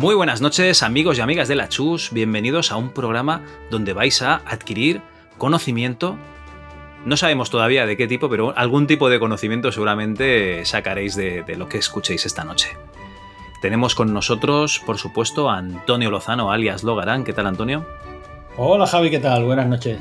Muy 0.00 0.14
buenas 0.14 0.40
noches 0.40 0.82
amigos 0.82 1.18
y 1.18 1.20
amigas 1.20 1.46
de 1.46 1.56
la 1.56 1.68
Chus, 1.68 2.10
bienvenidos 2.10 2.72
a 2.72 2.78
un 2.78 2.88
programa 2.88 3.42
donde 3.70 3.92
vais 3.92 4.22
a 4.22 4.36
adquirir 4.46 5.02
conocimiento. 5.36 6.16
No 7.04 7.18
sabemos 7.18 7.50
todavía 7.50 7.84
de 7.84 7.98
qué 7.98 8.08
tipo, 8.08 8.30
pero 8.30 8.56
algún 8.56 8.86
tipo 8.86 9.10
de 9.10 9.20
conocimiento 9.20 9.70
seguramente 9.72 10.64
sacaréis 10.64 11.16
de, 11.16 11.42
de 11.42 11.54
lo 11.54 11.68
que 11.68 11.76
escuchéis 11.76 12.24
esta 12.24 12.44
noche. 12.44 12.70
Tenemos 13.60 13.94
con 13.94 14.14
nosotros, 14.14 14.80
por 14.86 14.96
supuesto, 14.96 15.50
a 15.50 15.58
Antonio 15.58 16.10
Lozano, 16.10 16.50
alias 16.50 16.82
Logarán. 16.82 17.22
¿Qué 17.22 17.34
tal, 17.34 17.46
Antonio? 17.46 17.86
Hola, 18.56 18.86
Javi, 18.86 19.10
¿qué 19.10 19.18
tal? 19.18 19.44
Buenas 19.44 19.66
noches. 19.66 20.00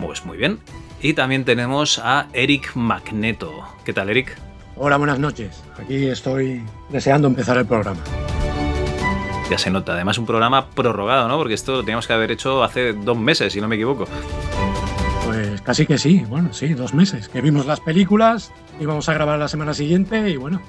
Pues 0.00 0.24
muy 0.24 0.38
bien. 0.38 0.58
Y 1.02 1.12
también 1.12 1.44
tenemos 1.44 1.98
a 2.02 2.28
Eric 2.32 2.74
Magneto. 2.76 3.52
¿Qué 3.84 3.92
tal, 3.92 4.08
Eric? 4.08 4.38
Hola, 4.76 4.96
buenas 4.96 5.18
noches. 5.18 5.62
Aquí 5.78 6.06
estoy 6.06 6.62
deseando 6.88 7.28
empezar 7.28 7.58
el 7.58 7.66
programa. 7.66 8.00
Ya 9.50 9.58
se 9.58 9.70
nota. 9.70 9.92
Además, 9.92 10.18
un 10.18 10.26
programa 10.26 10.70
prorrogado, 10.70 11.28
¿no? 11.28 11.36
Porque 11.36 11.54
esto 11.54 11.72
lo 11.72 11.80
teníamos 11.80 12.06
que 12.06 12.12
haber 12.12 12.30
hecho 12.30 12.62
hace 12.62 12.92
dos 12.92 13.18
meses, 13.18 13.52
si 13.52 13.60
no 13.60 13.68
me 13.68 13.76
equivoco. 13.76 14.06
Pues 15.26 15.60
casi 15.62 15.86
que 15.86 15.98
sí. 15.98 16.24
Bueno, 16.28 16.52
sí, 16.52 16.74
dos 16.74 16.94
meses. 16.94 17.28
Que 17.28 17.40
vimos 17.40 17.66
las 17.66 17.80
películas, 17.80 18.52
íbamos 18.80 19.08
a 19.08 19.14
grabar 19.14 19.38
la 19.38 19.48
semana 19.48 19.74
siguiente 19.74 20.30
y 20.30 20.36
bueno, 20.36 20.60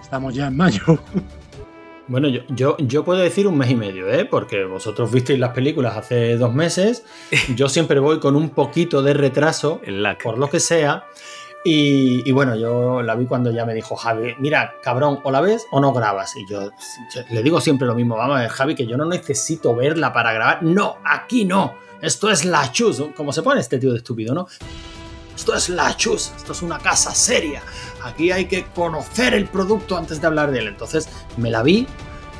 estamos 0.00 0.34
ya 0.34 0.46
en 0.46 0.56
mayo. 0.56 0.82
Bueno, 2.06 2.28
yo, 2.28 2.42
yo, 2.50 2.76
yo, 2.76 3.02
puedo 3.02 3.20
decir 3.20 3.46
un 3.46 3.56
mes 3.56 3.70
y 3.70 3.76
medio, 3.76 4.12
¿eh? 4.12 4.26
porque 4.26 4.64
vosotros 4.64 5.10
visteis 5.10 5.38
las 5.38 5.52
películas 5.52 5.96
hace 5.96 6.36
dos 6.36 6.52
meses. 6.52 7.02
Yo 7.56 7.70
siempre 7.70 7.98
voy 7.98 8.20
con 8.20 8.36
un 8.36 8.50
poquito 8.50 9.02
de 9.02 9.14
retraso, 9.14 9.80
por 10.22 10.36
lo 10.36 10.50
que 10.50 10.60
sea. 10.60 11.06
Y, 11.66 12.30
bueno, 12.32 12.56
yo 12.56 13.00
la 13.00 13.14
vi 13.14 13.24
cuando 13.24 13.50
ya 13.50 13.64
me 13.64 13.72
dijo 13.72 13.96
Javi, 13.96 14.34
mira, 14.38 14.74
cabrón, 14.82 15.20
o 15.22 15.30
la 15.30 15.40
ves 15.40 15.66
o 15.70 15.80
no 15.80 15.94
grabas. 15.94 16.36
Y 16.36 16.46
yo, 16.46 16.70
yo 17.14 17.22
le 17.30 17.42
digo 17.42 17.58
siempre 17.60 17.86
lo 17.86 17.94
mismo, 17.94 18.16
vamos 18.16 18.36
a 18.36 18.40
ver, 18.40 18.50
Javi, 18.50 18.74
que 18.74 18.86
yo 18.86 18.98
no 18.98 19.06
necesito 19.06 19.74
verla 19.74 20.12
para 20.12 20.34
grabar. 20.34 20.62
No, 20.62 20.98
aquí 21.04 21.46
no. 21.46 21.74
Esto 22.02 22.30
es 22.30 22.44
la 22.44 22.70
chus. 22.70 23.02
Como 23.16 23.32
se 23.32 23.42
pone 23.42 23.60
este 23.60 23.78
tío 23.78 23.92
de 23.92 23.98
estúpido, 23.98 24.34
¿no? 24.34 24.46
Esto 25.34 25.54
es 25.54 25.70
la 25.70 25.96
chus, 25.96 26.32
esto 26.36 26.52
es 26.52 26.62
una 26.62 26.78
casa 26.78 27.14
seria. 27.14 27.62
Aquí 28.02 28.30
hay 28.30 28.44
que 28.44 28.66
conocer 28.66 29.34
el 29.34 29.46
producto 29.46 29.96
antes 29.96 30.20
de 30.20 30.26
hablar 30.26 30.50
de 30.50 30.58
él. 30.58 30.68
Entonces 30.68 31.08
me 31.38 31.50
la 31.50 31.62
vi 31.62 31.86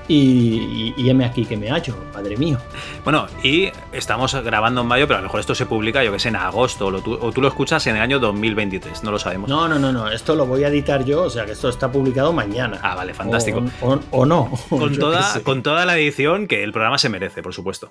y, 0.09 0.95
y, 0.97 1.23
aquí 1.23 1.45
que 1.45 1.57
me 1.57 1.71
hallo, 1.71 1.95
padre 2.13 2.37
mío. 2.37 2.59
Bueno, 3.05 3.27
y 3.43 3.71
estamos 3.93 4.35
grabando 4.35 4.83
en 4.83 4.87
mayo, 4.87 5.07
pero 5.07 5.19
a 5.19 5.21
lo 5.21 5.29
mejor 5.29 5.41
esto 5.41 5.55
se 5.55 5.67
publica, 5.67 6.03
yo 6.05 6.13
que 6.13 6.19
sé, 6.19 6.29
en 6.29 6.37
agosto, 6.37 6.87
o, 6.87 7.33
tú 7.33 7.41
lo 7.41 7.49
escuchas 7.49 7.87
en 7.87 7.97
el 7.97 8.03
año 8.03 8.19
2023, 8.19 9.03
no 9.05 9.11
lo 9.11 9.19
sabemos. 9.19 9.49
No, 9.49 9.69
no, 9.69 9.79
no, 9.79 9.93
no, 9.93 10.11
esto 10.11 10.35
lo 10.35 10.47
voy 10.47 10.65
a 10.65 10.69
editar 10.69 11.05
yo, 11.05 11.23
o 11.23 11.31
sea 11.31 11.47
que 11.47 11.53
esto 11.53 11.69
está 11.69 11.91
publicado 11.91 12.33
mañana. 12.33 12.79
Ah, 12.83 12.95
vale, 12.95 13.15
fantástico. 13.15 13.65
O, 13.81 13.93
o, 13.93 14.01
o 14.11 14.27
no. 14.27 14.51
Con 14.69 14.99
toda, 14.99 15.41
con 15.43 15.63
toda 15.63 15.87
la 15.87 15.97
edición 15.97 16.47
que 16.47 16.63
el 16.63 16.73
programa 16.73 16.99
se 16.99 17.09
merece, 17.09 17.43
por 17.43 17.55
supuesto. 17.55 17.91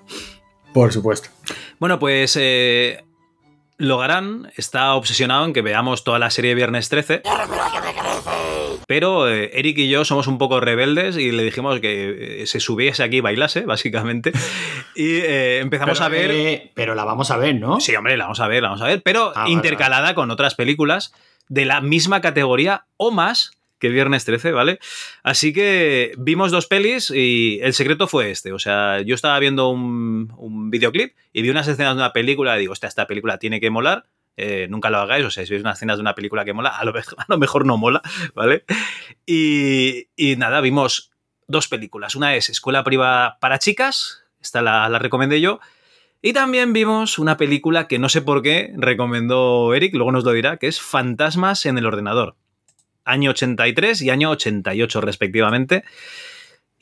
Por 0.72 0.92
supuesto. 0.92 1.28
Bueno, 1.78 1.98
pues 1.98 2.36
eh, 2.40 3.04
Logarán 3.76 4.52
está 4.56 4.94
obsesionado 4.94 5.44
en 5.44 5.52
que 5.52 5.62
veamos 5.62 6.04
toda 6.04 6.18
la 6.18 6.30
serie 6.30 6.54
Viernes 6.54 6.88
13. 6.88 7.22
Pero 8.86 9.28
eh, 9.28 9.50
Eric 9.54 9.78
y 9.78 9.88
yo 9.88 10.04
somos 10.04 10.26
un 10.26 10.36
poco 10.38 10.60
rebeldes 10.60 11.16
y 11.16 11.32
le 11.32 11.42
dijimos 11.42 11.80
que 11.80 12.42
eh, 12.42 12.46
se 12.46 12.60
subiese 12.60 13.02
aquí 13.02 13.16
y 13.16 13.20
bailase, 13.20 13.62
básicamente. 13.62 14.32
Y 14.96 15.16
eh, 15.16 15.58
empezamos 15.58 15.98
pero, 15.98 16.06
a 16.06 16.08
ver. 16.08 16.30
Eh, 16.30 16.70
pero 16.72 16.94
la 16.94 17.02
vamos 17.04 17.32
a 17.32 17.36
ver, 17.36 17.56
¿no? 17.56 17.80
Sí, 17.80 17.96
hombre, 17.96 18.16
la 18.16 18.26
vamos 18.26 18.38
a 18.38 18.46
ver, 18.46 18.62
la 18.62 18.68
vamos 18.68 18.82
a 18.82 18.86
ver. 18.86 19.02
Pero 19.02 19.32
Ah, 19.34 19.40
vale, 19.40 19.50
intercalada 19.50 20.02
vale. 20.02 20.14
con 20.14 20.30
otras 20.30 20.54
películas 20.54 21.12
de 21.48 21.64
la 21.64 21.80
misma 21.80 22.20
categoría 22.20 22.86
o 22.96 23.10
más 23.10 23.50
que 23.84 23.90
Viernes 23.90 24.24
13, 24.24 24.52
¿vale? 24.52 24.78
Así 25.22 25.52
que 25.52 26.12
vimos 26.16 26.50
dos 26.50 26.66
pelis 26.66 27.10
y 27.10 27.58
el 27.62 27.74
secreto 27.74 28.06
fue 28.06 28.30
este. 28.30 28.52
O 28.52 28.58
sea, 28.58 29.02
yo 29.02 29.14
estaba 29.14 29.38
viendo 29.38 29.68
un, 29.68 30.70
videoclip 30.70 31.14
y 31.34 31.42
vi 31.42 31.50
unas 31.50 31.68
escenas 31.68 31.94
de 31.94 32.00
una 32.00 32.12
película 32.14 32.56
y 32.56 32.60
digo, 32.60 32.72
hostia, 32.72 32.88
esta 32.88 33.06
película 33.06 33.38
tiene 33.38 33.60
que 33.60 33.68
molar. 33.70 34.06
Eh, 34.36 34.66
nunca 34.70 34.88
lo 34.90 34.98
hagáis, 34.98 35.24
o 35.26 35.30
sea, 35.30 35.44
si 35.44 35.52
veis 35.52 35.62
unas 35.62 35.76
escenas 35.76 35.98
de 35.98 36.00
una 36.00 36.14
película 36.14 36.44
que 36.44 36.54
mola, 36.54 36.70
a 36.70 36.84
lo, 36.84 36.92
mejor- 36.92 37.18
mejor 37.38 37.66
no 37.66 37.76
mola, 37.76 38.00
¿vale? 38.34 38.64
Y, 39.26 40.08
y 40.16 40.36
nada, 40.36 40.60
vimos 40.60 41.12
dos 41.46 41.68
películas. 41.68 42.16
Una 42.16 42.34
es 42.34 42.48
Escuela 42.48 42.82
Privada 42.84 43.38
para 43.38 43.58
Chicas, 43.58 44.24
esta 44.40 44.62
la, 44.62 44.88
la 44.88 44.98
recomendé 44.98 45.40
yo. 45.40 45.60
Y 46.22 46.32
también 46.32 46.72
vimos 46.72 47.18
una 47.18 47.36
película 47.36 47.86
que 47.86 47.98
no 47.98 48.08
sé 48.08 48.22
por 48.22 48.40
qué 48.40 48.72
recomendó 48.78 49.74
Eric, 49.74 49.94
luego 49.94 50.10
nos 50.10 50.24
lo 50.24 50.32
dirá, 50.32 50.56
que 50.56 50.68
es 50.68 50.80
Fantasmas 50.80 51.66
en 51.66 51.76
el 51.76 51.84
ordenador. 51.84 52.36
Año 53.04 53.30
83 53.30 54.02
y 54.02 54.10
año 54.10 54.30
88 54.30 55.00
respectivamente. 55.00 55.84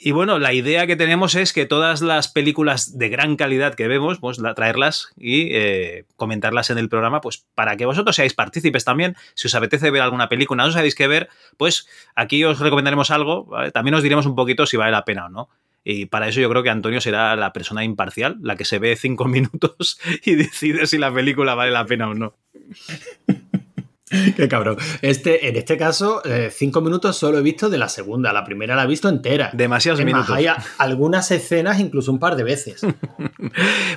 Y 0.04 0.10
bueno, 0.10 0.40
la 0.40 0.52
idea 0.52 0.88
que 0.88 0.96
tenemos 0.96 1.36
es 1.36 1.52
que 1.52 1.64
todas 1.64 2.02
las 2.02 2.26
películas 2.26 2.98
de 2.98 3.08
gran 3.08 3.36
calidad 3.36 3.74
que 3.74 3.86
vemos, 3.86 4.18
pues 4.18 4.38
la- 4.38 4.54
traerlas 4.54 5.10
y 5.16 5.50
eh, 5.54 6.06
comentarlas 6.16 6.70
en 6.70 6.78
el 6.78 6.88
programa, 6.88 7.20
pues 7.20 7.46
para 7.54 7.76
que 7.76 7.86
vosotros 7.86 8.16
seáis 8.16 8.34
partícipes 8.34 8.84
también. 8.84 9.14
Si 9.34 9.46
os 9.46 9.54
apetece 9.54 9.92
ver 9.92 10.02
alguna 10.02 10.28
película, 10.28 10.64
no 10.64 10.72
sabéis 10.72 10.96
qué 10.96 11.06
ver, 11.06 11.28
pues 11.56 11.86
aquí 12.16 12.42
os 12.42 12.58
recomendaremos 12.58 13.12
algo. 13.12 13.48
También 13.72 13.94
os 13.94 14.02
diremos 14.02 14.26
un 14.26 14.34
poquito 14.34 14.66
si 14.66 14.76
vale 14.76 14.90
la 14.90 15.04
pena 15.04 15.26
o 15.26 15.28
no. 15.28 15.48
Y 15.84 16.06
para 16.06 16.26
eso 16.28 16.40
yo 16.40 16.48
creo 16.50 16.64
que 16.64 16.70
Antonio 16.70 17.00
será 17.00 17.36
la 17.36 17.52
persona 17.52 17.84
imparcial, 17.84 18.38
la 18.40 18.56
que 18.56 18.64
se 18.64 18.80
ve 18.80 18.96
cinco 18.96 19.24
minutos 19.28 20.00
y 20.24 20.34
decide 20.34 20.86
si 20.86 20.98
la 20.98 21.12
película 21.14 21.54
vale 21.54 21.70
la 21.70 21.86
pena 21.86 22.08
o 22.08 22.14
no. 22.14 22.34
Qué 24.36 24.48
cabrón. 24.48 24.76
Este, 25.00 25.48
en 25.48 25.56
este 25.56 25.76
caso, 25.76 26.22
eh, 26.24 26.50
cinco 26.54 26.80
minutos 26.80 27.16
solo 27.16 27.38
he 27.38 27.42
visto 27.42 27.70
de 27.70 27.78
la 27.78 27.88
segunda. 27.88 28.32
La 28.32 28.44
primera 28.44 28.76
la 28.76 28.84
he 28.84 28.86
visto 28.86 29.08
entera. 29.08 29.50
Demasiados 29.52 30.00
Es 30.00 30.06
más, 30.06 30.12
minutos. 30.14 30.36
hay 30.36 30.46
a- 30.46 30.62
algunas 30.78 31.30
escenas, 31.30 31.80
incluso 31.80 32.12
un 32.12 32.18
par 32.18 32.36
de 32.36 32.44
veces. 32.44 32.82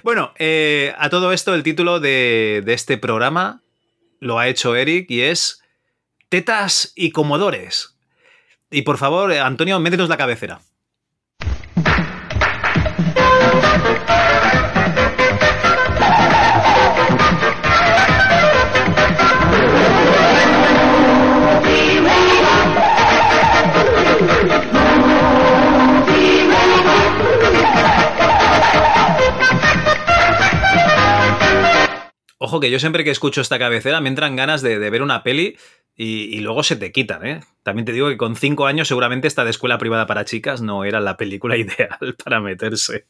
Bueno, 0.04 0.34
eh, 0.38 0.94
a 0.98 1.10
todo 1.10 1.32
esto 1.32 1.56
el 1.56 1.64
título 1.64 2.00
de, 2.00 2.62
de 2.66 2.74
este 2.74 2.98
programa 2.98 3.62
lo 4.20 4.38
ha 4.40 4.48
hecho 4.48 4.76
Eric 4.76 5.10
y 5.10 5.22
es 5.22 5.62
Tetas 6.30 6.92
y 6.96 7.12
Comodores. 7.12 7.96
Y 8.72 8.82
por 8.84 8.98
favor, 8.98 9.32
eh, 9.32 9.40
Antonio, 9.40 9.80
métenos 9.80 10.10
la 10.10 10.18
cabecera. 10.18 10.62
Ojo 32.46 32.60
que 32.60 32.70
yo 32.70 32.80
siempre 32.80 33.04
que 33.04 33.10
escucho 33.10 33.42
esta 33.42 33.58
cabecera 33.58 34.02
me 34.02 34.10
entran 34.10 34.36
ganas 34.36 34.62
de, 34.62 34.78
ver 34.78 35.02
una 35.02 35.24
peli 35.24 35.58
y, 35.96 36.26
y 36.26 36.42
luego 36.42 36.62
se 36.62 36.76
te 36.76 36.92
quitan, 36.92 37.26
¿eh? 37.26 37.40
También 37.64 37.86
te 37.86 37.92
digo 37.92 38.08
que 38.08 38.18
con 38.18 38.36
cinco 38.36 38.68
años 38.68 38.88
seguramente 38.88 39.28
esta 39.28 39.44
de 39.44 39.50
escuela 39.50 39.80
privada 39.80 40.06
para 40.06 40.26
chicas 40.26 40.62
no 40.62 40.84
era 40.84 41.00
la 41.00 41.18
película 41.18 41.58
ideal 41.58 42.16
para 42.24 42.42
meterse. 42.42 43.08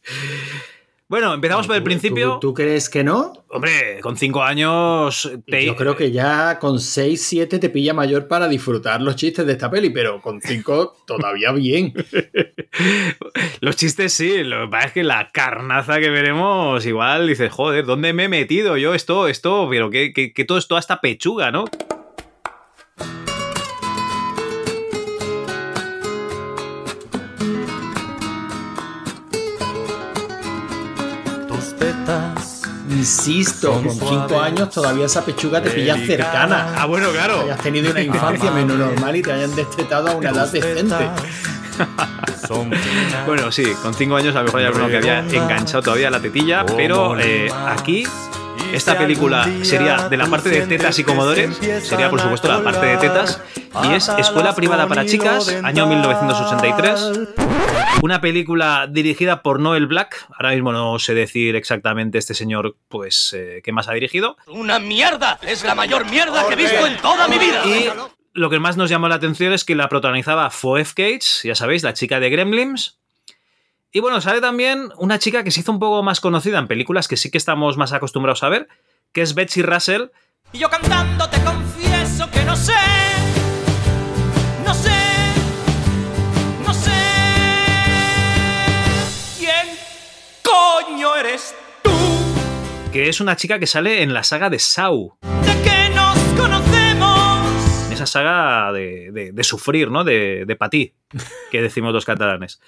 Bueno, 1.08 1.36
empezamos 1.36 1.68
por 1.68 1.76
el 1.76 1.82
¿Tú- 1.84 1.86
principio. 1.86 2.34
¿Tú, 2.34 2.40
tú 2.50 2.54
crees 2.56 2.90
que 2.90 3.04
no? 3.04 3.46
Hombre, 3.50 4.00
con 4.02 4.18
cinco 4.18 4.42
años... 4.42 5.32
te- 5.46 5.64
Yo 5.64 5.76
creo 5.76 5.96
que 5.96 6.12
ya 6.12 6.58
con 6.58 6.80
6, 6.80 7.22
7 7.22 7.60
te 7.60 7.70
pilla 7.70 7.94
mayor 7.94 8.28
para 8.28 8.48
disfrutar 8.48 9.02
los 9.04 9.16
chistes 9.16 9.46
de 9.46 9.52
esta 9.54 9.70
peli, 9.70 9.92
pero 9.92 10.20
con 10.20 10.42
5 10.42 10.98
todavía 11.08 11.52
bien. 11.52 11.94
Los 13.62 13.76
chistes 13.76 14.14
sí, 14.14 14.44
lo 14.44 14.66
que 14.66 14.72
pasa 14.72 14.88
es 14.88 14.94
que 14.94 15.04
la 15.04 15.30
carnaza 15.32 16.00
que 16.00 16.10
veremos, 16.10 16.84
igual 16.88 17.28
dices, 17.28 17.52
joder, 17.52 17.86
¿dónde 17.86 18.12
me 18.14 18.24
he 18.24 18.30
metido 18.30 18.76
yo 18.76 18.96
esto, 18.96 19.28
esto? 19.28 19.68
Pero 19.70 19.92
que, 19.92 20.12
que, 20.12 20.34
que 20.34 20.44
todo 20.46 20.58
esto 20.58 20.76
hasta 20.76 21.02
pechuga, 21.02 21.52
¿no? 21.52 21.66
Insisto, 32.90 33.72
con 33.74 33.90
5 33.90 34.08
suaves, 34.08 34.38
años 34.42 34.70
todavía 34.70 35.06
esa 35.08 35.26
pechuga 35.26 35.62
te 35.62 35.72
pilla 35.72 35.96
delicadas. 35.96 36.08
cercana. 36.32 36.74
Ah, 36.78 36.86
bueno, 36.86 37.10
claro. 37.12 37.42
Hayas 37.42 37.60
tenido 37.62 37.92
una 37.92 38.02
infancia 38.02 38.52
menos 38.52 38.78
normal 38.78 39.16
y 39.16 39.22
te 39.24 39.32
hayan 39.32 39.56
destetado 39.56 40.10
a 40.10 40.16
una 40.16 40.30
edad 40.30 40.52
decente. 40.52 40.96
Bueno, 43.26 43.52
sí, 43.52 43.66
con 43.82 43.94
cinco 43.94 44.16
años 44.16 44.36
a 44.36 44.40
lo 44.40 44.46
mejor 44.46 44.60
hay 44.62 44.66
alguno 44.68 44.88
que 44.88 44.98
había 44.98 45.20
enganchado 45.20 45.82
todavía 45.82 46.10
la 46.12 46.22
tetilla, 46.22 46.64
pero 46.66 47.20
eh, 47.20 47.50
aquí 47.68 48.08
esta 48.76 48.98
película 48.98 49.50
sería 49.64 50.10
de 50.10 50.18
la 50.18 50.28
parte 50.28 50.50
de 50.50 50.68
tetas 50.68 51.00
y 51.00 51.04
comodores, 51.04 51.58
sería 51.84 52.10
por 52.10 52.20
supuesto 52.20 52.48
la 52.48 52.64
parte 52.64 52.86
de 52.86 52.98
tetas, 52.98 53.42
y 53.84 53.94
es 53.94 54.10
Escuela 54.10 54.54
Privada 54.54 54.88
para 54.88 55.06
Chicas, 55.06 55.50
año 55.64 55.88
1983. 55.88 57.12
Una 58.02 58.20
película 58.22 58.88
dirigida 58.92 59.42
por 59.42 59.60
Noel 59.60 59.88
Black, 59.88 60.28
ahora 60.36 60.52
mismo 60.52 60.72
no 60.72 61.00
sé 61.00 61.14
decir 61.14 61.56
exactamente 61.56 62.18
este 62.18 62.34
señor, 62.34 62.76
pues, 62.90 63.34
eh, 63.34 63.62
qué 63.64 63.72
más 63.72 63.88
ha 63.88 63.94
dirigido, 63.94 64.38
¡Una 64.48 64.80
mierda! 64.80 65.40
¡Es 65.42 65.64
la 65.64 65.76
mayor 65.76 66.10
mierda 66.10 66.48
que 66.48 66.54
he 66.54 66.58
visto 66.58 66.86
en 66.86 66.98
toda 66.98 67.28
mi 67.28 67.38
vida! 67.38 67.66
y 67.66 67.90
lo 68.34 68.50
que 68.50 68.60
más 68.60 68.76
nos 68.76 68.90
llamó 68.90 69.08
la 69.08 69.16
atención 69.16 69.54
es 69.54 69.64
que 69.64 69.76
la 69.76 69.88
protagonizaba 69.88 70.50
Phoebe 70.50 70.90
Cates, 70.90 71.42
ya 71.44 71.56
sabéis, 71.56 71.84
la 71.84 71.94
chica 71.94 72.20
de 72.20 72.30
Gremlins. 72.30 73.00
Y 73.96 74.02
bueno, 74.02 74.20
sale 74.20 74.42
también 74.42 74.90
una 74.98 75.20
chica 75.20 75.46
que 75.46 75.52
se 75.52 75.62
hizo 75.62 75.72
un 75.72 75.80
poco 75.80 76.04
más 76.04 76.20
conocida 76.20 76.60
en 76.60 76.68
películas 76.68 77.08
que 77.08 77.16
sí 77.16 77.32
que 77.32 77.38
estamos 77.38 77.78
más 77.78 77.94
acostumbrados 77.94 78.44
a 78.44 78.50
ver, 78.50 78.68
que 79.14 79.22
es 79.22 79.36
Betsy 79.36 79.62
Russell. 79.62 80.08
Y 80.52 80.58
yo 80.58 80.70
cantando 80.70 81.30
te 81.30 81.42
confieso 81.42 82.30
que 82.30 82.44
no 82.44 82.58
sé, 82.58 82.74
no 84.66 84.74
sé, 84.74 84.92
no 86.66 86.74
sé 86.74 86.92
quién 89.40 89.66
coño 90.44 91.16
eres 91.16 91.56
tú. 91.82 91.92
Que 92.92 93.08
es 93.08 93.22
una 93.22 93.38
chica 93.38 93.60
que 93.60 93.66
sale 93.66 94.02
en 94.02 94.14
la 94.14 94.24
saga 94.26 94.50
de 94.50 94.60
Saw. 94.60 95.20
De 95.22 95.62
que 95.62 95.96
nos 95.96 96.18
conocemos. 96.38 97.94
Esa 97.94 98.06
saga 98.06 98.74
de, 98.74 99.12
de, 99.14 99.32
de 99.32 99.44
sufrir, 99.46 99.90
¿no? 99.90 100.04
De, 100.04 100.44
de 100.46 100.56
patí, 100.58 100.94
que 101.50 101.62
decimos 101.62 101.94
los 101.94 102.04
catalanes. 102.04 102.60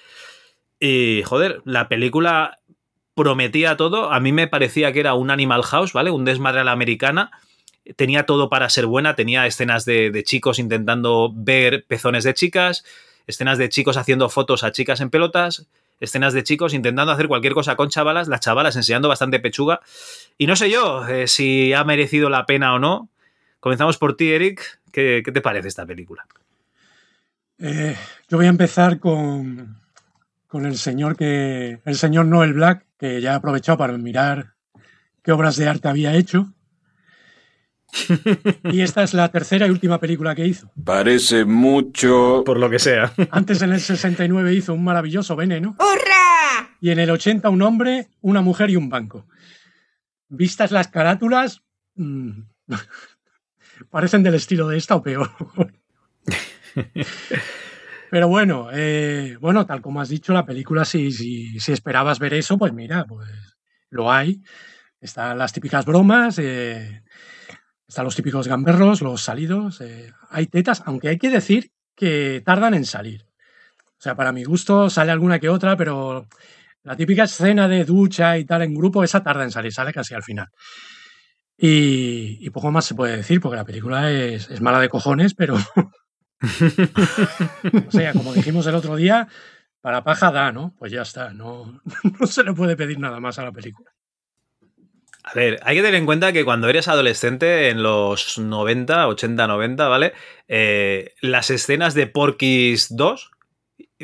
Y, 0.80 1.22
joder, 1.24 1.60
la 1.64 1.88
película 1.88 2.58
prometía 3.14 3.76
todo. 3.76 4.12
A 4.12 4.20
mí 4.20 4.32
me 4.32 4.46
parecía 4.46 4.92
que 4.92 5.00
era 5.00 5.14
un 5.14 5.30
Animal 5.30 5.62
House, 5.62 5.92
¿vale? 5.92 6.10
Un 6.10 6.24
desmadre 6.24 6.60
a 6.60 6.64
la 6.64 6.72
americana. 6.72 7.30
Tenía 7.96 8.26
todo 8.26 8.48
para 8.48 8.68
ser 8.68 8.86
buena. 8.86 9.16
Tenía 9.16 9.46
escenas 9.46 9.84
de, 9.84 10.22
chicos 10.24 10.58
intentando 10.58 11.32
ver 11.34 11.84
pezones 11.86 12.24
de 12.24 12.34
chicas, 12.34 12.84
escenas 13.26 13.58
de 13.58 13.68
chicos 13.68 13.96
haciendo 13.96 14.28
fotos 14.28 14.62
a 14.62 14.70
chicas 14.70 15.00
en 15.00 15.10
pelotas, 15.10 15.66
escenas 16.00 16.32
de 16.32 16.44
chicos 16.44 16.74
intentando 16.74 17.12
hacer 17.12 17.26
cualquier 17.26 17.54
cosa 17.54 17.74
con 17.74 17.88
chavalas, 17.88 18.28
las 18.28 18.40
chavalas 18.40 18.76
enseñando 18.76 19.08
bastante 19.08 19.40
pechuga. 19.40 19.80
Y 20.36 20.46
no 20.46 20.54
sé 20.54 20.70
yo 20.70 21.06
eh, 21.08 21.26
si 21.26 21.72
ha 21.72 21.82
merecido 21.82 22.30
la 22.30 22.46
pena 22.46 22.74
o 22.74 22.78
no. 22.78 23.08
Comenzamos 23.58 23.98
por 23.98 24.16
ti, 24.16 24.30
Eric. 24.30 24.80
¿Qué, 24.92 25.22
qué 25.24 25.32
te 25.32 25.40
parece 25.40 25.66
esta 25.66 25.84
película? 25.84 26.24
Eh, 27.58 27.96
yo 28.28 28.36
voy 28.36 28.46
a 28.46 28.50
empezar 28.50 29.00
con, 29.00 29.80
con 30.48 30.66
el 30.66 30.76
señor 30.76 31.16
que. 31.16 31.80
el 31.84 31.94
señor 31.96 32.26
Noel 32.26 32.54
Black, 32.54 32.86
que 32.98 33.20
ya 33.20 33.34
ha 33.34 33.36
aprovechado 33.36 33.78
para 33.78 33.96
mirar 33.96 34.54
qué 35.22 35.30
obras 35.30 35.56
de 35.56 35.68
arte 35.68 35.88
había 35.88 36.14
hecho. 36.14 36.52
Y 38.64 38.82
esta 38.82 39.02
es 39.02 39.14
la 39.14 39.30
tercera 39.30 39.66
y 39.66 39.70
última 39.70 39.98
película 39.98 40.34
que 40.34 40.46
hizo. 40.46 40.70
Parece 40.84 41.44
mucho. 41.44 42.42
Por 42.44 42.58
lo 42.58 42.68
que 42.68 42.78
sea. 42.78 43.12
Antes 43.30 43.62
en 43.62 43.72
el 43.72 43.80
69 43.80 44.54
hizo 44.54 44.74
un 44.74 44.84
maravilloso 44.84 45.36
veneno. 45.36 45.76
¡Hurra! 45.78 46.76
Y 46.80 46.90
en 46.90 46.98
el 46.98 47.10
80 47.10 47.48
un 47.48 47.62
hombre, 47.62 48.08
una 48.20 48.42
mujer 48.42 48.70
y 48.70 48.76
un 48.76 48.88
banco. 48.88 49.26
Vistas 50.28 50.70
las 50.70 50.88
carátulas, 50.88 51.62
mmm, 51.94 52.42
parecen 53.90 54.22
del 54.22 54.34
estilo 54.34 54.68
de 54.68 54.76
esta 54.76 54.96
o 54.96 55.02
peor. 55.02 55.30
Pero 58.10 58.28
bueno, 58.28 58.68
eh, 58.72 59.36
bueno, 59.40 59.66
tal 59.66 59.80
como 59.80 60.00
has 60.00 60.08
dicho, 60.08 60.32
la 60.32 60.46
película, 60.46 60.84
si, 60.84 61.12
si, 61.12 61.60
si, 61.60 61.72
esperabas 61.72 62.18
ver 62.18 62.34
eso, 62.34 62.56
pues 62.56 62.72
mira, 62.72 63.04
pues 63.04 63.28
lo 63.90 64.10
hay. 64.10 64.42
Están 65.00 65.38
las 65.38 65.52
típicas 65.52 65.84
bromas, 65.84 66.38
eh, 66.38 67.02
están 67.86 68.04
los 68.04 68.16
típicos 68.16 68.48
gamberros, 68.48 69.02
los 69.02 69.22
salidos, 69.22 69.80
eh, 69.80 70.12
hay 70.30 70.46
tetas, 70.46 70.82
aunque 70.86 71.08
hay 71.08 71.18
que 71.18 71.30
decir 71.30 71.72
que 71.94 72.42
tardan 72.44 72.74
en 72.74 72.84
salir. 72.84 73.26
O 73.98 74.00
sea, 74.00 74.14
para 74.14 74.32
mi 74.32 74.44
gusto 74.44 74.88
sale 74.90 75.12
alguna 75.12 75.38
que 75.38 75.48
otra, 75.48 75.76
pero 75.76 76.26
la 76.84 76.96
típica 76.96 77.24
escena 77.24 77.68
de 77.68 77.84
ducha 77.84 78.38
y 78.38 78.44
tal 78.44 78.62
en 78.62 78.74
grupo, 78.74 79.04
esa 79.04 79.22
tarda 79.22 79.44
en 79.44 79.50
salir, 79.50 79.72
sale 79.72 79.92
casi 79.92 80.14
al 80.14 80.22
final. 80.22 80.48
Y, 81.56 82.38
y 82.40 82.50
poco 82.50 82.70
más 82.70 82.84
se 82.86 82.94
puede 82.94 83.16
decir, 83.16 83.40
porque 83.40 83.56
la 83.56 83.64
película 83.64 84.10
es, 84.10 84.48
es 84.48 84.60
mala 84.60 84.80
de 84.80 84.88
cojones, 84.88 85.34
pero 85.34 85.56
o 87.88 87.90
sea, 87.90 88.12
como 88.12 88.32
dijimos 88.32 88.66
el 88.66 88.74
otro 88.74 88.96
día, 88.96 89.28
para 89.80 90.04
paja 90.04 90.30
da, 90.30 90.52
¿no? 90.52 90.74
Pues 90.78 90.92
ya 90.92 91.02
está, 91.02 91.32
no, 91.32 91.80
no 92.20 92.26
se 92.26 92.44
le 92.44 92.52
puede 92.52 92.76
pedir 92.76 92.98
nada 92.98 93.20
más 93.20 93.38
a 93.38 93.44
la 93.44 93.52
película. 93.52 93.90
A 95.24 95.34
ver, 95.34 95.60
hay 95.62 95.76
que 95.76 95.82
tener 95.82 95.96
en 95.96 96.06
cuenta 96.06 96.32
que 96.32 96.44
cuando 96.44 96.68
eres 96.68 96.88
adolescente, 96.88 97.68
en 97.68 97.82
los 97.82 98.38
90, 98.38 99.08
80, 99.08 99.46
90, 99.46 99.88
¿vale? 99.88 100.14
Eh, 100.46 101.14
las 101.20 101.50
escenas 101.50 101.92
de 101.92 102.06
Porky's 102.06 102.96
2, 102.96 103.30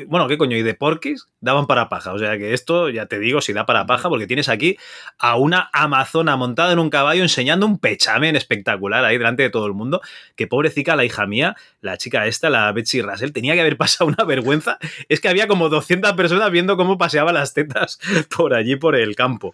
bueno, 0.07 0.27
¿qué 0.27 0.37
coño? 0.37 0.57
Y 0.57 0.61
de 0.61 0.73
Porquis 0.73 1.27
daban 1.39 1.67
para 1.67 1.87
paja. 1.87 2.13
O 2.13 2.19
sea 2.19 2.37
que 2.37 2.53
esto, 2.53 2.89
ya 2.89 3.05
te 3.05 3.17
digo, 3.17 3.39
si 3.39 3.53
da 3.53 3.65
para 3.65 3.85
paja, 3.85 4.09
porque 4.09 4.27
tienes 4.27 4.49
aquí 4.49 4.77
a 5.17 5.37
una 5.37 5.69
amazona 5.71 6.35
montada 6.35 6.73
en 6.73 6.79
un 6.79 6.89
caballo 6.89 7.21
enseñando 7.21 7.65
un 7.65 7.79
pechamen 7.79 8.35
espectacular 8.35 9.05
ahí 9.05 9.17
delante 9.17 9.43
de 9.43 9.49
todo 9.49 9.67
el 9.67 9.73
mundo. 9.73 10.01
Que 10.35 10.47
pobrecita 10.47 10.95
la 10.95 11.05
hija 11.05 11.25
mía, 11.25 11.55
la 11.81 11.97
chica 11.97 12.27
esta, 12.27 12.49
la 12.49 12.71
Betsy 12.73 13.01
Russell, 13.01 13.31
tenía 13.31 13.53
que 13.53 13.61
haber 13.61 13.77
pasado 13.85 14.09
una 14.09 14.25
vergüenza. 14.25 14.77
Es 15.07 15.21
que 15.21 15.29
había 15.29 15.47
como 15.47 15.69
200 15.69 16.13
personas 16.13 16.51
viendo 16.51 16.75
cómo 16.75 16.97
paseaba 16.97 17.31
las 17.31 17.53
tetas 17.53 17.99
por 18.35 18.53
allí, 18.53 18.75
por 18.75 18.95
el 18.95 19.15
campo. 19.15 19.53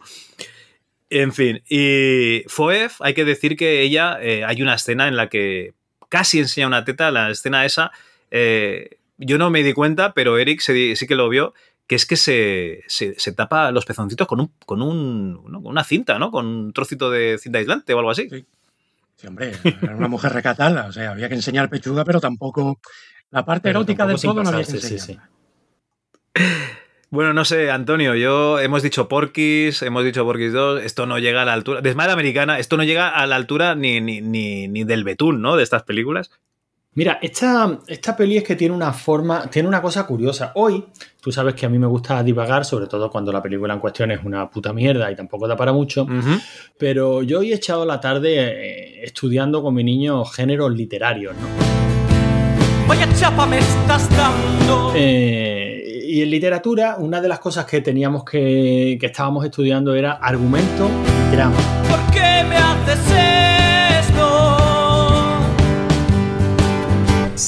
En 1.11 1.33
fin, 1.33 1.61
y 1.69 2.43
Foef, 2.47 3.01
hay 3.01 3.13
que 3.13 3.25
decir 3.25 3.57
que 3.57 3.81
ella, 3.81 4.17
eh, 4.21 4.45
hay 4.45 4.61
una 4.61 4.75
escena 4.75 5.09
en 5.09 5.17
la 5.17 5.27
que 5.27 5.73
casi 6.07 6.39
enseña 6.39 6.67
una 6.67 6.85
teta, 6.85 7.11
la 7.11 7.29
escena 7.29 7.65
esa. 7.65 7.91
Eh, 8.31 9.00
yo 9.21 9.37
no 9.37 9.49
me 9.49 9.63
di 9.63 9.73
cuenta, 9.73 10.13
pero 10.13 10.37
Eric 10.37 10.59
sí, 10.59 10.95
sí 10.95 11.07
que 11.07 11.15
lo 11.15 11.29
vio, 11.29 11.53
que 11.87 11.95
es 11.95 12.05
que 12.05 12.15
se, 12.15 12.83
se, 12.87 13.19
se, 13.19 13.31
tapa 13.33 13.71
los 13.71 13.85
pezoncitos 13.85 14.27
con, 14.27 14.39
un, 14.39 14.51
con, 14.65 14.81
un, 14.81 15.33
¿no? 15.51 15.61
con 15.61 15.71
una 15.71 15.83
cinta, 15.83 16.19
¿no? 16.19 16.31
Con 16.31 16.45
un 16.45 16.73
trocito 16.73 17.09
de 17.09 17.37
cinta 17.37 17.59
aislante 17.59 17.93
o 17.93 17.99
algo 17.99 18.11
así. 18.11 18.29
Sí, 18.29 18.45
sí 19.15 19.27
hombre, 19.27 19.53
era 19.81 19.95
una 19.95 20.07
mujer 20.07 20.33
recatada, 20.33 20.87
o 20.87 20.91
sea, 20.91 21.11
había 21.11 21.29
que 21.29 21.35
enseñar 21.35 21.69
pechuga, 21.69 22.03
pero 22.03 22.19
tampoco... 22.19 22.79
La 23.29 23.45
parte 23.45 23.69
pero 23.69 23.79
erótica 23.79 24.05
del 24.05 24.19
todo 24.19 24.43
no 24.43 24.49
había 24.49 24.65
que 24.65 24.71
enseñar. 24.71 24.99
Sí, 24.99 25.13
sí. 25.13 25.19
Bueno, 27.11 27.33
no 27.33 27.43
sé, 27.43 27.69
Antonio, 27.69 28.15
yo 28.15 28.57
hemos 28.59 28.83
dicho 28.83 29.09
Porquis, 29.09 29.81
hemos 29.81 30.05
dicho 30.05 30.23
Porquis 30.23 30.53
2, 30.53 30.81
esto 30.81 31.05
no 31.05 31.19
llega 31.19 31.41
a 31.41 31.45
la 31.45 31.51
altura, 31.51 31.81
Desmadre 31.81 32.13
Americana, 32.13 32.57
esto 32.57 32.77
no 32.77 32.85
llega 32.85 33.09
a 33.09 33.27
la 33.27 33.35
altura 33.35 33.75
ni, 33.75 33.99
ni, 33.99 34.21
ni, 34.21 34.69
ni 34.69 34.85
del 34.85 35.03
betún, 35.03 35.41
¿no? 35.41 35.57
De 35.57 35.63
estas 35.63 35.83
películas. 35.83 36.31
Mira, 36.93 37.19
esta, 37.21 37.79
esta 37.87 38.17
peli 38.17 38.35
es 38.35 38.43
que 38.43 38.57
tiene 38.57 38.75
una 38.75 38.91
forma, 38.91 39.49
tiene 39.49 39.65
una 39.65 39.81
cosa 39.81 40.05
curiosa. 40.05 40.51
Hoy, 40.55 40.83
tú 41.21 41.31
sabes 41.31 41.55
que 41.55 41.65
a 41.65 41.69
mí 41.69 41.79
me 41.79 41.87
gusta 41.87 42.21
divagar, 42.21 42.65
sobre 42.65 42.87
todo 42.87 43.09
cuando 43.09 43.31
la 43.31 43.41
película 43.41 43.73
en 43.73 43.79
cuestión 43.79 44.11
es 44.11 44.19
una 44.25 44.49
puta 44.49 44.73
mierda 44.73 45.09
y 45.09 45.15
tampoco 45.15 45.47
da 45.47 45.55
para 45.55 45.71
mucho, 45.71 46.03
uh 46.03 46.07
-huh. 46.07 46.41
pero 46.77 47.23
yo 47.23 47.39
hoy 47.39 47.53
he 47.53 47.55
echado 47.55 47.85
la 47.85 48.01
tarde 48.01 48.35
eh, 48.35 49.05
estudiando 49.05 49.63
con 49.63 49.73
mi 49.73 49.85
niño 49.85 50.25
géneros 50.25 50.73
literarios, 50.73 51.33
¿no? 51.37 51.47
Vaya 52.89 53.07
chapa 53.15 53.45
me 53.45 53.59
estás 53.59 54.09
dando. 54.09 54.91
Eh, 54.93 56.03
y 56.09 56.21
en 56.21 56.29
literatura, 56.29 56.97
una 56.99 57.21
de 57.21 57.29
las 57.29 57.39
cosas 57.39 57.63
que 57.63 57.79
teníamos 57.79 58.25
que, 58.25 58.97
que 58.99 59.05
estábamos 59.05 59.45
estudiando 59.45 59.95
era 59.95 60.15
argumento 60.15 60.89
y 61.31 61.35
drama. 61.37 61.55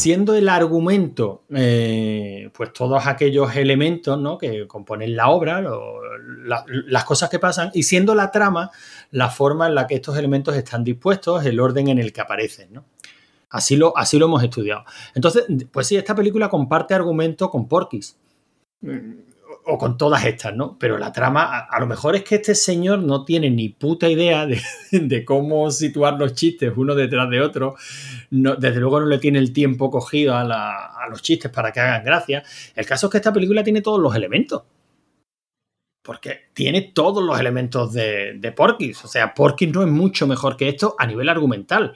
Siendo 0.04 0.36
el 0.36 0.50
argumento, 0.50 1.44
eh, 1.50 2.50
pues 2.54 2.74
todos 2.74 3.08
aquellos 3.08 3.56
elementos 3.56 4.20
¿no? 4.20 4.38
que 4.38 4.68
componen 4.68 5.16
la 5.16 5.30
obra, 5.30 5.64
las 6.44 7.06
cosas 7.06 7.30
que 7.30 7.40
pasan, 7.40 7.72
y 7.74 7.84
siendo 7.84 8.14
la 8.14 8.30
trama 8.30 8.70
la 9.12 9.30
forma 9.30 9.68
en 9.68 9.76
la 9.76 9.88
que 9.88 9.96
estos 9.96 10.18
elementos 10.18 10.58
están 10.58 10.84
dispuestos, 10.84 11.46
el 11.46 11.58
orden 11.58 11.88
en 11.88 12.00
el 12.00 12.12
que 12.12 12.20
aparecen. 12.20 12.74
¿no? 12.74 12.84
Así, 13.50 13.78
lo, 13.78 13.98
así 13.98 14.20
lo 14.20 14.26
hemos 14.26 14.44
estudiado. 14.44 14.84
Entonces, 15.16 15.46
pues 15.72 15.88
sí, 15.88 15.96
esta 15.96 16.14
película 16.14 16.50
comparte 16.50 16.94
argumento 16.94 17.50
con 17.50 17.70
Porky's. 17.70 18.18
O 19.66 19.78
con 19.78 19.98
todas 19.98 20.26
estas, 20.26 20.56
¿no? 20.56 20.78
Pero 20.78 20.98
la 20.98 21.12
trama, 21.12 21.60
a, 21.60 21.80
lo 21.80 21.88
mejor 21.88 22.16
es 22.16 22.24
que 22.24 22.36
este 22.36 22.54
señor 22.54 23.00
no 23.00 23.24
tiene 23.24 23.50
ni 23.50 23.70
puta 23.70 24.10
idea 24.10 24.46
de, 24.92 25.26
cómo 25.26 25.72
situar 25.72 26.16
los 26.20 26.34
chistes 26.34 26.74
uno 26.76 26.96
detrás 26.96 27.30
de 27.30 27.42
otro. 27.42 27.76
No, 28.32 28.56
desde 28.56 28.80
luego 28.80 29.00
no 29.00 29.06
le 29.06 29.20
tiene 29.20 29.40
el 29.40 29.54
tiempo 29.54 29.90
cogido 29.90 30.36
a, 30.36 31.08
los 31.10 31.22
chistes 31.22 31.52
para 31.52 31.72
que 31.72 31.80
hagan 31.80 32.04
gracia. 32.04 32.44
El 32.76 32.86
caso 32.86 33.08
es 33.08 33.12
que 33.12 33.18
esta 33.18 33.34
película 33.34 33.64
tiene 33.64 33.82
todos 33.82 34.00
los 34.00 34.16
elementos. 34.16 34.64
Porque 36.02 36.50
tiene 36.54 36.92
todos 36.94 37.24
los 37.24 37.40
elementos 37.40 37.94
de, 37.94 38.34
de. 38.38 38.54
O 39.04 39.08
sea, 39.08 39.34
Porky's 39.34 39.74
no 39.74 39.84
es 39.84 39.90
mucho 39.90 40.28
mejor 40.28 40.58
que 40.58 40.68
esto 40.68 40.96
a 41.00 41.08
nivel 41.08 41.30
argumental. 41.30 41.96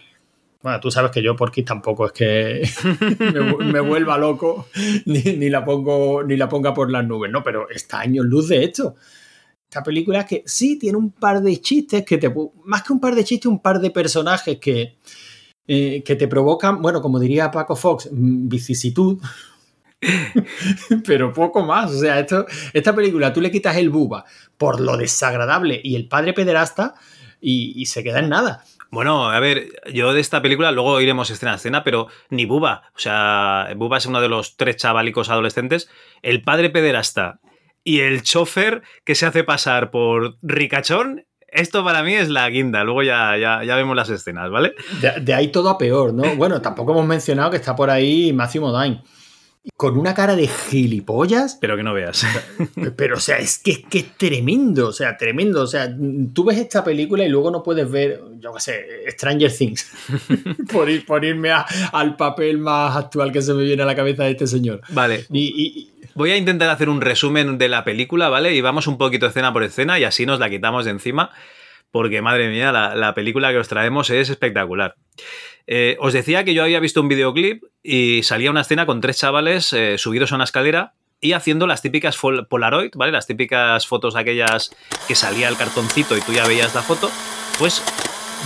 Bueno, 0.61 0.79
tú 0.79 0.89
sabes 0.89 1.11
que 1.11 1.21
yo 1.21 1.35
Porky 1.35 1.63
tampoco 1.63 2.07
es 2.07 2.11
que 2.11 2.69
me, 3.59 3.65
me, 3.65 3.79
vuelva 3.79 4.17
loco 4.17 4.67
ni, 5.05 5.21
ni, 5.21 5.49
la 5.49 5.63
pongo, 5.63 6.23
ni 6.23 6.35
la 6.35 6.49
ponga 6.49 6.73
por 6.73 6.91
las 6.91 7.05
nubes, 7.05 7.31
¿no? 7.31 7.43
Pero 7.43 7.69
está 7.69 7.99
años 7.99 8.25
luz 8.25 8.49
de 8.49 8.63
esto. 8.63 8.95
Esta 9.69 9.83
película 9.83 10.25
que 10.25 10.43
sí 10.45 10.79
tiene 10.79 10.97
un 10.97 11.11
par 11.11 11.41
de 11.41 11.59
chistes 11.59 12.05
que 12.05 12.17
te. 12.17 12.33
Más 12.63 12.83
que 12.83 12.93
un 12.93 13.01
par 13.01 13.15
de 13.15 13.25
chistes, 13.25 13.47
un 13.47 13.61
par 13.61 13.79
de 13.79 13.91
personajes 13.91 14.57
que, 14.59 14.97
eh, 15.67 16.03
que 16.03 16.15
te 16.15 16.27
provocan, 16.29 16.81
bueno, 16.81 17.01
como 17.01 17.19
diría 17.19 17.51
Paco 17.51 17.75
Fox, 17.75 18.07
vicisitud. 18.11 19.19
Pero 21.05 21.33
poco 21.33 21.63
más. 21.65 21.91
O 21.91 21.99
sea, 21.99 22.19
esto, 22.19 22.45
esta 22.71 22.95
película 22.95 23.33
tú 23.33 23.41
le 23.41 23.51
quitas 23.51 23.75
el 23.75 23.89
buba 23.89 24.23
por 24.57 24.79
lo 24.79 24.95
desagradable 24.95 25.81
y 25.83 25.95
el 25.95 26.07
padre 26.07 26.31
pederasta 26.33 26.95
y, 27.41 27.73
y 27.75 27.87
se 27.87 28.03
queda 28.03 28.19
en 28.19 28.29
nada. 28.29 28.63
Bueno, 28.89 29.29
a 29.29 29.39
ver, 29.39 29.67
yo 29.93 30.13
de 30.13 30.21
esta 30.21 30.41
película, 30.41 30.71
luego 30.71 31.01
iremos 31.01 31.29
escena 31.29 31.53
a 31.53 31.55
escena, 31.55 31.83
pero 31.83 32.07
ni 32.29 32.45
Buba. 32.45 32.83
O 32.95 32.99
sea, 32.99 33.67
Buba 33.75 33.97
es 33.97 34.05
uno 34.05 34.21
de 34.21 34.29
los 34.29 34.57
tres 34.57 34.77
chavalicos 34.77 35.29
adolescentes. 35.29 35.89
El 36.21 36.41
padre 36.41 36.69
pederasta 36.69 37.39
y 37.83 37.99
el 37.99 38.23
chofer 38.23 38.81
que 39.03 39.15
se 39.15 39.25
hace 39.25 39.43
pasar 39.43 39.91
por 39.91 40.37
ricachón 40.41 41.25
esto 41.49 41.83
para 41.83 42.03
mí 42.03 42.13
es 42.13 42.27
la 42.29 42.49
guinda, 42.49 42.83
luego 42.83 43.03
ya, 43.03 43.37
ya, 43.37 43.63
ya 43.63 43.75
vemos 43.77 43.95
las 43.95 44.09
escenas, 44.09 44.51
¿vale? 44.51 44.75
De, 45.01 45.21
de, 45.21 45.33
ahí 45.33 45.47
todo 45.47 45.69
a 45.69 45.77
peor, 45.77 46.13
¿no? 46.13 46.23
Bueno, 46.35 46.61
tampoco 46.61 46.91
hemos 46.91 47.05
mencionado 47.05 47.51
que 47.51 47.57
está 47.57 47.73
por 47.75 47.89
ahí 47.89 48.33
Matthew 48.33 48.63
Modine 48.63 49.01
con 49.75 49.97
una 49.97 50.13
cara 50.13 50.35
de 50.35 50.47
gilipollas. 50.47 51.57
Pero 51.59 51.75
que 51.75 51.83
no 51.83 51.93
veas. 51.93 52.25
Pero, 52.95 53.17
o 53.17 53.19
sea, 53.19 53.37
es 53.37 53.57
que, 53.57 53.71
es 53.71 53.79
que 53.89 53.99
es 53.99 54.17
tremendo, 54.17 54.87
o 54.87 54.93
sea, 54.93 55.17
tremendo. 55.17 55.61
O 55.61 55.67
sea, 55.67 55.93
tú 56.33 56.45
ves 56.45 56.57
esta 56.57 56.83
película 56.83 57.25
y 57.25 57.29
luego 57.29 57.51
no 57.51 57.63
puedes 57.63 57.89
ver, 57.89 58.21
yo 58.39 58.53
qué 58.53 58.59
sé, 58.59 58.85
Stranger 59.09 59.51
Things. 59.51 59.91
por, 60.71 60.89
ir, 60.89 61.05
por, 61.05 61.25
irme 61.25 61.51
al 61.91 62.15
papel 62.15 62.57
más 62.57 62.95
actual 62.95 63.31
que 63.31 63.41
se 63.41 63.53
me 63.53 63.63
viene 63.63 63.83
a 63.83 63.85
la 63.85 63.95
cabeza 63.95 64.23
de 64.23 64.31
este 64.31 64.47
señor. 64.47 64.81
Vale. 64.89 65.25
Y, 65.31 65.91
Voy 66.15 66.31
a 66.31 66.37
intentar 66.37 66.67
hacer 66.71 66.89
un 66.89 67.01
resumen 67.01 67.59
de 67.59 67.69
la 67.69 67.83
película, 67.83 68.27
¿vale? 68.29 68.55
Y 68.55 68.61
vamos 68.61 68.87
un 68.87 68.97
poquito 68.97 69.27
escena 69.27 69.53
por 69.53 69.63
escena 69.63 69.99
y 69.99 70.03
así 70.03 70.25
nos 70.25 70.39
la 70.39 70.49
quitamos 70.49 70.85
de 70.85 70.91
encima. 70.91 71.29
Porque, 71.91 72.21
madre 72.21 72.49
mía, 72.49 72.71
la, 72.71 72.95
la 72.95 73.13
película 73.13 73.51
que 73.51 73.57
os 73.57 73.67
traemos 73.67 74.09
es 74.09 74.29
espectacular. 74.29 74.95
Eh, 75.67 75.97
os 75.99 76.13
decía 76.13 76.45
que 76.45 76.53
yo 76.53 76.63
había 76.63 76.79
visto 76.79 77.01
un 77.01 77.09
videoclip 77.09 77.63
y 77.83 78.23
salía 78.23 78.51
una 78.51 78.61
escena 78.61 78.85
con 78.85 79.01
tres 79.01 79.17
chavales 79.17 79.73
eh, 79.73 79.97
subidos 79.97 80.31
a 80.31 80.35
una 80.35 80.45
escalera 80.45 80.93
y 81.19 81.33
haciendo 81.33 81.67
las 81.67 81.81
típicas 81.81 82.17
Polaroid, 82.17 82.91
¿vale? 82.95 83.11
Las 83.11 83.27
típicas 83.27 83.85
fotos 83.85 84.15
aquellas 84.15 84.71
que 85.07 85.15
salía 85.15 85.49
el 85.49 85.57
cartoncito 85.57 86.15
y 86.15 86.21
tú 86.21 86.31
ya 86.31 86.47
veías 86.47 86.73
la 86.73 86.83
foto, 86.83 87.11
pues 87.57 87.83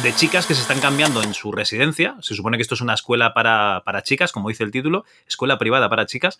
de 0.03 0.15
chicas 0.15 0.47
que 0.47 0.55
se 0.55 0.61
están 0.61 0.79
cambiando 0.79 1.21
en 1.21 1.33
su 1.33 1.51
residencia. 1.51 2.15
Se 2.21 2.33
supone 2.33 2.57
que 2.57 2.63
esto 2.63 2.75
es 2.75 2.81
una 2.81 2.93
escuela 2.93 3.33
para, 3.33 3.83
para 3.85 4.01
chicas, 4.01 4.31
como 4.31 4.49
dice 4.49 4.63
el 4.63 4.71
título, 4.71 5.05
escuela 5.27 5.57
privada 5.57 5.89
para 5.89 6.05
chicas. 6.05 6.39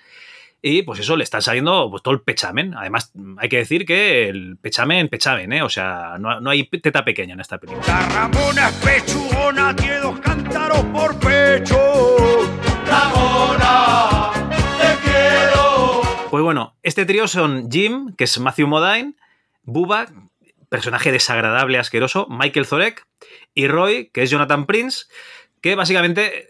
Y 0.64 0.84
pues 0.84 1.00
eso, 1.00 1.16
le 1.16 1.24
está 1.24 1.42
saliendo 1.42 1.90
pues, 1.90 2.04
todo 2.04 2.14
el 2.14 2.22
pechamen. 2.22 2.76
Además, 2.76 3.12
hay 3.38 3.50
que 3.50 3.58
decir 3.58 3.84
que 3.84 4.30
el 4.30 4.58
pechamen, 4.58 5.10
pechamen, 5.10 5.52
¿eh? 5.54 5.64
O 5.64 5.70
sea, 5.70 6.18
no, 6.20 6.40
no 6.40 6.50
hay 6.52 6.66
teta 6.66 7.04
pequeña 7.04 7.34
en 7.34 7.40
esta 7.40 7.58
película. 7.58 7.84
La 7.88 8.08
Ramona 8.10 8.70
es 8.70 8.76
pechugona, 8.76 9.76
tiene 9.76 9.98
dos 9.98 10.20
cántaros 10.20 10.84
por 10.86 11.20
pecho. 11.20 11.78
Ramona, 12.86 14.32
te 14.78 15.10
quiero. 15.10 16.02
Pues 16.30 16.44
bueno, 16.44 16.76
este 16.84 17.06
trío 17.06 17.28
son 17.28 17.72
Jim, 17.72 18.14
que 18.16 18.26
es 18.26 18.40
Matthew 18.40 18.68
Modine, 18.68 19.16
Bubba, 19.64 20.06
personaje 20.70 21.12
desagradable, 21.12 21.80
asqueroso, 21.80 22.28
Michael 22.30 22.68
Zorek, 22.68 23.08
y 23.56 23.68
Roy, 23.68 24.12
que 24.14 24.22
es 24.22 24.30
Jonathan 24.30 24.68
Prince, 24.68 25.06
que 25.60 25.74
básicamente... 25.74 26.50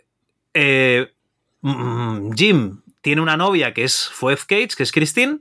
Eh, 0.53 1.13
mm, 1.61 2.33
Jim 2.33 2.80
tiene 3.01 3.21
una 3.21 3.37
novia 3.37 3.73
que 3.73 3.83
es 3.83 4.09
Phoebe 4.09 4.41
Cates, 4.41 4.75
que 4.75 4.83
es 4.83 4.91
Christine. 4.91 5.39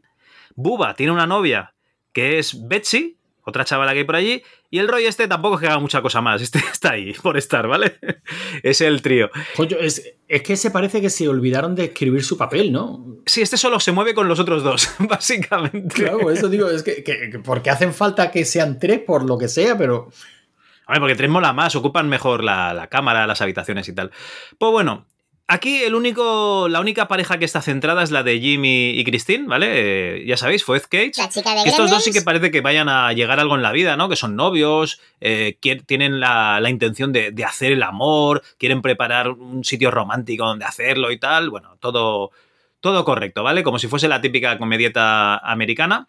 Buba 0.55 0.95
tiene 0.95 1.13
una 1.13 1.27
novia 1.27 1.75
que 2.13 2.39
es 2.39 2.67
Betsy, 2.67 3.17
otra 3.45 3.65
chavala 3.65 3.93
que 3.93 3.99
hay 3.99 4.05
por 4.05 4.17
allí. 4.17 4.43
Y 4.71 4.79
el 4.79 4.89
Roy 4.89 5.05
este 5.05 5.27
tampoco 5.27 5.57
es 5.57 5.61
que 5.61 5.67
haga 5.67 5.79
mucha 5.79 6.01
cosa 6.01 6.21
más. 6.21 6.41
Este 6.51 6.59
está 6.59 6.93
ahí 6.93 7.13
por 7.15 7.37
estar, 7.37 7.67
¿vale? 7.67 7.99
es 8.63 8.81
el 8.81 9.03
trío. 9.03 9.31
Coño, 9.57 9.77
es, 9.79 10.15
es, 10.29 10.43
que 10.43 10.57
se 10.57 10.71
parece 10.71 11.01
que 11.01 11.11
se 11.11 11.29
olvidaron 11.29 11.75
de 11.75 11.85
escribir 11.87 12.25
su 12.25 12.39
papel, 12.39 12.73
¿no? 12.73 13.05
Sí, 13.27 13.43
este 13.43 13.57
solo 13.57 13.81
se 13.81 13.93
mueve 13.93 14.15
con 14.15 14.29
los 14.29 14.39
otros 14.39 14.63
dos, 14.63 14.89
básicamente. 15.01 15.95
Claro, 15.95 16.31
eso 16.31 16.49
digo, 16.49 16.69
es 16.69 16.83
que, 16.83 17.03
que, 17.03 17.41
porque 17.45 17.71
hacen 17.71 17.93
falta 17.93 18.31
que 18.31 18.45
sean 18.45 18.79
tres 18.79 19.01
por 19.01 19.25
lo 19.25 19.39
que 19.39 19.49
sea, 19.49 19.77
pero... 19.77 20.11
A 20.87 20.95
ver, 20.95 21.01
porque 21.01 21.15
tres 21.15 21.31
mola 21.31 21.53
más, 21.53 21.77
ocupan 21.77 22.09
mejor 22.09 22.43
la, 22.43 22.75
la 22.75 22.89
cámara, 22.89 23.27
las 23.27 23.41
habitaciones 23.41 23.89
y 23.89 23.95
tal. 23.95 24.11
Pues 24.59 24.73
bueno, 24.73 25.07
Aquí 25.53 25.83
el 25.83 25.97
único, 25.97 26.69
la 26.69 26.79
única 26.79 27.09
pareja 27.09 27.41
que 27.41 27.45
está 27.45 27.61
centrada 27.61 28.05
es 28.05 28.13
la 28.13 28.23
de 28.23 28.39
Jimmy 28.39 28.91
y 28.91 29.03
Christine, 29.03 29.49
¿vale? 29.49 30.21
Eh, 30.21 30.25
ya 30.25 30.37
sabéis, 30.37 30.65
Cage. 30.65 31.11
La 31.17 31.29
chica 31.29 31.57
de 31.57 31.69
Estos 31.69 31.91
dos 31.91 32.05
sí 32.05 32.13
que 32.13 32.23
parece 32.23 32.53
que 32.53 32.61
vayan 32.61 32.89
a 32.89 33.13
llegar 33.15 33.41
a 33.41 33.43
algo 33.43 33.57
en 33.57 33.63
la 33.63 33.73
vida, 33.73 33.97
¿no? 33.97 34.09
Que 34.09 34.15
son 34.15 34.37
novios, 34.37 35.01
eh, 35.21 35.59
tienen 35.87 36.21
la, 36.21 36.61
la 36.61 36.71
intención 36.71 37.13
de, 37.13 37.33
de, 37.33 37.45
hacer 37.45 37.73
el 37.73 37.83
amor, 37.83 38.45
quieren 38.59 38.81
preparar 38.81 39.31
un 39.31 39.65
sitio 39.65 39.91
romántico 39.91 40.45
donde 40.45 40.67
hacerlo 40.67 41.11
y 41.11 41.19
tal. 41.19 41.51
Bueno, 41.51 41.77
todo, 41.81 42.31
todo 42.79 43.05
correcto, 43.05 43.43
¿vale? 43.43 43.65
Como 43.65 43.81
si 43.81 43.89
fuese 43.89 44.07
la 44.07 44.21
típica 44.21 44.57
comedieta 44.57 45.37
americana. 45.39 46.07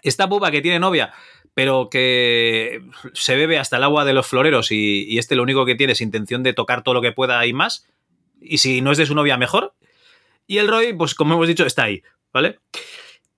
Esta 0.00 0.26
buba 0.26 0.52
que 0.52 0.62
tiene 0.62 0.78
novia, 0.78 1.12
pero 1.54 1.90
que 1.90 2.82
se 3.14 3.34
bebe 3.34 3.58
hasta 3.58 3.78
el 3.78 3.82
agua 3.82 4.04
de 4.04 4.12
los 4.12 4.28
floreros 4.28 4.70
y, 4.70 5.06
y 5.08 5.18
este 5.18 5.34
lo 5.34 5.42
único 5.42 5.66
que 5.66 5.74
tiene 5.74 5.94
es 5.94 6.00
intención 6.00 6.44
de 6.44 6.52
tocar 6.52 6.84
todo 6.84 6.94
lo 6.94 7.02
que 7.02 7.10
pueda 7.10 7.44
y 7.46 7.52
más 7.52 7.84
y 8.40 8.58
si 8.58 8.80
no 8.80 8.92
es 8.92 8.98
de 8.98 9.06
su 9.06 9.14
novia, 9.14 9.36
mejor. 9.36 9.74
Y 10.46 10.58
el 10.58 10.68
Roy, 10.68 10.92
pues 10.92 11.14
como 11.14 11.34
hemos 11.34 11.48
dicho, 11.48 11.64
está 11.64 11.84
ahí, 11.84 12.02
¿vale? 12.32 12.58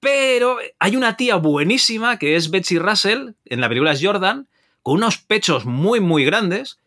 Pero 0.01 0.59
hay 0.79 0.97
una 0.97 1.17
tía 1.17 1.37
buenísima 1.37 2.19
que 2.19 2.37
es 2.37 2.51
Betsy 2.51 2.79
Russell, 2.79 3.31
en 3.45 3.61
la 3.61 3.69
película 3.69 3.93
es 3.93 4.05
Jordan, 4.05 4.49
con 4.83 4.95
unos 4.95 5.19
pechos 5.19 5.65
muy, 5.65 6.01
muy 6.01 6.25
grandes, 6.25 6.79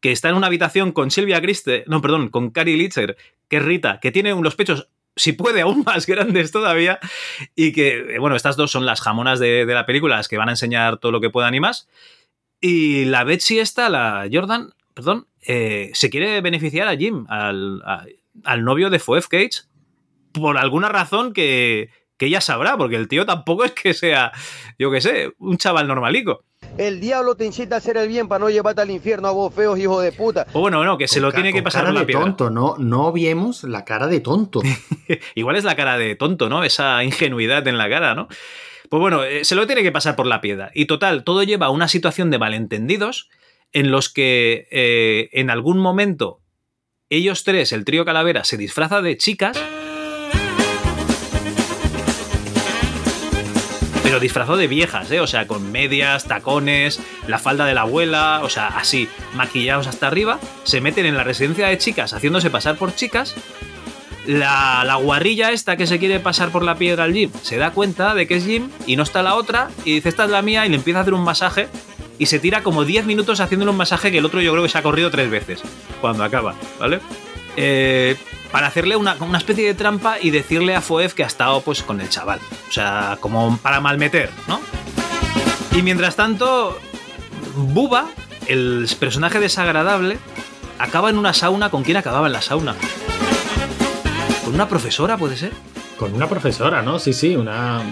que 0.00 0.12
está 0.12 0.28
en 0.28 0.36
una 0.36 0.48
habitación 0.48 0.92
con 0.92 1.10
Silvia 1.10 1.40
Christe, 1.40 1.84
no, 1.86 2.00
perdón, 2.00 2.28
con 2.28 2.50
Carrie 2.50 2.76
Litzer, 2.76 3.16
que 3.48 3.56
es 3.56 3.64
Rita, 3.64 3.98
que 4.00 4.12
tiene 4.12 4.32
unos 4.34 4.54
pechos, 4.54 4.88
si 5.16 5.32
puede, 5.32 5.62
aún 5.62 5.82
más 5.86 6.06
grandes 6.06 6.52
todavía, 6.52 7.00
y 7.54 7.72
que, 7.72 8.18
bueno, 8.18 8.36
estas 8.36 8.56
dos 8.56 8.70
son 8.70 8.86
las 8.86 9.00
jamonas 9.00 9.40
de, 9.40 9.66
de 9.66 9.74
la 9.74 9.86
película, 9.86 10.16
las 10.16 10.28
que 10.28 10.38
van 10.38 10.48
a 10.48 10.52
enseñar 10.52 10.98
todo 10.98 11.12
lo 11.12 11.20
que 11.20 11.30
puedan 11.30 11.54
y 11.54 11.60
más. 11.60 11.88
Y 12.60 13.06
la 13.06 13.24
Betsy 13.24 13.58
esta, 13.58 13.88
la 13.88 14.28
Jordan, 14.32 14.72
perdón, 14.94 15.26
eh, 15.46 15.90
se 15.94 16.10
quiere 16.10 16.40
beneficiar 16.40 16.88
a 16.88 16.96
Jim, 16.96 17.26
al, 17.28 17.82
a, 17.84 18.04
al 18.44 18.64
novio 18.64 18.90
de 18.90 18.98
Foef 18.98 19.28
Cage, 19.28 19.62
por 20.32 20.58
alguna 20.58 20.88
razón 20.88 21.32
que, 21.32 21.90
que, 22.16 22.26
ella 22.26 22.40
sabrá, 22.40 22.76
porque 22.76 22.96
el 22.96 23.08
tío 23.08 23.26
tampoco 23.26 23.64
es 23.64 23.72
que 23.72 23.94
sea, 23.94 24.32
yo 24.78 24.90
qué 24.90 25.00
sé, 25.00 25.32
un 25.38 25.56
chaval 25.58 25.88
normalico. 25.88 26.44
El 26.78 27.00
diablo 27.00 27.34
te 27.34 27.44
incita 27.44 27.74
a 27.74 27.78
hacer 27.78 27.96
el 27.96 28.08
bien 28.08 28.28
para 28.28 28.38
no 28.38 28.48
llevarte 28.48 28.80
al 28.80 28.90
infierno 28.90 29.28
a 29.28 29.32
vos 29.32 29.52
feos 29.52 29.78
hijo 29.78 30.00
de 30.00 30.12
puta. 30.12 30.46
O 30.52 30.60
bueno, 30.60 30.78
bueno, 30.78 30.96
que 30.96 31.08
se 31.08 31.16
con 31.16 31.28
lo 31.28 31.32
tiene 31.32 31.52
que 31.52 31.62
pasar 31.62 31.82
cara 31.82 31.88
por 31.88 31.94
la 31.94 32.00
de 32.00 32.06
piedra. 32.06 32.24
tonto, 32.24 32.50
no, 32.50 32.76
no 32.78 33.12
vemos 33.12 33.64
la 33.64 33.84
cara 33.84 34.06
de 34.06 34.20
tonto. 34.20 34.62
Igual 35.34 35.56
es 35.56 35.64
la 35.64 35.76
cara 35.76 35.98
de 35.98 36.14
tonto, 36.14 36.48
¿no? 36.48 36.64
Esa 36.64 37.04
ingenuidad 37.04 37.66
en 37.66 37.76
la 37.76 37.90
cara, 37.90 38.14
¿no? 38.14 38.28
Pues 38.88 39.00
bueno, 39.00 39.24
eh, 39.24 39.44
se 39.44 39.54
lo 39.54 39.66
tiene 39.66 39.82
que 39.82 39.92
pasar 39.92 40.16
por 40.16 40.26
la 40.26 40.40
piedra. 40.40 40.70
Y 40.74 40.86
total, 40.86 41.24
todo 41.24 41.42
lleva 41.42 41.66
a 41.66 41.70
una 41.70 41.88
situación 41.88 42.30
de 42.30 42.38
malentendidos 42.38 43.28
en 43.72 43.90
los 43.90 44.08
que 44.08 44.68
eh, 44.70 45.30
en 45.32 45.50
algún 45.50 45.78
momento 45.78 46.40
ellos 47.10 47.44
tres, 47.44 47.72
el 47.72 47.84
trío 47.84 48.04
Calavera, 48.04 48.44
se 48.44 48.56
disfraza 48.56 49.02
de 49.02 49.18
chicas. 49.18 49.62
Pero 54.02 54.18
disfrazado 54.18 54.56
de 54.56 54.66
viejas, 54.66 55.10
¿eh? 55.10 55.20
O 55.20 55.26
sea, 55.26 55.46
con 55.46 55.70
medias, 55.72 56.24
tacones, 56.24 57.00
la 57.26 57.38
falda 57.38 57.66
de 57.66 57.74
la 57.74 57.82
abuela, 57.82 58.40
o 58.42 58.48
sea, 58.48 58.68
así, 58.68 59.08
maquillados 59.34 59.86
hasta 59.86 60.06
arriba, 60.06 60.40
se 60.64 60.80
meten 60.80 61.06
en 61.06 61.16
la 61.16 61.24
residencia 61.24 61.68
de 61.68 61.78
chicas 61.78 62.12
haciéndose 62.12 62.50
pasar 62.50 62.76
por 62.76 62.94
chicas. 62.94 63.34
La, 64.26 64.84
la 64.86 64.94
guarrilla 64.94 65.50
esta 65.50 65.76
que 65.76 65.86
se 65.86 65.98
quiere 65.98 66.20
pasar 66.20 66.50
por 66.50 66.62
la 66.62 66.76
piedra 66.76 67.04
al 67.04 67.12
Jim 67.12 67.30
se 67.42 67.56
da 67.56 67.72
cuenta 67.72 68.14
de 68.14 68.28
que 68.28 68.36
es 68.36 68.46
Jim 68.46 68.70
y 68.86 68.94
no 68.94 69.02
está 69.02 69.20
la 69.20 69.34
otra 69.34 69.68
y 69.84 69.94
dice 69.94 70.10
esta 70.10 70.26
es 70.26 70.30
la 70.30 70.42
mía 70.42 70.64
y 70.64 70.68
le 70.68 70.76
empieza 70.76 71.00
a 71.00 71.02
hacer 71.02 71.14
un 71.14 71.24
masaje 71.24 71.68
y 72.22 72.26
se 72.26 72.38
tira 72.38 72.62
como 72.62 72.84
10 72.84 73.04
minutos 73.04 73.40
haciéndole 73.40 73.72
un 73.72 73.76
masaje 73.76 74.12
que 74.12 74.18
el 74.18 74.24
otro 74.24 74.40
yo 74.40 74.52
creo 74.52 74.62
que 74.62 74.68
se 74.68 74.78
ha 74.78 74.82
corrido 74.84 75.10
tres 75.10 75.28
veces 75.28 75.60
cuando 76.00 76.22
acaba, 76.22 76.54
¿vale? 76.78 77.00
Eh, 77.56 78.16
para 78.52 78.68
hacerle 78.68 78.94
una, 78.94 79.16
una, 79.18 79.38
especie 79.38 79.66
de 79.66 79.74
trampa 79.74 80.20
y 80.20 80.30
decirle 80.30 80.76
a 80.76 80.80
Foef 80.80 81.14
que 81.14 81.24
ha 81.24 81.26
estado 81.26 81.62
pues 81.62 81.82
con 81.82 82.00
el 82.00 82.08
chaval. 82.08 82.38
O 82.68 82.72
sea, 82.72 83.18
como 83.18 83.56
para 83.56 83.80
malmeter, 83.80 84.30
¿no? 84.46 84.60
Y 85.76 85.82
mientras 85.82 86.14
tanto, 86.14 86.78
Buba, 87.56 88.06
el 88.46 88.88
personaje 89.00 89.40
desagradable, 89.40 90.16
acaba 90.78 91.10
en 91.10 91.18
una 91.18 91.34
sauna. 91.34 91.70
¿Con 91.70 91.82
quién 91.82 91.96
acababa 91.96 92.28
en 92.28 92.34
la 92.34 92.42
sauna? 92.42 92.76
¿Con 94.44 94.54
una 94.54 94.68
profesora, 94.68 95.18
puede 95.18 95.36
ser? 95.36 95.50
Con 95.98 96.14
una 96.14 96.28
profesora, 96.28 96.82
¿no? 96.82 97.00
Sí, 97.00 97.12
sí, 97.12 97.34
una 97.34 97.82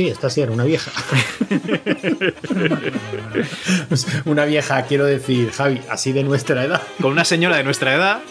Sí, 0.00 0.08
esta 0.08 0.30
sí 0.30 0.40
era 0.40 0.50
una 0.50 0.64
vieja. 0.64 0.90
una 4.24 4.46
vieja, 4.46 4.82
quiero 4.86 5.04
decir, 5.04 5.50
Javi, 5.50 5.78
así 5.90 6.12
de 6.12 6.24
nuestra 6.24 6.64
edad. 6.64 6.80
Con 7.02 7.12
una 7.12 7.26
señora 7.26 7.58
de 7.58 7.64
nuestra 7.64 7.94
edad. 7.94 8.22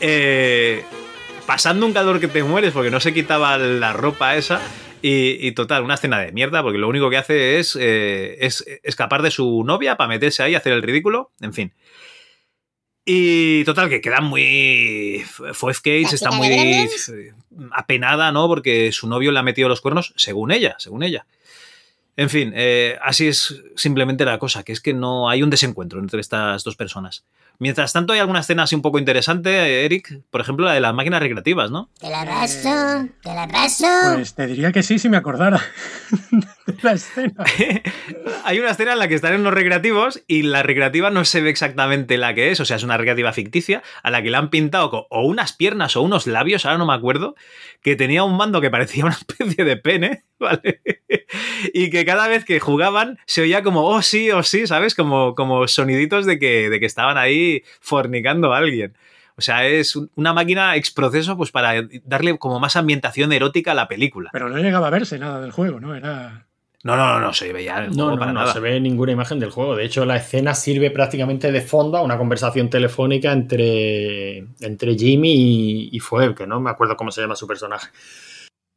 Eh, 0.00 0.82
pasando 1.44 1.84
un 1.84 1.92
calor 1.92 2.20
que 2.20 2.28
te 2.28 2.42
mueres 2.42 2.72
porque 2.72 2.90
no 2.90 3.00
se 3.00 3.12
quitaba 3.12 3.58
la 3.58 3.92
ropa 3.92 4.34
esa. 4.36 4.62
Y, 5.02 5.46
y, 5.46 5.52
total, 5.52 5.82
una 5.82 5.92
escena 5.92 6.18
de 6.20 6.32
mierda, 6.32 6.62
porque 6.62 6.78
lo 6.78 6.88
único 6.88 7.10
que 7.10 7.18
hace 7.18 7.58
es, 7.58 7.76
eh, 7.78 8.38
es 8.40 8.64
escapar 8.82 9.20
de 9.20 9.30
su 9.30 9.62
novia 9.62 9.98
para 9.98 10.08
meterse 10.08 10.42
ahí, 10.42 10.54
hacer 10.54 10.72
el 10.72 10.80
ridículo, 10.80 11.32
en 11.42 11.52
fin. 11.52 11.74
Y 13.04 13.64
total, 13.64 13.88
que 13.88 14.00
queda 14.00 14.20
muy. 14.20 15.24
Foef 15.52 15.80
Cage 15.80 16.14
está 16.14 16.30
muy 16.30 16.88
apenada, 17.72 18.30
¿no? 18.30 18.46
Porque 18.46 18.92
su 18.92 19.08
novio 19.08 19.32
le 19.32 19.38
ha 19.38 19.42
metido 19.42 19.68
los 19.68 19.80
cuernos, 19.80 20.12
según 20.16 20.52
ella, 20.52 20.76
según 20.78 21.02
ella. 21.02 21.26
En 22.16 22.28
fin, 22.28 22.52
eh, 22.54 22.98
así 23.02 23.28
es 23.28 23.62
simplemente 23.76 24.24
la 24.24 24.38
cosa, 24.38 24.62
que 24.62 24.72
es 24.72 24.80
que 24.80 24.92
no 24.92 25.30
hay 25.30 25.42
un 25.42 25.50
desencuentro 25.50 26.00
entre 26.00 26.20
estas 26.20 26.64
dos 26.64 26.76
personas. 26.76 27.24
Mientras 27.60 27.92
tanto, 27.92 28.14
hay 28.14 28.20
alguna 28.20 28.40
escena 28.40 28.62
así 28.62 28.74
un 28.74 28.80
poco 28.80 28.98
interesante, 28.98 29.84
Eric. 29.84 30.22
Por 30.30 30.40
ejemplo, 30.40 30.64
la 30.64 30.72
de 30.72 30.80
las 30.80 30.94
máquinas 30.94 31.20
recreativas, 31.20 31.70
¿no? 31.70 31.90
Te 32.00 32.08
la 32.08 32.24
paso, 32.24 33.06
te 33.22 33.34
la 33.34 33.46
paso. 33.46 33.86
Pues 34.14 34.34
te 34.34 34.46
diría 34.46 34.72
que 34.72 34.82
sí, 34.82 34.98
si 34.98 35.10
me 35.10 35.18
acordara 35.18 35.60
de 36.66 36.74
la 36.80 36.92
escena. 36.92 37.44
hay 38.44 38.58
una 38.58 38.70
escena 38.70 38.94
en 38.94 38.98
la 38.98 39.08
que 39.08 39.14
están 39.14 39.34
en 39.34 39.44
los 39.44 39.52
recreativos 39.52 40.22
y 40.26 40.40
la 40.40 40.62
recreativa 40.62 41.10
no 41.10 41.26
se 41.26 41.42
ve 41.42 41.50
exactamente 41.50 42.16
la 42.16 42.32
que 42.32 42.50
es, 42.50 42.60
o 42.60 42.64
sea, 42.64 42.76
es 42.76 42.82
una 42.82 42.96
recreativa 42.96 43.30
ficticia 43.34 43.82
a 44.02 44.10
la 44.10 44.22
que 44.22 44.30
le 44.30 44.38
han 44.38 44.48
pintado 44.48 45.06
o 45.10 45.26
unas 45.26 45.52
piernas 45.52 45.96
o 45.96 46.02
unos 46.02 46.26
labios, 46.26 46.64
ahora 46.64 46.78
no 46.78 46.86
me 46.86 46.94
acuerdo, 46.94 47.34
que 47.82 47.94
tenía 47.94 48.24
un 48.24 48.38
mando 48.38 48.62
que 48.62 48.70
parecía 48.70 49.04
una 49.04 49.14
especie 49.14 49.64
de 49.64 49.76
pene, 49.76 50.24
¿vale? 50.38 50.80
y 51.74 51.90
que 51.90 52.06
cada 52.06 52.26
vez 52.26 52.46
que 52.46 52.58
jugaban 52.58 53.18
se 53.26 53.42
oía 53.42 53.62
como, 53.62 53.84
oh 53.84 54.00
sí, 54.00 54.30
oh 54.30 54.42
sí, 54.42 54.66
¿sabes? 54.66 54.94
Como, 54.94 55.34
como 55.34 55.68
soniditos 55.68 56.24
de 56.24 56.38
que, 56.38 56.70
de 56.70 56.80
que 56.80 56.86
estaban 56.86 57.18
ahí 57.18 57.49
fornicando 57.80 58.52
a 58.52 58.58
alguien. 58.58 58.94
O 59.36 59.42
sea, 59.42 59.66
es 59.66 59.96
un- 59.96 60.10
una 60.16 60.32
máquina 60.34 60.76
ex 60.76 60.90
proceso 60.90 61.36
pues 61.36 61.50
para 61.50 61.72
darle 62.04 62.36
como 62.38 62.60
más 62.60 62.76
ambientación 62.76 63.32
erótica 63.32 63.72
a 63.72 63.74
la 63.74 63.88
película. 63.88 64.28
Pero 64.32 64.48
no 64.50 64.58
llegaba 64.58 64.88
a 64.88 64.90
verse 64.90 65.18
nada 65.18 65.40
del 65.40 65.50
juego, 65.52 65.80
¿no? 65.80 65.94
Era. 65.94 66.46
No, 66.82 66.96
no, 66.96 67.06
no, 67.14 67.20
no 67.20 67.32
se 67.34 67.52
veía 67.52 67.78
el 67.84 67.88
No, 67.90 67.94
juego 68.04 68.10
no, 68.12 68.18
para 68.18 68.32
no 68.32 68.40
nada. 68.40 68.52
se 68.54 68.60
ve 68.60 68.80
ninguna 68.80 69.12
imagen 69.12 69.38
del 69.38 69.50
juego. 69.50 69.76
De 69.76 69.84
hecho, 69.84 70.04
la 70.06 70.16
escena 70.16 70.54
sirve 70.54 70.90
prácticamente 70.90 71.52
de 71.52 71.60
fondo 71.60 71.98
a 71.98 72.02
una 72.02 72.16
conversación 72.16 72.70
telefónica 72.70 73.32
entre, 73.32 74.38
entre 74.60 74.94
Jimmy 74.96 75.32
y, 75.32 75.88
y 75.92 76.00
Phoebe, 76.00 76.34
que 76.34 76.46
no 76.46 76.58
me 76.60 76.70
acuerdo 76.70 76.96
cómo 76.96 77.10
se 77.12 77.20
llama 77.20 77.36
su 77.36 77.46
personaje. 77.46 77.88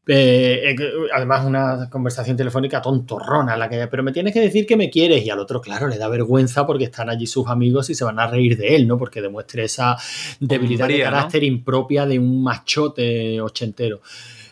Eh, 0.05 0.71
eh, 0.71 0.75
además, 1.13 1.45
una 1.45 1.89
conversación 1.89 2.35
telefónica 2.35 2.81
tontorrona, 2.81 3.55
la 3.55 3.69
que, 3.69 3.87
pero 3.87 4.03
me 4.03 4.11
tienes 4.11 4.33
que 4.33 4.41
decir 4.41 4.65
que 4.65 4.75
me 4.75 4.89
quieres. 4.89 5.25
Y 5.25 5.29
al 5.29 5.39
otro, 5.39 5.61
claro, 5.61 5.87
le 5.87 5.97
da 5.97 6.09
vergüenza 6.09 6.65
porque 6.67 6.85
están 6.85 7.09
allí 7.09 7.25
sus 7.25 7.47
amigos 7.47 7.89
y 7.89 7.95
se 7.95 8.03
van 8.03 8.19
a 8.19 8.27
reír 8.27 8.57
de 8.57 8.75
él, 8.75 8.87
¿no? 8.87 8.97
Porque 8.97 9.21
demuestre 9.21 9.63
esa 9.63 9.95
debilidad 10.39 10.87
de 10.87 10.97
¿no? 10.97 11.03
carácter 11.05 11.43
impropia 11.43 12.05
de 12.05 12.19
un 12.19 12.43
machote 12.43 13.39
ochentero. 13.39 14.01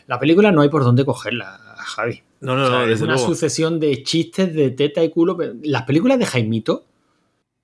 La 0.06 0.18
película 0.18 0.50
no 0.52 0.62
hay 0.62 0.68
por 0.68 0.84
dónde 0.84 1.04
cogerla, 1.04 1.60
Javi. 1.76 2.22
No, 2.40 2.56
no, 2.56 2.64
O 2.64 2.66
sea, 2.68 2.78
no, 2.86 2.92
es 2.92 3.00
una 3.02 3.14
luego. 3.14 3.28
sucesión 3.28 3.78
de 3.78 4.02
chistes 4.02 4.52
de 4.54 4.70
teta 4.70 5.04
y 5.04 5.10
culo. 5.10 5.38
Las 5.62 5.82
películas 5.82 6.18
de 6.18 6.26
Jaimito, 6.26 6.84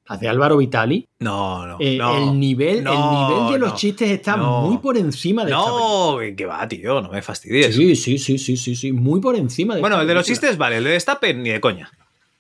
las 0.09 0.21
de 0.21 0.29
Álvaro 0.29 0.57
Vitali, 0.57 1.07
No, 1.19 1.67
no, 1.67 1.77
eh, 1.81 1.99
no. 1.99 2.17
el, 2.17 2.39
nivel, 2.41 2.83
no, 2.83 2.93
el 2.93 2.99
nivel 3.39 3.53
de 3.53 3.59
los 3.59 3.71
no, 3.71 3.77
chistes 3.77 4.11
está 4.11 4.37
no. 4.37 4.63
muy 4.63 4.79
por 4.79 4.97
encima 4.97 5.45
de 5.45 5.51
esta 5.51 5.63
No, 5.63 6.19
que 6.37 6.47
va, 6.47 6.67
tío, 6.67 7.01
no 7.01 7.11
me 7.11 7.23
fastidies. 7.23 7.75
Sí, 7.75 7.95
sí, 7.95 8.19
sí, 8.19 8.39
sí, 8.39 8.57
sí, 8.57 8.75
sí, 8.75 8.93
muy 8.93 9.21
por 9.21 9.37
encima 9.37 9.75
de 9.75 9.81
Bueno, 9.81 9.97
esta 9.97 10.03
el 10.03 10.09
de 10.09 10.15
los 10.15 10.27
chistes, 10.27 10.57
vale, 10.57 10.79
el 10.79 10.85
de 10.85 10.91
destape, 10.91 11.35
ni 11.35 11.51
de 11.51 11.61
coña. 11.61 11.91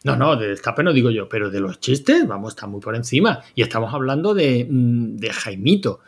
No, 0.04 0.16
no, 0.16 0.36
de 0.36 0.48
destape 0.48 0.82
no 0.82 0.92
digo 0.92 1.10
yo, 1.10 1.28
pero 1.28 1.50
de 1.50 1.60
los 1.60 1.80
chistes, 1.80 2.26
vamos, 2.26 2.52
está 2.52 2.66
muy 2.66 2.80
por 2.80 2.94
encima. 2.94 3.40
Y 3.54 3.62
estamos 3.62 3.92
hablando 3.92 4.32
de, 4.32 4.66
mm, 4.68 5.16
de 5.16 5.32
Jaimito. 5.32 6.00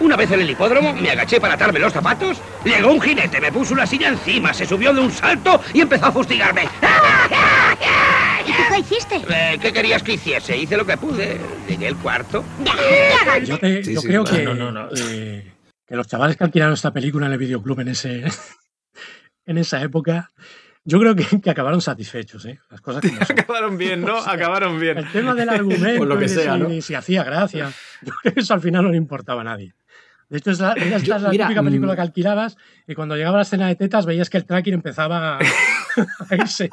Una 0.00 0.16
vez 0.16 0.30
en 0.32 0.40
el 0.40 0.50
hipódromo 0.50 0.92
me 0.94 1.10
agaché 1.10 1.40
para 1.40 1.54
atarme 1.54 1.78
los 1.78 1.92
zapatos, 1.92 2.38
llegó 2.64 2.90
un 2.92 3.00
jinete, 3.00 3.40
me 3.40 3.52
puso 3.52 3.72
una 3.72 3.86
silla 3.86 4.08
encima, 4.08 4.52
se 4.52 4.66
subió 4.66 4.92
de 4.92 5.00
un 5.00 5.12
salto 5.12 5.60
y 5.72 5.80
empezó 5.80 6.06
a 6.06 6.12
fustigarme. 6.12 6.62
¿Y 6.64 6.66
tú 6.66 7.36
qué 8.72 8.78
hiciste? 8.80 9.16
Eh, 9.28 9.58
¿Qué 9.60 9.72
querías 9.72 10.02
que 10.02 10.14
hiciese? 10.14 10.56
Hice 10.56 10.76
lo 10.76 10.86
que 10.86 10.96
pude. 10.96 11.38
Llegué 11.68 11.88
al 11.88 11.96
cuarto. 11.96 12.44
Yo, 13.44 13.58
te- 13.58 13.84
Sí, 13.84 13.94
yo 13.94 14.00
sí, 14.00 14.06
creo 14.08 14.24
no, 14.24 14.30
que, 14.30 14.42
no, 14.42 14.54
no, 14.54 14.72
no. 14.72 14.88
eh, 14.96 15.52
que 15.86 15.96
los 15.96 16.06
chavales 16.06 16.36
que 16.36 16.44
alquilaron 16.44 16.74
esta 16.74 16.92
película 16.92 17.26
en 17.26 17.32
el 17.32 17.38
videoclub 17.38 17.80
en 17.80 17.88
ese 17.88 18.24
en 19.46 19.58
esa 19.58 19.80
época, 19.82 20.30
yo 20.84 20.98
creo 20.98 21.14
que, 21.14 21.40
que 21.40 21.50
acabaron 21.50 21.80
satisfechos, 21.80 22.44
¿eh? 22.46 22.58
Las 22.70 22.80
cosas 22.80 23.04
son. 23.04 23.18
Acabaron 23.38 23.76
bien, 23.78 24.00
¿no? 24.02 24.18
Acabaron 24.18 24.80
bien. 24.80 24.98
El 24.98 25.12
tema 25.12 25.34
del 25.34 25.48
argumento, 25.48 25.98
Por 25.98 26.08
lo 26.08 26.18
que 26.18 26.28
sea, 26.28 26.54
si, 26.54 26.60
¿no? 26.60 26.80
si 26.82 26.94
hacía 26.94 27.22
gracia, 27.24 27.72
yo 28.02 28.12
creo 28.22 28.34
que 28.34 28.40
eso 28.40 28.54
al 28.54 28.60
final 28.60 28.84
no 28.84 28.90
le 28.90 28.96
importaba 28.96 29.40
a 29.42 29.44
nadie. 29.44 29.74
De 30.28 30.38
hecho, 30.38 30.50
es 30.50 30.58
la, 30.58 30.72
esta 30.72 30.98
Yo- 30.98 31.14
es 31.16 31.22
la 31.22 31.28
mira, 31.30 31.46
típica 31.46 31.62
película 31.62 31.92
mm. 31.92 31.96
que 31.96 32.02
alquilabas 32.02 32.56
y 32.88 32.94
cuando 32.96 33.14
llegaba 33.14 33.36
la 33.36 33.42
escena 33.44 33.68
de 33.68 33.76
tetas 33.76 34.06
veías 34.06 34.28
que 34.28 34.38
el 34.38 34.44
tracking 34.44 34.74
empezaba 34.74 35.36
a, 35.36 35.38
a 36.30 36.34
irse. 36.34 36.68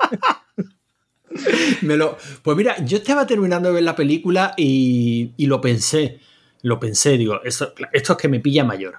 Me 1.82 1.98
lo, 1.98 2.18
pues 2.42 2.58
mira, 2.58 2.84
yo 2.86 2.98
estaba 2.98 3.26
terminando 3.26 3.70
de 3.70 3.76
ver 3.76 3.84
la 3.84 3.96
película 3.96 4.54
y, 4.58 5.32
y 5.38 5.46
lo 5.46 5.62
pensé. 5.62 6.20
Lo 6.62 6.80
pensé, 6.80 7.18
digo, 7.18 7.42
esto, 7.44 7.74
esto 7.92 8.14
es 8.14 8.18
que 8.18 8.30
me 8.30 8.40
pilla 8.40 8.64
mayor. 8.64 8.96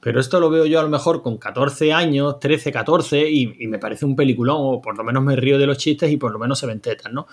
Pero 0.00 0.20
esto 0.20 0.38
lo 0.38 0.50
veo 0.50 0.66
yo 0.66 0.78
a 0.78 0.82
lo 0.82 0.88
mejor 0.88 1.22
con 1.22 1.38
14 1.38 1.92
años, 1.92 2.38
13, 2.38 2.70
14, 2.70 3.28
y, 3.28 3.56
y 3.58 3.66
me 3.66 3.78
parece 3.78 4.04
un 4.04 4.14
peliculón, 4.14 4.56
o 4.60 4.80
por 4.82 4.96
lo 4.96 5.02
menos 5.02 5.22
me 5.24 5.34
río 5.34 5.58
de 5.58 5.66
los 5.66 5.78
chistes 5.78 6.10
y 6.10 6.16
por 6.18 6.30
lo 6.30 6.38
menos 6.38 6.58
se 6.58 6.66
ven 6.66 6.80
tetas, 6.80 7.12
¿no? 7.12 7.26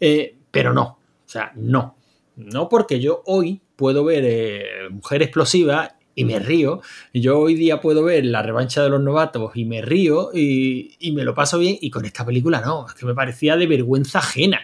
Eh, 0.00 0.34
pero 0.50 0.72
no, 0.72 0.82
o 0.82 0.98
sea, 1.26 1.52
no. 1.56 1.96
No 2.36 2.68
porque 2.68 3.00
yo 3.00 3.22
hoy 3.26 3.60
puedo 3.76 4.04
ver 4.04 4.24
eh, 4.26 4.88
Mujer 4.90 5.22
Explosiva 5.22 5.97
y 6.20 6.24
me 6.24 6.38
río. 6.38 6.80
Y 7.12 7.20
Yo 7.20 7.38
hoy 7.38 7.54
día 7.54 7.80
puedo 7.80 8.02
ver 8.04 8.24
La 8.26 8.42
revancha 8.42 8.82
de 8.82 8.90
los 8.90 9.00
novatos 9.00 9.52
y 9.54 9.64
me 9.64 9.82
río 9.82 10.30
y, 10.34 10.96
y 10.98 11.12
me 11.12 11.24
lo 11.24 11.34
paso 11.34 11.58
bien. 11.58 11.76
Y 11.80 11.90
con 11.90 12.04
esta 12.04 12.24
película 12.24 12.60
no, 12.60 12.86
es 12.86 12.94
que 12.94 13.06
me 13.06 13.14
parecía 13.14 13.56
de 13.56 13.66
vergüenza 13.66 14.18
ajena. 14.18 14.60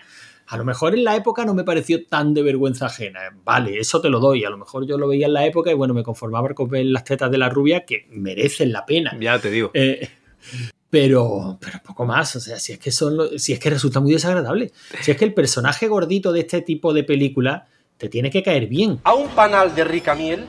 A 0.47 0.59
lo 0.59 0.65
mejor 0.67 0.95
en 0.95 1.05
la 1.05 1.17
época 1.17 1.45
no 1.47 1.55
me 1.55 1.65
pareció 1.65 2.05
tan 2.05 2.35
de 2.35 2.43
vergüenza 2.43 2.87
ajena. 2.87 3.21
Vale, 3.45 3.79
eso 3.79 4.01
te 4.01 4.11
lo 4.11 4.21
doy. 4.21 4.45
A 4.45 4.51
lo 4.51 4.59
mejor 4.59 4.87
yo 4.87 4.99
lo 4.99 5.09
veía 5.09 5.27
en 5.27 5.33
la 5.33 5.47
época 5.47 5.71
y 5.71 5.75
bueno, 5.75 5.95
me 5.95 6.03
conformaba 6.03 6.49
con 6.55 6.69
ver 6.69 6.85
las 6.87 7.05
tetas 7.05 7.31
de 7.31 7.39
la 7.39 7.49
rubia 7.49 7.87
que 7.87 8.07
merecen 8.11 8.71
la 8.71 8.85
pena. 8.85 9.17
Ya 9.19 9.39
te 9.39 9.51
digo. 9.51 9.71
Eh, 9.73 10.07
pero, 10.91 11.59
pero 11.61 11.81
poco 11.85 12.05
más. 12.05 12.37
O 12.37 12.41
sea, 12.41 12.59
si 12.59 12.73
es 12.73 12.79
que 12.79 12.91
son 12.91 13.17
lo- 13.17 13.39
si 13.39 13.53
es 13.53 13.59
que 13.59 13.71
resulta 13.71 14.01
muy 14.01 14.13
desagradable. 14.13 14.71
Si 15.01 15.11
es 15.11 15.17
que 15.17 15.25
el 15.25 15.35
personaje 15.35 15.89
gordito 15.89 16.33
de 16.33 16.41
este 16.41 16.61
tipo 16.63 16.93
de 16.93 17.05
película 17.05 17.67
te 17.97 18.09
tiene 18.09 18.31
que 18.31 18.43
caer 18.43 18.67
bien. 18.67 19.01
A 19.05 19.15
un 19.15 19.29
panal 19.29 19.75
de 19.75 19.85
rica 19.85 20.15
miel, 20.15 20.45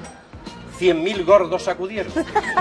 cien 0.77 1.03
mil 1.03 1.23
gordos 1.23 1.67
acudieron. 1.67 2.11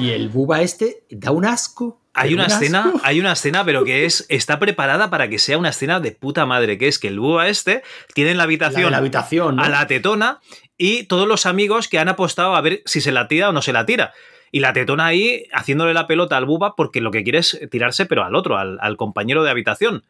Y 0.00 0.11
el 0.11 0.29
buba 0.29 0.62
este 0.62 1.05
da 1.11 1.31
un 1.31 1.44
asco. 1.44 2.00
Hay 2.14 2.33
una 2.33 2.44
un 2.44 2.50
asco. 2.50 2.62
escena, 2.62 2.92
hay 3.03 3.20
una 3.20 3.33
escena, 3.33 3.64
pero 3.64 3.85
que 3.85 4.05
es 4.05 4.24
está 4.29 4.59
preparada 4.59 5.11
para 5.11 5.29
que 5.29 5.38
sea 5.38 5.59
una 5.59 5.70
escena 5.70 6.00
de 6.00 6.12
puta 6.12 6.46
madre, 6.46 6.79
que 6.79 6.88
es 6.88 6.98
que 6.98 7.09
el 7.09 7.18
búho 7.18 7.42
este 7.42 7.83
tiene 8.14 8.31
en 8.31 8.37
la 8.37 8.44
habitación, 8.44 8.92
la 8.92 8.98
habitación, 8.98 9.57
¿no? 9.57 9.64
a 9.64 9.68
la 9.68 9.87
tetona 9.87 10.40
y 10.77 11.05
todos 11.05 11.27
los 11.27 11.46
amigos 11.46 11.88
que 11.88 11.98
han 11.98 12.09
apostado 12.09 12.55
a 12.55 12.61
ver 12.61 12.83
si 12.87 13.00
se 13.00 13.12
la 13.12 13.29
tira 13.29 13.48
o 13.48 13.53
no 13.53 13.62
se 13.62 13.72
la 13.72 13.87
tira. 13.87 14.12
Y 14.53 14.61
la 14.61 14.72
tetona 14.72 15.07
ahí 15.07 15.46
haciéndole 15.53 15.94
la 15.94 16.07
pelota 16.07 16.37
al 16.37 16.44
buba 16.44 16.77
porque 16.77 17.00
lo 17.00 17.11
que 17.11 17.24
quiere 17.24 17.38
es 17.38 17.59
tirarse, 17.70 18.07
pero 18.07 18.22
al 18.22 18.37
otro, 18.37 18.57
al, 18.57 18.79
al 18.81 18.96
compañero 18.96 19.42
de 19.42 19.50
habitación. 19.50 20.05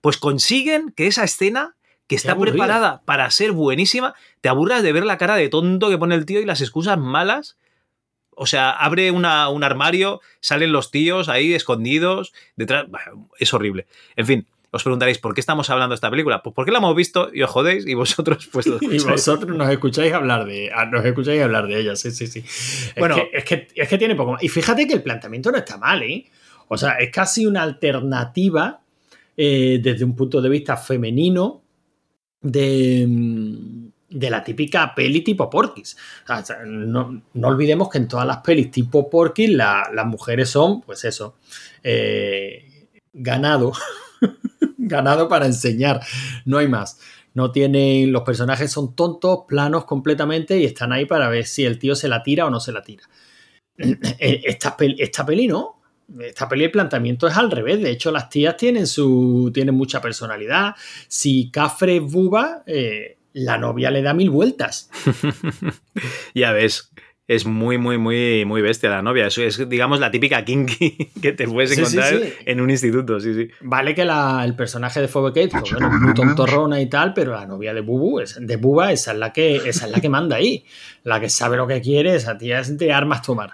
Pues 0.00 0.16
consiguen 0.18 0.92
que 0.96 1.08
esa 1.08 1.24
escena, 1.24 1.74
que 2.08 2.16
está 2.16 2.36
preparada 2.36 3.02
para 3.04 3.30
ser 3.30 3.52
buenísima, 3.52 4.14
te 4.40 4.48
aburras 4.48 4.82
de 4.82 4.92
ver 4.92 5.04
la 5.04 5.18
cara 5.18 5.36
de 5.36 5.48
tonto 5.48 5.88
que 5.90 5.98
pone 5.98 6.14
el 6.16 6.26
tío 6.26 6.40
y 6.40 6.44
las 6.46 6.60
excusas 6.60 6.98
malas. 6.98 7.56
O 8.40 8.46
sea, 8.46 8.70
abre 8.70 9.10
una- 9.10 9.48
un 9.48 9.62
armario, 9.62 10.20
salen 10.40 10.72
los 10.72 10.90
tíos 10.90 11.28
ahí 11.28 11.54
escondidos, 11.54 12.32
detrás. 12.56 12.86
Es 13.38 13.52
horrible. 13.52 13.86
En 14.16 14.26
fin, 14.26 14.46
os 14.70 14.82
preguntaréis, 14.84 15.18
¿por 15.18 15.34
qué 15.34 15.40
estamos 15.40 15.70
hablando 15.70 15.92
de 15.92 15.96
esta 15.96 16.10
película? 16.10 16.42
Pues 16.42 16.54
porque 16.54 16.70
la 16.70 16.78
hemos 16.78 16.94
visto 16.94 17.30
y 17.34 17.42
os 17.42 17.50
jodéis 17.50 17.86
y 17.86 17.94
vosotros 17.94 18.48
pues 18.52 18.66
Y 18.80 18.98
vosotros 19.00 19.56
nos 19.56 19.68
escucháis 19.70 20.12
hablar 20.12 20.44
de, 20.46 20.70
ah, 20.74 20.84
nos 20.86 21.04
escucháis 21.04 21.42
hablar 21.42 21.66
de 21.66 21.80
ella, 21.80 21.96
sí, 21.96 22.10
sí, 22.10 22.26
sí. 22.26 22.38
Es, 22.40 22.94
Bueno. 22.96 23.16
que, 23.16 23.30
es, 23.32 23.44
que, 23.44 23.68
es 23.74 23.88
que 23.88 23.98
tiene 23.98 24.14
poco 24.14 24.32
más. 24.32 24.42
Y 24.42 24.48
fíjate 24.48 24.86
que 24.86 24.94
el 24.94 25.02
planteamiento 25.02 25.50
no 25.50 25.58
está 25.58 25.76
mal, 25.76 26.02
¿eh? 26.02 26.24
O 26.68 26.76
sea, 26.78 26.92
es 26.92 27.10
casi 27.10 27.44
una 27.44 27.62
alternativa 27.62 28.80
eh, 29.36 29.78
desde 29.82 30.04
un 30.04 30.14
punto 30.16 30.40
de 30.40 30.48
vista 30.48 30.76
femenino 30.76 31.62
de, 32.40 33.06
mm, 33.08 33.88
de 34.10 34.30
la 34.30 34.42
típica 34.44 34.94
peli 34.94 35.22
tipo 35.22 35.50
Porky's. 35.50 35.96
No, 36.66 37.22
no 37.34 37.48
olvidemos 37.48 37.88
que 37.90 37.98
en 37.98 38.08
todas 38.08 38.26
las 38.26 38.38
pelis 38.38 38.70
tipo 38.70 39.08
Porky's 39.10 39.50
la- 39.50 39.90
las 39.94 40.06
mujeres 40.06 40.48
son, 40.50 40.80
pues 40.82 41.04
eso, 41.04 41.36
eh, 41.82 42.88
ganado. 43.12 43.72
ganado 44.78 45.28
para 45.28 45.46
enseñar, 45.46 46.00
no 46.44 46.58
hay 46.58 46.68
más. 46.68 46.98
No 47.34 47.52
tienen, 47.52 48.10
los 48.12 48.22
personajes 48.22 48.72
son 48.72 48.96
tontos, 48.96 49.40
planos 49.46 49.84
completamente 49.84 50.58
y 50.58 50.64
están 50.64 50.92
ahí 50.92 51.04
para 51.06 51.28
ver 51.28 51.46
si 51.46 51.64
el 51.64 51.78
tío 51.78 51.94
se 51.94 52.08
la 52.08 52.22
tira 52.22 52.46
o 52.46 52.50
no 52.50 52.58
se 52.60 52.72
la 52.72 52.82
tira. 52.82 53.04
Esta 54.18 54.76
peli, 54.76 54.96
esta 55.00 55.24
peli 55.26 55.46
no. 55.48 55.77
Esta 56.20 56.48
peli 56.48 56.64
el 56.64 56.70
planteamiento 56.70 57.26
es 57.28 57.36
al 57.36 57.50
revés. 57.50 57.82
De 57.82 57.90
hecho, 57.90 58.10
las 58.10 58.28
tías 58.30 58.56
tienen 58.56 58.86
su. 58.86 59.50
tienen 59.52 59.74
mucha 59.74 60.00
personalidad. 60.00 60.74
Si 61.06 61.50
Cafre 61.50 61.96
es 61.96 62.02
buba, 62.02 62.62
eh, 62.66 63.18
la 63.34 63.58
novia 63.58 63.90
le 63.90 64.02
da 64.02 64.14
mil 64.14 64.30
vueltas. 64.30 64.90
ya 66.34 66.52
ves. 66.52 66.90
Es 67.26 67.44
muy, 67.44 67.76
muy, 67.76 67.98
muy, 67.98 68.46
muy 68.46 68.62
bestia 68.62 68.88
la 68.88 69.02
novia. 69.02 69.26
Eso 69.26 69.42
es, 69.42 69.68
digamos, 69.68 70.00
la 70.00 70.10
típica 70.10 70.42
kinky 70.46 71.10
que 71.20 71.32
te 71.32 71.46
puedes 71.46 71.68
Sí, 71.68 71.76
sí, 71.76 71.80
encontrar 71.98 72.22
sí. 72.22 72.32
en 72.46 72.60
un 72.62 72.70
instituto, 72.70 73.20
sí, 73.20 73.34
sí. 73.34 73.50
Vale 73.60 73.94
que 73.94 74.06
la- 74.06 74.42
el 74.46 74.56
personaje 74.56 75.02
de 75.02 75.08
Phoebe 75.08 75.28
Cates, 75.34 75.60
pues 75.60 75.72
bueno, 75.74 75.90
muy 76.00 76.14
tontorrona 76.14 76.80
y 76.80 76.86
tal, 76.88 77.12
pero 77.12 77.32
la 77.32 77.44
novia 77.44 77.74
de 77.74 77.82
Bubu, 77.82 78.20
es- 78.20 78.38
de 78.40 78.56
Buba, 78.56 78.92
esa 78.92 79.12
es 79.12 79.18
la 79.18 79.30
que, 79.34 79.56
esa 79.56 79.84
es 79.84 79.92
la 79.92 80.00
que 80.00 80.08
manda 80.08 80.36
ahí. 80.36 80.64
La 81.04 81.20
que 81.20 81.28
sabe 81.28 81.58
lo 81.58 81.66
que 81.66 81.82
quiere, 81.82 82.14
esa 82.14 82.38
tía 82.38 82.60
es 82.60 82.78
de 82.78 82.94
armas 82.94 83.20
tomar. 83.20 83.50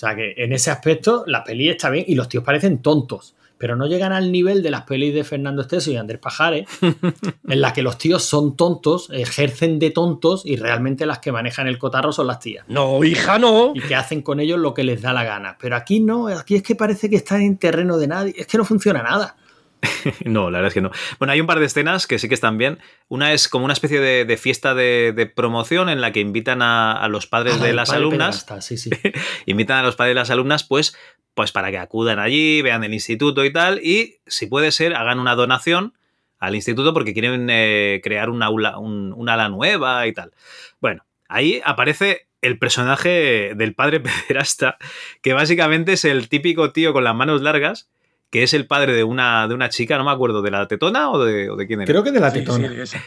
O 0.00 0.06
sea 0.06 0.16
que 0.16 0.32
en 0.38 0.54
ese 0.54 0.70
aspecto 0.70 1.24
la 1.26 1.44
peli 1.44 1.68
está 1.68 1.90
bien 1.90 2.06
y 2.08 2.14
los 2.14 2.26
tíos 2.26 2.42
parecen 2.42 2.78
tontos. 2.78 3.34
pero 3.58 3.76
no 3.76 3.86
llegan 3.86 4.14
al 4.14 4.32
nivel 4.32 4.62
de 4.62 4.70
las 4.70 4.84
pelis 4.84 5.12
de 5.14 5.24
Fernando 5.24 5.60
Esteso 5.60 5.90
y 5.90 5.96
Andrés 5.96 6.18
Pajares, 6.18 6.66
en 7.46 7.60
las 7.60 7.74
que 7.74 7.82
los 7.82 7.98
tíos 7.98 8.24
son 8.24 8.56
tontos, 8.56 9.10
ejercen 9.12 9.78
de 9.78 9.90
tontos 9.90 10.46
y 10.46 10.56
realmente 10.56 11.04
las 11.04 11.18
que 11.18 11.30
manejan 11.30 11.66
el 11.66 11.76
cotarro 11.76 12.12
son 12.12 12.28
las 12.28 12.40
tías. 12.40 12.64
No, 12.68 13.04
hija, 13.04 13.38
no. 13.38 13.72
Y 13.74 13.80
que 13.82 13.94
hacen 13.94 14.22
con 14.22 14.40
ellos 14.40 14.58
lo 14.58 14.72
que 14.72 14.84
les 14.84 15.02
da 15.02 15.12
la 15.12 15.24
gana. 15.24 15.58
Pero 15.60 15.76
aquí 15.76 16.00
no, 16.00 16.28
aquí 16.28 16.54
es 16.54 16.62
que 16.62 16.74
parece 16.74 17.10
que 17.10 17.16
están 17.16 17.42
en 17.42 17.58
terreno 17.58 17.98
de 17.98 18.06
nadie, 18.06 18.34
es 18.34 18.46
que 18.46 18.56
no 18.56 18.64
funciona 18.64 19.02
nada. 19.02 19.36
no, 20.24 20.50
la 20.50 20.58
verdad 20.58 20.68
es 20.68 20.74
que 20.74 20.80
no. 20.80 20.90
Bueno, 21.18 21.32
hay 21.32 21.40
un 21.40 21.46
par 21.46 21.58
de 21.58 21.66
escenas 21.66 22.06
que 22.06 22.18
sí 22.18 22.28
que 22.28 22.34
están 22.34 22.58
bien. 22.58 22.78
Una 23.08 23.32
es 23.32 23.48
como 23.48 23.64
una 23.64 23.72
especie 23.72 24.00
de, 24.00 24.36
fiesta 24.36 24.74
de, 24.74 25.32
promoción 25.34 25.88
en 25.88 26.00
la 26.00 26.12
que 26.12 26.20
invitan 26.20 26.62
a, 26.62 27.06
los 27.08 27.26
padres 27.26 27.56
Ah, 27.60 27.64
de 27.64 27.72
las 27.72 27.88
padre 27.88 28.00
alumnas. 28.00 28.44
pederasta, 28.44 28.60
sí, 28.62 28.76
sí. 28.76 28.90
invitan 29.46 29.78
a 29.78 29.82
los 29.82 29.96
padres 29.96 30.12
de 30.12 30.20
las 30.20 30.30
alumnas, 30.30 30.64
pues, 30.64 30.96
pues 31.34 31.52
para 31.52 31.70
que 31.70 31.78
acudan 31.78 32.18
allí, 32.18 32.62
vean 32.62 32.84
el 32.84 32.94
instituto 32.94 33.44
y 33.44 33.52
tal. 33.52 33.80
Y 33.82 34.20
si 34.26 34.46
puede 34.46 34.72
ser, 34.72 34.94
hagan 34.94 35.18
una 35.18 35.34
donación 35.34 35.94
al 36.38 36.54
instituto 36.54 36.94
porque 36.94 37.12
quieren 37.12 37.48
eh, 37.50 38.00
crear 38.02 38.30
una 38.30 38.46
aula, 38.46 38.78
un, 38.78 39.12
un 39.12 39.28
ala 39.28 39.48
nueva 39.48 40.06
y 40.06 40.12
tal. 40.12 40.32
Bueno, 40.80 41.04
ahí 41.28 41.60
aparece 41.64 42.26
el 42.42 42.58
personaje 42.58 43.52
del 43.54 43.74
padre 43.74 44.00
pederasta, 44.28 44.78
que 45.22 45.32
básicamente 45.32 45.92
es 45.92 46.04
el 46.04 46.28
típico 46.28 46.72
tío 46.72 46.92
con 46.92 47.04
las 47.04 47.14
manos 47.14 47.42
largas, 47.42 47.90
que 48.30 48.42
es 48.42 48.54
el 48.54 48.66
padre 48.66 48.92
de 48.94 49.04
una, 49.04 49.46
de 49.48 49.54
una 49.54 49.68
chica, 49.68 49.98
no 49.98 50.04
me 50.04 50.10
acuerdo, 50.12 50.40
de 50.42 50.50
la 50.50 50.66
tetona 50.68 51.10
o 51.10 51.22
de, 51.24 51.50
o 51.50 51.56
de 51.56 51.66
quién 51.66 51.80
era. 51.80 51.86
Creo 51.90 52.02
que 52.04 52.12
de 52.12 52.20
la 52.20 52.32
tetona. 52.32 52.68
sí, 52.68 52.80
esa. 52.80 53.04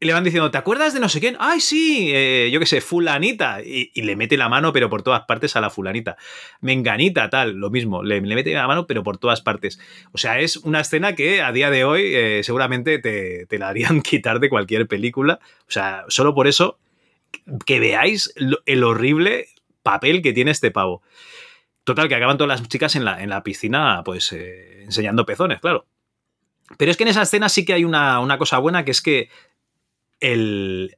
Y 0.00 0.04
le 0.06 0.14
van 0.14 0.24
diciendo, 0.24 0.50
¿te 0.50 0.58
acuerdas 0.58 0.94
de 0.94 0.98
no 0.98 1.08
sé 1.08 1.20
quién? 1.20 1.36
¡Ay, 1.38 1.60
sí! 1.60 2.10
eh, 2.12 2.50
yo 2.52 2.58
qué 2.58 2.66
sé, 2.66 2.80
fulanita. 2.80 3.60
Y, 3.64 3.92
y 3.94 4.02
le 4.02 4.16
mete 4.16 4.36
la 4.36 4.48
mano, 4.48 4.72
pero 4.72 4.90
por 4.90 5.04
todas 5.04 5.20
partes 5.26 5.54
a 5.54 5.60
la 5.60 5.70
fulanita. 5.70 6.16
Menganita, 6.60 7.30
tal, 7.30 7.52
lo 7.54 7.70
mismo. 7.70 8.02
Le, 8.02 8.20
le 8.20 8.34
mete 8.34 8.52
la 8.52 8.66
mano, 8.66 8.88
pero 8.88 9.04
por 9.04 9.18
todas 9.18 9.42
partes. 9.42 9.78
O 10.10 10.18
sea, 10.18 10.40
es 10.40 10.56
una 10.56 10.80
escena 10.80 11.14
que 11.14 11.40
a 11.40 11.52
día 11.52 11.70
de 11.70 11.84
hoy 11.84 12.02
eh, 12.16 12.40
seguramente 12.42 12.98
te, 12.98 13.46
te 13.46 13.58
la 13.60 13.68
harían 13.68 14.00
quitar 14.02 14.40
de 14.40 14.48
cualquier 14.48 14.88
película. 14.88 15.38
O 15.68 15.70
sea, 15.70 16.04
solo 16.08 16.34
por 16.34 16.48
eso 16.48 16.80
que 17.64 17.78
veáis 17.78 18.32
lo- 18.34 18.58
el 18.66 18.82
horrible 18.82 19.46
papel 19.84 20.20
que 20.20 20.32
tiene 20.32 20.50
este 20.50 20.72
pavo. 20.72 21.02
Total, 21.84 22.08
que 22.08 22.14
acaban 22.14 22.38
todas 22.38 22.60
las 22.60 22.68
chicas 22.68 22.94
en 22.96 23.04
la, 23.04 23.22
en 23.22 23.28
la 23.28 23.42
piscina, 23.42 24.02
pues, 24.04 24.32
eh, 24.32 24.84
enseñando 24.84 25.26
pezones, 25.26 25.60
claro. 25.60 25.86
Pero 26.78 26.90
es 26.90 26.96
que 26.96 27.02
en 27.02 27.08
esa 27.08 27.22
escena 27.22 27.48
sí 27.48 27.64
que 27.64 27.72
hay 27.72 27.84
una, 27.84 28.20
una 28.20 28.38
cosa 28.38 28.58
buena, 28.58 28.84
que 28.84 28.92
es 28.92 29.02
que 29.02 29.28
el 30.20 30.96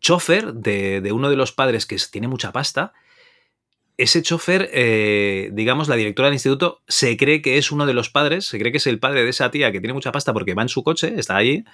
chofer 0.00 0.52
de, 0.52 1.00
de 1.00 1.12
uno 1.12 1.30
de 1.30 1.36
los 1.36 1.52
padres 1.52 1.86
que 1.86 1.96
tiene 2.10 2.28
mucha 2.28 2.52
pasta, 2.52 2.92
ese 3.96 4.22
chofer, 4.22 4.70
eh, 4.72 5.50
digamos, 5.52 5.88
la 5.88 5.96
directora 5.96 6.26
del 6.26 6.34
instituto 6.34 6.82
se 6.88 7.16
cree 7.16 7.40
que 7.40 7.58
es 7.58 7.70
uno 7.70 7.86
de 7.86 7.94
los 7.94 8.10
padres, 8.10 8.46
se 8.46 8.58
cree 8.58 8.72
que 8.72 8.78
es 8.78 8.86
el 8.86 8.98
padre 8.98 9.22
de 9.22 9.30
esa 9.30 9.50
tía 9.50 9.70
que 9.70 9.80
tiene 9.80 9.94
mucha 9.94 10.10
pasta 10.10 10.32
porque 10.32 10.54
va 10.54 10.62
en 10.62 10.68
su 10.68 10.82
coche, 10.82 11.14
está 11.16 11.36
allí, 11.36 11.64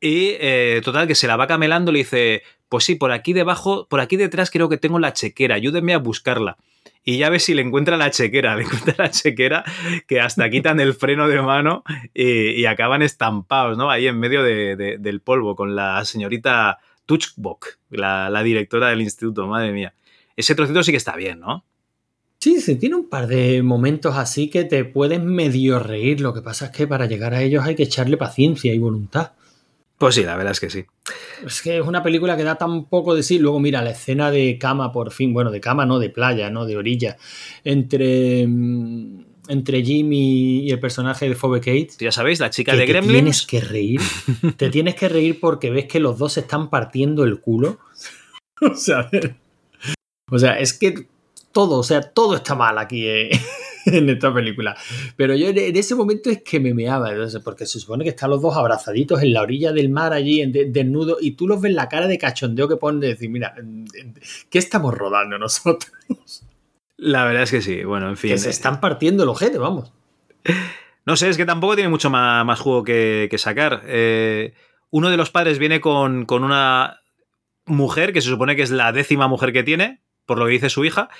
y 0.00 0.36
eh, 0.38 0.82
total, 0.84 1.06
que 1.06 1.14
se 1.14 1.26
la 1.26 1.36
va 1.36 1.46
camelando, 1.46 1.92
le 1.92 2.00
dice, 2.00 2.42
pues 2.68 2.84
sí, 2.84 2.96
por 2.96 3.12
aquí 3.12 3.32
debajo, 3.32 3.86
por 3.88 4.00
aquí 4.00 4.16
detrás 4.16 4.50
creo 4.50 4.68
que 4.68 4.76
tengo 4.76 4.98
la 4.98 5.14
chequera, 5.14 5.54
ayúdenme 5.54 5.94
a 5.94 5.98
buscarla. 5.98 6.58
Y 7.08 7.18
ya 7.18 7.30
ves 7.30 7.44
si 7.44 7.54
le 7.54 7.62
encuentra 7.62 7.96
la 7.96 8.10
chequera, 8.10 8.56
le 8.56 8.64
encuentra 8.64 8.94
la 8.98 9.10
chequera 9.10 9.64
que 10.08 10.20
hasta 10.20 10.50
quitan 10.50 10.80
el 10.80 10.92
freno 10.92 11.28
de 11.28 11.40
mano 11.40 11.84
y, 12.12 12.64
acaban 12.66 13.00
estampados, 13.00 13.78
¿no? 13.78 13.90
Ahí 13.90 14.08
en 14.08 14.18
medio 14.18 14.42
de- 14.42 14.74
de- 14.76 14.98
del 14.98 15.20
polvo 15.20 15.54
con 15.56 15.76
la 15.76 16.04
señorita 16.04 16.78
Tuchbok, 17.06 17.78
la, 17.90 18.28
la 18.28 18.42
directora 18.42 18.88
del 18.88 19.00
instituto, 19.02 19.46
madre 19.46 19.70
mía. 19.72 19.94
Ese 20.36 20.54
trocito 20.56 20.82
sí 20.82 20.90
que 20.90 20.96
está 20.98 21.14
bien, 21.16 21.38
¿no? 21.40 21.64
Sí, 22.40 22.60
sí, 22.60 22.76
tiene 22.76 22.96
un 22.96 23.08
par 23.08 23.28
de 23.28 23.62
momentos 23.62 24.16
así 24.16 24.50
que 24.50 24.64
te 24.64 24.84
puedes 24.84 25.22
medio 25.22 25.78
reír. 25.78 26.20
Lo 26.20 26.34
que 26.34 26.42
pasa 26.42 26.66
es 26.66 26.70
que 26.72 26.86
para 26.86 27.06
llegar 27.06 27.32
a 27.34 27.42
ellos 27.42 27.64
hay 27.64 27.74
que 27.76 27.84
echarle 27.84 28.16
paciencia 28.16 28.74
y 28.74 28.78
voluntad. 28.78 29.32
Pues 29.98 30.14
sí, 30.14 30.24
la 30.24 30.36
verdad 30.36 30.52
es 30.52 30.60
que 30.60 30.68
sí. 30.68 30.84
Es 31.44 31.62
que 31.62 31.78
es 31.78 31.86
una 31.86 32.02
película 32.02 32.36
que 32.36 32.44
da 32.44 32.56
tan 32.56 32.84
poco 32.84 33.14
de 33.14 33.22
sí. 33.22 33.38
Luego, 33.38 33.60
mira, 33.60 33.82
la 33.82 33.90
escena 33.90 34.30
de 34.30 34.58
cama, 34.58 34.92
por 34.92 35.10
fin, 35.10 35.32
bueno, 35.32 35.50
de 35.50 35.60
cama, 35.60 35.86
no, 35.86 35.98
de 35.98 36.10
playa, 36.10 36.50
no, 36.50 36.66
de 36.66 36.76
orilla, 36.76 37.16
entre, 37.64 38.46
mm, 38.46 39.24
entre 39.48 39.82
Jimmy 39.82 40.64
y 40.66 40.70
el 40.70 40.80
personaje 40.80 41.28
de 41.28 41.34
Phoebe 41.34 41.60
Cates. 41.60 41.96
Ya 41.98 42.12
sabéis, 42.12 42.40
la 42.40 42.50
chica 42.50 42.72
que 42.72 42.78
de 42.78 42.86
te 42.86 42.92
Gremlins. 42.92 43.12
tienes 43.12 43.46
que 43.46 43.60
reír. 43.62 44.00
te 44.58 44.68
tienes 44.68 44.96
que 44.96 45.08
reír 45.08 45.40
porque 45.40 45.70
ves 45.70 45.86
que 45.86 46.00
los 46.00 46.18
dos 46.18 46.34
se 46.34 46.40
están 46.40 46.68
partiendo 46.68 47.24
el 47.24 47.40
culo. 47.40 47.78
o 48.60 48.74
sea, 48.74 49.08
o 50.30 50.38
sea, 50.38 50.58
es 50.58 50.74
que 50.74 51.06
todo, 51.52 51.78
o 51.78 51.82
sea, 51.82 52.02
todo 52.02 52.36
está 52.36 52.54
mal 52.54 52.76
aquí 52.76 53.06
eh, 53.06 53.30
en 53.92 54.10
esta 54.10 54.34
película. 54.34 54.76
Pero 55.16 55.34
yo 55.34 55.48
en, 55.48 55.76
ese 55.76 55.94
momento 55.94 56.28
es 56.28 56.42
que 56.42 56.60
me 56.60 56.74
meaba, 56.74 57.10
entonces, 57.10 57.40
porque 57.42 57.66
se 57.66 57.78
supone 57.78 58.04
que 58.04 58.10
están 58.10 58.30
los 58.30 58.42
dos 58.42 58.56
abrazaditos 58.56 59.22
en 59.22 59.32
la 59.32 59.42
orilla 59.42 59.72
del 59.72 59.88
mar 59.88 60.12
allí, 60.12 60.44
desnudos, 60.46 61.18
y 61.20 61.32
tú 61.32 61.46
los 61.46 61.60
ves 61.60 61.72
la 61.72 61.88
cara 61.88 62.06
de 62.06 62.18
cachondeo 62.18 62.68
que 62.68 62.76
ponen 62.76 63.00
de 63.00 63.08
decir, 63.08 63.30
mira, 63.30 63.54
¿qué 64.50 64.58
estamos 64.58 64.94
rodando 64.94 65.38
nosotros? 65.38 65.92
La 66.98 67.26
verdad 67.26 67.42
es 67.42 67.50
que 67.50 67.60
sí. 67.60 67.84
Bueno, 67.84 68.08
en 68.08 68.16
fin. 68.16 68.30
Que 68.30 68.38
se 68.38 68.48
están 68.48 68.80
partiendo 68.80 69.22
el 69.22 69.28
ojete, 69.28 69.58
vamos. 69.58 69.92
No 71.04 71.14
sé, 71.14 71.28
es 71.28 71.36
que 71.36 71.44
tampoco 71.44 71.74
tiene 71.74 71.90
mucho 71.90 72.08
más, 72.08 72.44
más 72.46 72.58
juego 72.58 72.84
que, 72.84 73.28
que 73.30 73.36
sacar. 73.36 73.82
Eh, 73.84 74.54
uno 74.88 75.10
de 75.10 75.18
los 75.18 75.30
padres 75.30 75.58
viene 75.58 75.78
con, 75.82 76.24
con 76.24 76.42
una 76.42 77.00
mujer 77.66 78.14
que 78.14 78.22
se 78.22 78.30
supone 78.30 78.56
que 78.56 78.62
es 78.62 78.70
la 78.70 78.92
décima 78.92 79.28
mujer 79.28 79.52
que 79.52 79.62
tiene, 79.62 80.00
por 80.24 80.38
lo 80.38 80.46
que 80.46 80.52
dice 80.52 80.70
su 80.70 80.86
hija, 80.86 81.10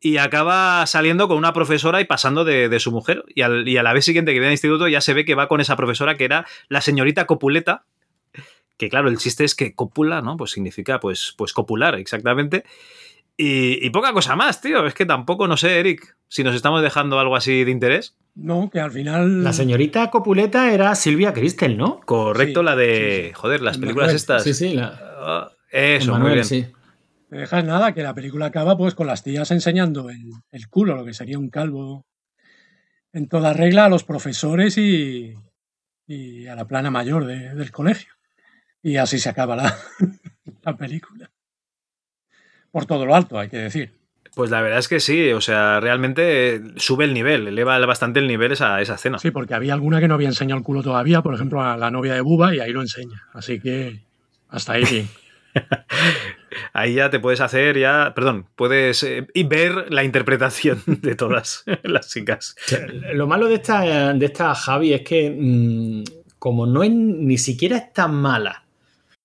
y 0.00 0.16
acaba 0.16 0.86
saliendo 0.86 1.28
con 1.28 1.36
una 1.36 1.52
profesora 1.52 2.00
y 2.00 2.04
pasando 2.04 2.44
de, 2.44 2.68
de 2.68 2.80
su 2.80 2.90
mujer. 2.90 3.24
Y, 3.34 3.42
al- 3.42 3.68
y 3.68 3.76
a 3.76 3.82
la 3.82 3.92
vez 3.92 4.04
siguiente 4.04 4.30
que 4.32 4.38
viene 4.38 4.46
al 4.48 4.52
instituto 4.54 4.88
ya 4.88 5.00
se 5.00 5.12
ve 5.14 5.24
que 5.24 5.34
va 5.34 5.46
con 5.48 5.60
esa 5.60 5.76
profesora 5.76 6.16
que 6.16 6.24
era 6.24 6.46
la 6.68 6.80
señorita 6.80 7.26
Copuleta. 7.26 7.84
Que 8.78 8.88
claro, 8.88 9.08
el 9.10 9.18
chiste 9.18 9.44
es 9.44 9.54
que 9.54 9.74
cópula, 9.74 10.22
¿no? 10.22 10.36
Pues 10.38 10.52
significa 10.52 11.00
pues, 11.00 11.34
pues 11.36 11.52
copular, 11.52 11.96
exactamente. 11.96 12.64
Y, 13.36 13.84
y 13.86 13.90
poca 13.90 14.12
cosa 14.14 14.36
más, 14.36 14.60
tío. 14.62 14.86
Es 14.86 14.94
que 14.94 15.04
tampoco, 15.06 15.46
no 15.46 15.56
sé, 15.58 15.78
Eric, 15.80 16.16
si 16.28 16.44
nos 16.44 16.54
estamos 16.54 16.80
dejando 16.82 17.18
algo 17.20 17.36
así 17.36 17.64
de 17.64 17.70
interés. 17.70 18.16
No, 18.34 18.70
que 18.72 18.80
al 18.80 18.90
final. 18.90 19.44
La 19.44 19.52
señorita 19.52 20.10
Copuleta 20.10 20.72
era 20.72 20.94
Silvia 20.94 21.32
Cristel, 21.34 21.76
¿no? 21.76 22.00
Correcto, 22.00 22.60
Sí, 22.60 22.64
la 22.64 22.76
de. 22.76 23.20
sí, 23.22 23.28
sí. 23.28 23.32
Joder, 23.34 23.60
las 23.62 23.74
El 23.76 23.80
películas 23.82 24.06
Manuel. 24.06 24.16
estas. 24.16 24.44
Sí, 24.44 24.54
sí, 24.54 24.72
la, 24.74 24.98
Ah, 25.22 25.50
eso, 25.70 26.12
Manuel, 26.12 26.38
muy 26.40 26.48
bien. 26.48 26.72
Te 27.30 27.36
dejas 27.36 27.64
nada, 27.64 27.94
que 27.94 28.02
la 28.02 28.12
película 28.12 28.46
acaba 28.46 28.76
pues 28.76 28.94
con 28.94 29.06
las 29.06 29.22
tías 29.22 29.50
enseñando 29.52 30.10
el, 30.10 30.30
el 30.50 30.68
culo, 30.68 30.96
lo 30.96 31.04
que 31.06 31.14
sería 31.14 31.38
un 31.38 31.48
calvo 31.48 32.04
en 33.12 33.28
toda 33.28 33.52
regla 33.52 33.86
a 33.86 33.88
los 33.88 34.04
profesores 34.04 34.76
y, 34.78 35.34
y 36.06 36.46
a 36.46 36.54
la 36.56 36.66
plana 36.66 36.90
mayor 36.90 37.26
de- 37.26 37.54
del 37.54 37.70
colegio. 37.72 38.12
Y 38.82 38.96
así 38.96 39.18
se 39.18 39.28
acaba 39.28 39.56
la, 39.56 39.76
la 40.62 40.76
película. 40.76 41.30
Por 42.70 42.86
todo 42.86 43.06
lo 43.06 43.14
alto, 43.14 43.38
hay 43.38 43.48
que 43.48 43.58
decir. 43.58 43.92
Pues 44.34 44.50
la 44.50 44.62
verdad 44.62 44.78
es 44.78 44.86
que 44.88 45.00
sí, 45.00 45.32
o 45.32 45.40
sea, 45.40 45.80
realmente 45.80 46.54
eh, 46.54 46.60
sube 46.76 47.04
el 47.04 47.14
nivel, 47.14 47.48
eleva 47.48 47.78
bastante 47.84 48.20
el 48.20 48.28
nivel 48.28 48.52
esa, 48.52 48.80
esa 48.80 48.94
escena. 48.94 49.18
Sí, 49.18 49.32
porque 49.32 49.54
había 49.54 49.74
alguna 49.74 49.98
que 50.00 50.06
no 50.06 50.14
había 50.14 50.28
enseñado 50.28 50.58
el 50.58 50.64
culo 50.64 50.82
todavía, 50.82 51.20
por 51.20 51.34
ejemplo, 51.34 51.62
a 51.62 51.76
la 51.76 51.90
novia 51.90 52.14
de 52.14 52.20
Buba, 52.20 52.54
y 52.54 52.60
ahí 52.60 52.72
lo 52.72 52.80
enseña. 52.80 53.22
Así 53.32 53.58
que 53.60 54.00
hasta 54.48 54.74
ahí 54.74 54.84
bien. 54.84 55.08
Ahí 56.72 56.94
ya 56.94 57.10
te 57.10 57.20
puedes 57.20 57.40
hacer, 57.40 57.78
ya, 57.78 58.12
perdón, 58.14 58.46
puedes 58.56 59.02
eh, 59.02 59.26
y 59.34 59.44
ver 59.44 59.92
la 59.92 60.04
interpretación 60.04 60.82
de 60.86 61.14
todas 61.14 61.64
las 61.82 62.10
chicas. 62.10 62.56
Lo 63.12 63.26
malo 63.26 63.48
de 63.48 63.54
esta, 63.54 64.12
de 64.12 64.26
esta 64.26 64.54
Javi 64.54 64.92
es 64.92 65.02
que, 65.02 65.30
mm, 65.30 66.04
como 66.38 66.66
no 66.66 66.82
es 66.82 66.90
ni 66.90 67.38
siquiera 67.38 67.76
es 67.76 67.92
tan 67.92 68.14
mala 68.14 68.64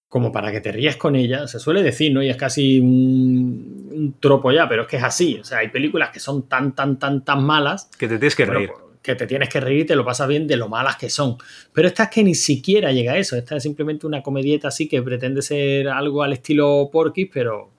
como 0.08 0.32
para 0.32 0.50
que 0.50 0.62
te 0.62 0.72
rías 0.72 0.96
con 0.96 1.18
ella, 1.18 1.46
se 1.46 1.60
suele 1.60 1.84
decir, 1.84 2.14
¿no? 2.14 2.24
Y 2.24 2.30
es 2.30 2.38
casi 2.38 2.80
un, 2.80 3.90
un 3.92 4.16
tropo 4.18 4.50
ya, 4.50 4.70
pero 4.70 4.84
es 4.84 4.88
que 4.88 4.96
es 4.96 5.04
así. 5.04 5.40
O 5.42 5.44
sea, 5.44 5.58
hay 5.58 5.68
películas 5.68 6.10
que 6.12 6.22
son 6.22 6.48
tan, 6.48 6.74
tan, 6.74 6.98
tan, 6.98 7.26
tan 7.26 7.44
malas 7.44 7.90
Que 7.98 8.08
te 8.08 8.18
tienes 8.18 8.34
que 8.34 8.46
reír. 8.46 8.70
Que 9.06 9.16
te 9.16 9.28
tienes 9.28 9.50
que 9.50 9.60
reír 9.60 9.82
y 9.82 9.86
te 9.86 9.96
lo 9.96 10.04
pasas 10.04 10.28
bien 10.28 10.48
de 10.48 10.58
lo 10.58 10.68
malas 10.68 10.98
que 10.98 11.10
son. 11.10 11.38
Pero 11.72 11.88
esta 11.88 12.04
es 12.04 12.10
que 12.10 12.24
ni 12.24 12.36
siquiera 12.36 12.92
llega 12.92 13.14
a 13.14 13.18
eso. 13.18 13.38
Esta 13.38 13.56
es 13.56 13.64
simplemente 13.64 14.08
una 14.08 14.24
comedieta 14.24 14.70
así 14.70 14.88
que 14.88 15.02
pretende 15.02 15.42
ser 15.42 15.88
algo 15.90 16.24
al 16.24 16.34
estilo 16.34 16.90
Porky, 16.92 17.26
pero 17.26 17.70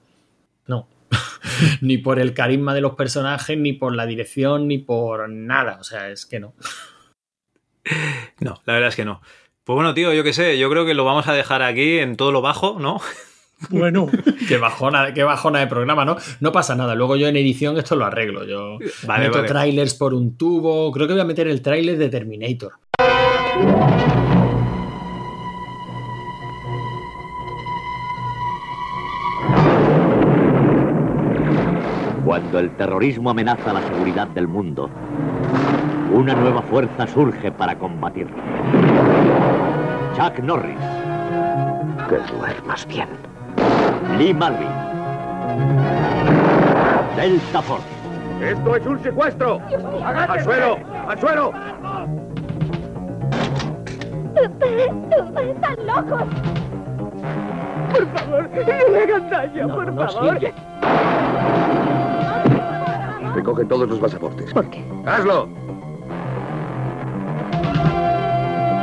no. 0.67 0.89
ni 1.81 1.99
por 1.99 2.19
el 2.19 2.33
carisma 2.33 2.75
de 2.75 2.81
los 2.81 2.95
personajes, 2.95 3.59
ni 3.59 3.73
por 3.73 3.95
la 3.95 4.07
dirección, 4.07 4.69
ni 4.69 4.79
por 4.79 5.29
nada. 5.29 5.79
O 5.81 5.85
sea, 5.85 6.11
es 6.11 6.25
que 6.25 6.41
no. 6.41 6.55
No, 8.41 8.61
la 8.65 8.73
verdad 8.75 8.89
es 8.89 8.97
que 8.97 9.05
no. 9.05 9.21
Pues 9.65 9.75
bueno, 9.75 9.95
tío, 9.95 10.12
yo 10.12 10.23
qué 10.23 10.33
sé, 10.33 10.59
yo 10.59 10.71
creo 10.71 10.87
que 10.87 10.95
lo 10.95 11.05
vamos 11.05 11.27
a 11.27 11.33
dejar 11.33 11.62
aquí 11.62 11.99
en 11.99 12.17
todo 12.17 12.31
lo 12.31 12.41
bajo, 12.41 12.79
¿no? 12.79 13.01
Bueno, 13.71 14.07
Qué 14.49 14.59
bajona, 14.59 15.14
qué 15.14 15.25
bajona 15.25 15.61
de 15.61 15.66
programa, 15.66 16.05
¿no? 16.05 16.16
No 16.40 16.53
pasa 16.53 16.75
nada. 16.75 16.95
Luego 16.95 17.16
yo 17.16 17.27
en 17.27 17.37
edición 17.37 17.77
esto 17.79 17.97
lo 17.97 18.05
arreglo. 18.05 18.45
Yo 18.45 18.79
Vale, 19.07 19.25
meto 19.25 19.38
vale. 19.38 19.49
trailers 19.49 19.95
por 19.95 20.12
un 20.14 20.37
tubo. 20.37 20.92
Creo 20.92 21.07
que 21.07 21.14
voy 21.14 21.23
a 21.23 21.27
meter 21.27 21.49
el 21.49 21.62
tráiler 21.62 21.97
de 21.97 22.09
Terminator. 22.09 22.73
Cuando 32.25 32.59
el 32.59 32.71
terrorismo 32.77 33.31
amenaza 33.31 33.73
la 33.73 33.83
seguridad 33.83 34.27
del 34.29 34.49
mundo, 34.49 34.90
Una 36.12 36.35
nueva 36.35 36.62
fuerza 36.62 37.07
surge 37.07 37.51
para 37.53 37.77
combatirlo. 37.79 38.37
Chuck 40.16 40.38
Norris. 40.38 40.79
Que 42.09 42.16
duermas 42.33 42.87
bien. 42.87 43.09
Lee 44.18 44.35
Marvin. 44.35 44.68
Delta 47.16 47.62
Force. 47.62 47.85
¡Esto 48.40 48.76
es 48.76 48.87
un 48.87 49.02
secuestro! 49.02 49.61
¡Al 50.04 50.44
suelo! 50.44 50.78
¡Al 51.09 51.18
suelo! 51.18 51.52
¡Están 54.37 55.87
locos! 55.87 56.24
Por 57.92 58.06
favor, 58.09 58.50
no 58.50 58.88
le 58.92 59.02
hagan 59.02 59.30
daño, 59.30 59.68
por 59.74 59.87
favor. 59.94 60.38
Recoge 63.35 63.64
todos 63.64 63.88
los 63.88 63.98
pasaportes. 63.98 64.52
¿Por 64.52 64.68
qué? 64.68 64.85
¡Hazlo! 65.06 65.48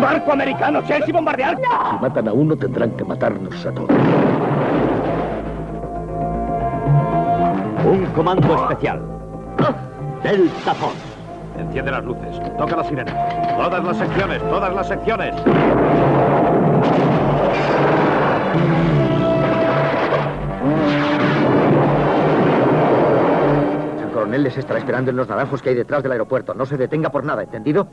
¡Barco 0.02 0.32
americano! 0.34 0.82
¡Chelsea 0.88 1.14
bombardear! 1.14 1.58
Si 1.58 1.98
matan 2.02 2.28
a 2.28 2.34
uno, 2.34 2.56
tendrán 2.56 2.92
que 2.92 3.04
matarnos 3.04 3.66
a 3.66 3.72
todos. 3.72 3.90
Comando 8.14 8.56
especial. 8.56 9.02
Delta 10.24 10.74
Force. 10.76 10.98
Enciende 11.58 11.92
las 11.92 12.04
luces. 12.04 12.42
Toca 12.58 12.76
la 12.78 12.84
sirena. 12.84 13.14
Todas 13.58 13.84
las 13.84 13.98
secciones, 13.98 14.42
todas 14.50 14.74
las 14.74 14.88
secciones. 14.88 15.36
El 24.02 24.12
coronel 24.12 24.44
les 24.44 24.58
estará 24.58 24.80
esperando 24.80 25.12
en 25.12 25.18
los 25.18 25.28
naranjos 25.28 25.62
que 25.62 25.70
hay 25.70 25.76
detrás 25.76 26.02
del 26.04 26.14
aeropuerto. 26.14 26.54
No 26.54 26.66
se 26.66 26.78
detenga 26.78 27.10
por 27.10 27.24
nada, 27.24 27.44
¿entendido? 27.44 27.88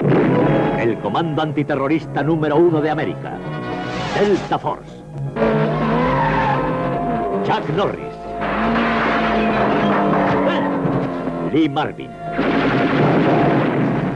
El 0.78 0.98
comando 1.00 1.42
antiterrorista 1.42 2.22
número 2.22 2.56
uno 2.56 2.80
de 2.80 2.90
América. 2.90 3.32
Delta 4.18 4.58
Force. 4.58 5.02
Chuck 7.44 7.68
Norris. 7.76 8.19
Lee 11.52 11.68
Marvin. 11.68 12.10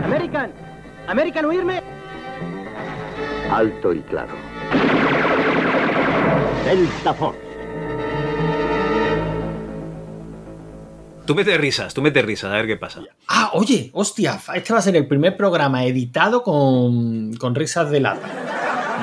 American. 0.04 0.52
American, 1.08 1.44
huirme. 1.46 1.82
Alto 3.50 3.92
y 3.92 4.00
claro. 4.02 4.32
Delta 6.64 7.14
Force. 7.14 7.38
Tú 11.26 11.34
mete 11.34 11.56
risas, 11.56 11.94
tú 11.94 12.02
mete 12.02 12.20
risas, 12.22 12.52
a 12.52 12.56
ver 12.56 12.66
qué 12.66 12.76
pasa. 12.76 13.00
Ah, 13.28 13.50
oye, 13.54 13.90
hostia, 13.94 14.38
este 14.54 14.72
va 14.74 14.78
a 14.78 14.82
ser 14.82 14.94
el 14.96 15.06
primer 15.06 15.36
programa 15.36 15.84
editado 15.84 16.42
con, 16.42 17.32
con 17.34 17.54
risas 17.54 17.90
de 17.90 18.00
lata. 18.00 18.28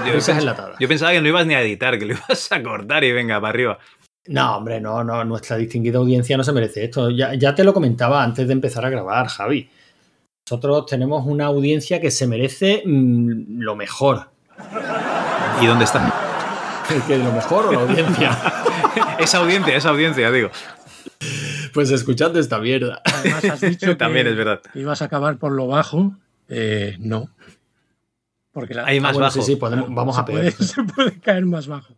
Yo, 0.06 0.14
risas 0.14 0.36
pens- 0.36 0.40
enlatadas. 0.42 0.76
yo 0.80 0.88
pensaba 0.88 1.12
que 1.12 1.22
no 1.22 1.28
ibas 1.28 1.46
ni 1.48 1.56
a 1.56 1.62
editar, 1.62 1.98
que 1.98 2.06
lo 2.06 2.14
ibas 2.14 2.52
a 2.52 2.62
cortar 2.62 3.04
y 3.04 3.12
venga, 3.12 3.42
para 3.42 3.50
arriba. 3.50 3.80
No, 4.28 4.58
hombre, 4.58 4.80
no, 4.80 5.04
no, 5.04 5.24
nuestra 5.24 5.58
distinguida 5.58 5.98
audiencia 5.98 6.38
no 6.38 6.44
se 6.44 6.52
merece 6.54 6.84
esto. 6.86 7.10
Ya, 7.10 7.34
ya 7.34 7.56
te 7.56 7.64
lo 7.64 7.74
comentaba 7.74 8.24
antes 8.24 8.48
de 8.48 8.54
empezar 8.54 8.86
a 8.86 8.90
grabar, 8.90 9.28
Javi. 9.28 9.70
Nosotros 10.46 10.86
tenemos 10.86 11.26
una 11.26 11.46
audiencia 11.46 12.00
que 12.00 12.12
se 12.12 12.28
merece 12.28 12.84
mm, 12.86 13.60
lo 13.62 13.76
mejor. 13.76 14.30
¿Y 15.62 15.66
dónde 15.66 15.86
está? 15.86 16.14
¿Que 17.08 17.18
lo 17.18 17.32
mejor 17.32 17.68
o 17.68 17.72
la 17.72 17.80
audiencia? 17.82 18.38
esa 19.20 19.40
audiencia, 19.40 19.76
esa 19.76 19.90
audiencia, 19.90 20.30
digo. 20.32 20.50
Pues 21.74 21.90
escuchando 21.92 22.40
esta 22.40 22.60
mierda. 22.60 23.02
Además, 23.06 23.44
has 23.46 23.62
dicho 23.62 23.86
que, 23.88 23.96
También 23.96 24.28
es 24.28 24.36
verdad. 24.36 24.62
ibas 24.76 25.02
a 25.02 25.06
acabar 25.06 25.38
por 25.38 25.52
lo 25.54 25.68
bajo. 25.68 26.12
Eh, 26.50 26.96
no. 27.00 27.30
Porque 28.52 28.74
la- 28.74 28.86
Hay 28.86 29.00
más 29.00 29.12
Ah, 29.12 29.14
bueno, 29.14 29.26
bajo. 29.28 29.42
Sí, 29.42 29.54
sí, 29.54 29.56
podemos, 29.56 29.88
vamos 29.94 30.16
se 30.16 30.22
a 30.22 30.26
puede, 30.26 30.52
pedir. 30.52 30.54
se 30.68 30.84
puede 30.84 31.20
caer 31.20 31.46
más 31.46 31.68
bajo. 31.68 31.96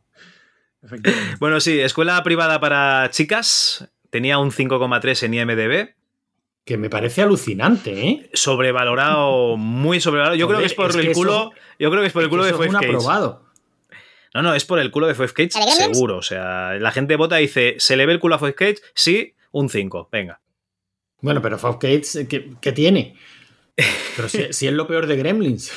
Efectivamente. 0.84 1.38
Bueno, 1.40 1.60
sí, 1.60 1.80
escuela 1.80 2.22
privada 2.24 2.60
para 2.60 3.10
chicas. 3.12 3.90
Tenía 4.10 4.38
un 4.38 4.52
5,3 4.52 5.24
en 5.24 5.34
IMDB. 5.34 5.96
Que 6.66 6.78
me 6.78 6.90
parece 6.90 7.22
alucinante, 7.22 8.08
¿eh? 8.08 8.30
Sobrevalorado, 8.34 9.58
muy 9.58 10.00
sobrevalorado. 10.00 10.36
Yo 10.38 10.48
creo 10.48 10.60
que 10.60 10.66
es 10.66 10.74
por 10.74 10.90
es 10.92 10.96
el 10.96 11.08
eso- 11.08 11.20
culo. 11.20 11.52
yo 11.80 11.90
creo 11.90 12.02
que 12.02 12.08
es 12.08 12.14
por 12.14 12.24
el 12.24 12.30
culo 12.30 12.46
de 12.46 12.54
Five 12.54 12.68
un 12.68 12.74
Cage. 12.74 12.86
aprobado. 12.88 13.44
No, 14.34 14.42
no, 14.42 14.54
es 14.56 14.66
por 14.66 14.80
el 14.80 14.90
culo 14.90 15.08
de 15.08 15.16
Five 15.16 15.34
Cage, 15.34 15.52
seguro. 15.72 16.18
O 16.18 16.22
sea, 16.22 16.74
la 16.76 16.92
gente 16.92 17.16
vota 17.18 17.40
y 17.40 17.44
dice, 17.44 17.76
¿se 17.80 17.96
le 17.98 18.06
ve 18.06 18.14
el 18.14 18.20
culo 18.20 18.36
a 18.36 18.40
Five 18.40 18.56
Cage? 18.56 18.78
Sí, 18.96 19.34
un 19.52 19.70
5. 19.70 20.10
Venga. 20.12 20.40
Bueno, 21.22 21.42
pero 21.42 21.58
Five 21.60 21.74
Gates, 21.74 22.26
¿qué, 22.30 22.52
qué 22.62 22.72
tiene? 22.72 23.16
Pero 24.16 24.30
si, 24.30 24.54
si 24.54 24.68
es 24.68 24.74
lo 24.74 24.86
peor 24.88 25.08
de 25.08 25.16
Gremlins. 25.18 25.72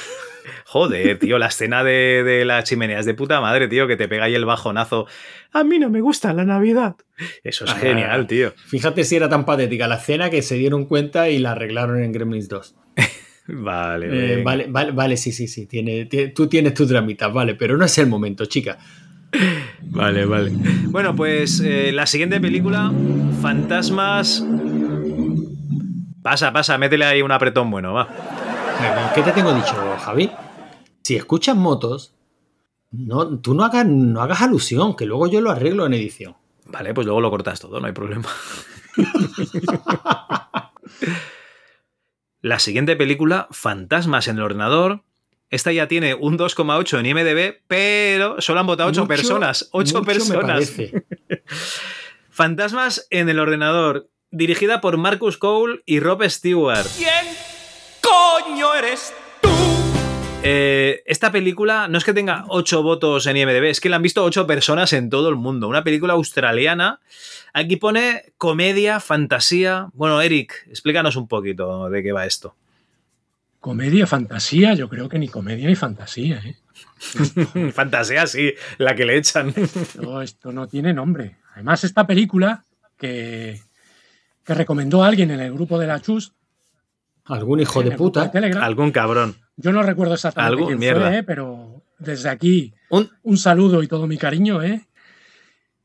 Joder, 0.77 1.19
tío, 1.19 1.39
la 1.39 1.47
escena 1.47 1.83
de, 1.83 2.23
de 2.23 2.45
la 2.45 2.63
chimenea 2.63 2.99
es 3.01 3.07
de 3.07 3.15
puta 3.15 3.41
madre, 3.41 3.67
tío, 3.67 3.87
que 3.87 3.97
te 3.97 4.09
pega 4.09 4.25
ahí 4.25 4.35
el 4.35 4.45
bajonazo. 4.45 5.07
A 5.55 5.65
mí 5.65 5.79
no 5.79 5.89
me 5.89 6.03
gusta 6.03 6.35
la 6.35 6.45
Navidad. 6.45 6.97
Eso 7.45 7.65
es 7.65 7.71
Ah. 7.71 7.77
genial, 7.77 8.27
tío. 8.27 8.53
Fíjate 8.67 9.05
si 9.05 9.17
era 9.17 9.31
tan 9.31 9.47
patética 9.47 9.89
la 9.89 9.95
escena 9.95 10.29
que 10.29 10.43
se 10.43 10.57
dieron 10.57 10.85
cuenta 10.85 11.31
y 11.31 11.39
la 11.39 11.53
arreglaron 11.53 12.03
en 12.03 12.13
Gremlins 12.13 12.51
2. 12.51 12.75
Vale, 13.49 14.09
Eh, 14.11 14.43
vale, 14.43 14.67
vale, 14.69 14.91
vale, 14.93 15.17
sí, 15.17 15.33
sí, 15.33 15.49
sí. 15.49 15.65
Tiene, 15.67 16.05
tú 16.35 16.47
tienes 16.47 16.75
tus 16.75 16.89
dramitas, 16.91 17.33
vale, 17.33 17.55
pero 17.55 17.79
no 17.79 17.87
es 17.87 17.97
el 17.97 18.07
momento, 18.09 18.45
chica. 18.45 18.77
Vale, 19.81 20.27
vale. 20.27 20.51
Bueno, 20.89 21.17
pues 21.17 21.61
eh, 21.65 21.91
la 21.91 22.05
siguiente 22.07 22.39
película, 22.39 22.93
Fantasmas. 23.41 24.45
Pasa, 26.23 26.53
pasa, 26.53 26.77
métele 26.77 27.07
ahí 27.07 27.23
un 27.23 27.33
apretón 27.33 27.71
bueno, 27.71 27.95
va. 27.95 28.09
¿Qué 29.15 29.23
te 29.23 29.33
tengo 29.33 29.55
dicho, 29.55 29.75
Javi? 30.05 30.29
Si 31.07 31.15
escuchas 31.15 31.55
motos, 31.55 32.15
no, 32.91 33.39
tú 33.39 33.55
no 33.55 33.63
hagas, 33.63 33.87
no 33.87 34.21
hagas 34.23 34.43
alusión, 34.43 34.97
que 34.97 35.07
luego 35.07 35.29
yo 35.29 35.41
lo 35.41 35.53
arreglo 35.53 35.87
en 35.87 35.95
edición. 35.95 36.35
Vale, 36.65 36.95
pues 36.95 37.07
luego 37.07 37.21
lo 37.21 37.31
cortas 37.31 37.61
todo, 37.61 37.79
no 37.79 37.87
hay 37.87 37.93
problema. 37.93 38.29
la 42.41 42.59
siguiente 42.59 42.97
película, 42.97 43.47
Fantasmas 43.53 44.27
en 44.27 44.39
el 44.39 44.43
ordenador. 44.43 45.05
Esta 45.49 45.71
ya 45.71 45.87
tiene 45.87 46.15
un 46.15 46.37
2,8 46.37 46.99
en 46.99 47.07
IMDB, 47.07 47.61
pero 47.69 48.41
solo 48.41 48.59
han 48.59 48.67
votado 48.67 48.89
8 48.89 49.03
Mucho- 49.03 49.09
personas. 49.09 49.69
8 49.71 49.95
mucho 49.95 50.01
me 50.01 50.07
personas. 50.13 50.73
Fantasmas 52.31 53.07
en 53.11 53.29
el 53.29 53.39
ordenador. 53.39 54.11
Dirigida 54.33 54.81
por 54.81 54.97
Marcus 54.97 55.39
Cole 55.39 55.83
y 55.87 56.01
Rob 56.01 56.25
Stewart. 56.29 56.89
¿Quién 56.97 57.27
coño 58.03 58.75
eres 58.75 59.15
tú? 59.17 59.26
Eh, 60.43 61.03
esta 61.07 61.33
película 61.33 61.89
no 61.89 61.99
es 61.99 62.05
que 62.05 62.13
tenga 62.13 62.45
8 62.49 62.83
votos 62.83 63.27
en 63.27 63.37
IMDb, 63.37 63.65
es 63.65 63.81
que 63.81 63.89
la 63.89 63.97
han 63.97 64.03
visto 64.03 64.23
8 64.23 64.47
personas 64.47 64.93
en 64.93 65.11
todo 65.11 65.29
el 65.29 65.37
mundo. 65.37 65.69
Una 65.69 65.83
película 65.83 66.13
australiana. 66.13 67.01
Aquí 67.53 67.77
pone 67.77 68.33
comedia, 68.39 69.01
fantasía. 69.01 69.89
Bueno, 69.95 70.21
Eric, 70.21 70.67
explícanos 70.69 71.17
un 71.17 71.27
poquito 71.27 71.89
de 71.89 72.03
qué 72.03 72.13
va 72.13 72.27
esto. 72.27 72.55
Comedia, 73.61 74.07
fantasía, 74.07 74.75
yo 74.75 74.89
creo 74.89 75.09
que 75.09 75.19
ni 75.19 75.29
comedia 75.29 75.67
ni 75.67 75.75
fantasía. 75.75 76.41
¿eh? 76.45 77.73
fantasía, 77.73 78.27
sí, 78.27 78.53
la 78.79 78.95
que 78.95 79.05
le 79.05 79.17
echan. 79.17 79.53
No, 80.01 80.23
esto 80.23 80.53
no 80.53 80.69
tiene 80.69 80.93
nombre. 80.93 81.37
Además, 81.55 81.83
esta 81.83 82.07
película 82.07 82.65
que, 82.97 83.61
que 84.45 84.55
recomendó 84.55 85.03
alguien 85.03 85.31
en 85.33 85.41
el 85.41 85.53
grupo 85.53 85.79
de 85.79 85.87
la 85.87 86.01
Chus, 86.01 86.33
Algún 87.27 87.61
hijo 87.61 87.83
de 87.83 87.91
puta. 87.93 88.31
Telegram, 88.31 88.63
Algún 88.63 88.93
cabrón. 88.93 89.37
Yo 89.57 89.73
no 89.73 89.83
recuerdo 89.83 90.15
exactamente 90.15 90.53
Algún 90.53 90.67
quién 90.69 90.79
mierda. 90.79 91.09
fue, 91.09 91.19
¿eh? 91.19 91.23
pero 91.23 91.83
desde 91.99 92.29
aquí 92.29 92.73
Un, 92.91 93.09
un 93.23 93.37
saludo 93.39 93.83
y 93.83 93.89
todo 93.89 94.07
mi 94.07 94.19
cariño, 94.19 94.63
¿eh? 94.63 94.87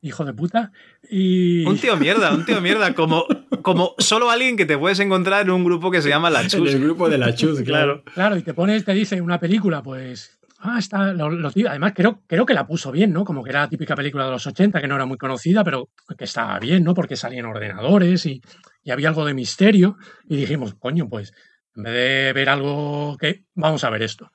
Hijo 0.04 0.26
de 0.26 0.34
puta. 0.34 0.72
Y 1.10 1.64
un 1.66 1.78
tío 1.78 1.96
mierda, 1.96 2.34
un 2.34 2.44
tío 2.44 2.60
mierda, 2.60 2.96
como, 2.96 3.26
como 3.62 3.94
solo 4.00 4.32
alguien 4.32 4.58
que 4.58 4.66
te 4.66 4.76
puedes 4.78 5.00
encontrar 5.00 5.44
en 5.44 5.52
un 5.52 5.64
grupo 5.64 5.92
que 5.92 6.02
se 6.02 6.10
llama 6.10 6.32
La 6.32 6.42
En 6.42 6.48
Chus. 6.48 6.74
el 6.74 6.82
grupo 6.84 7.08
de 7.08 7.20
la 7.20 7.36
chus, 7.36 7.62
claro. 7.66 8.04
Claro, 8.16 8.36
y 8.36 8.42
te 8.42 8.54
pones, 8.56 8.84
te 8.84 8.94
dice 8.94 9.22
una 9.22 9.40
película, 9.40 9.84
pues. 9.84 10.40
Ah, 10.64 10.78
está. 10.80 11.14
lo- 11.14 11.30
lo 11.30 11.52
tío- 11.52 11.70
además, 11.70 11.94
creo, 11.96 12.22
creo 12.28 12.46
que 12.48 12.54
la 12.56 12.66
puso 12.66 12.92
bien, 12.92 13.12
¿no? 13.14 13.24
Como 13.26 13.44
que 13.44 13.52
era 13.52 13.62
la 13.62 13.70
típica 13.70 13.96
película 13.96 14.26
de 14.26 14.32
los 14.32 14.46
80, 14.48 14.82
que 14.82 14.88
no 14.88 14.96
era 14.96 15.06
muy 15.06 15.18
conocida, 15.18 15.64
pero 15.64 15.90
que 16.18 16.24
estaba 16.26 16.58
bien, 16.60 16.84
¿no? 16.84 16.94
Porque 16.96 17.16
salían 17.16 17.46
ordenadores 17.46 18.26
y, 18.26 18.42
y 18.84 18.90
había 18.92 19.10
algo 19.10 19.24
de 19.26 19.34
misterio. 19.36 19.98
Y 20.28 20.36
dijimos, 20.38 20.74
coño, 20.76 21.08
pues, 21.10 21.34
en 21.76 21.84
vez 21.84 21.94
de 21.94 22.34
ver 22.34 22.50
algo 22.50 23.18
que. 23.20 23.42
Vamos 23.56 23.84
a 23.84 23.90
ver 23.90 24.04
esto. 24.04 24.32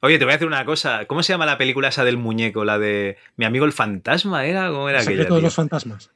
Oye, 0.00 0.18
te 0.18 0.24
voy 0.24 0.32
a 0.32 0.36
decir 0.36 0.46
una 0.48 0.64
cosa. 0.66 1.06
¿Cómo 1.06 1.22
se 1.22 1.32
llama 1.32 1.46
la 1.46 1.56
película 1.56 1.88
esa 1.88 2.04
del 2.04 2.18
muñeco? 2.18 2.64
La 2.64 2.78
de 2.78 3.16
mi 3.36 3.44
amigo 3.46 3.64
el 3.64 3.72
fantasma, 3.72 4.44
¿era? 4.44 4.68
¿Cómo 4.70 4.88
era 4.88 4.98
El 4.98 5.02
aquella, 5.04 5.16
secreto 5.22 5.36
de 5.36 5.42
los 5.42 5.54
fantasmas. 5.54 6.10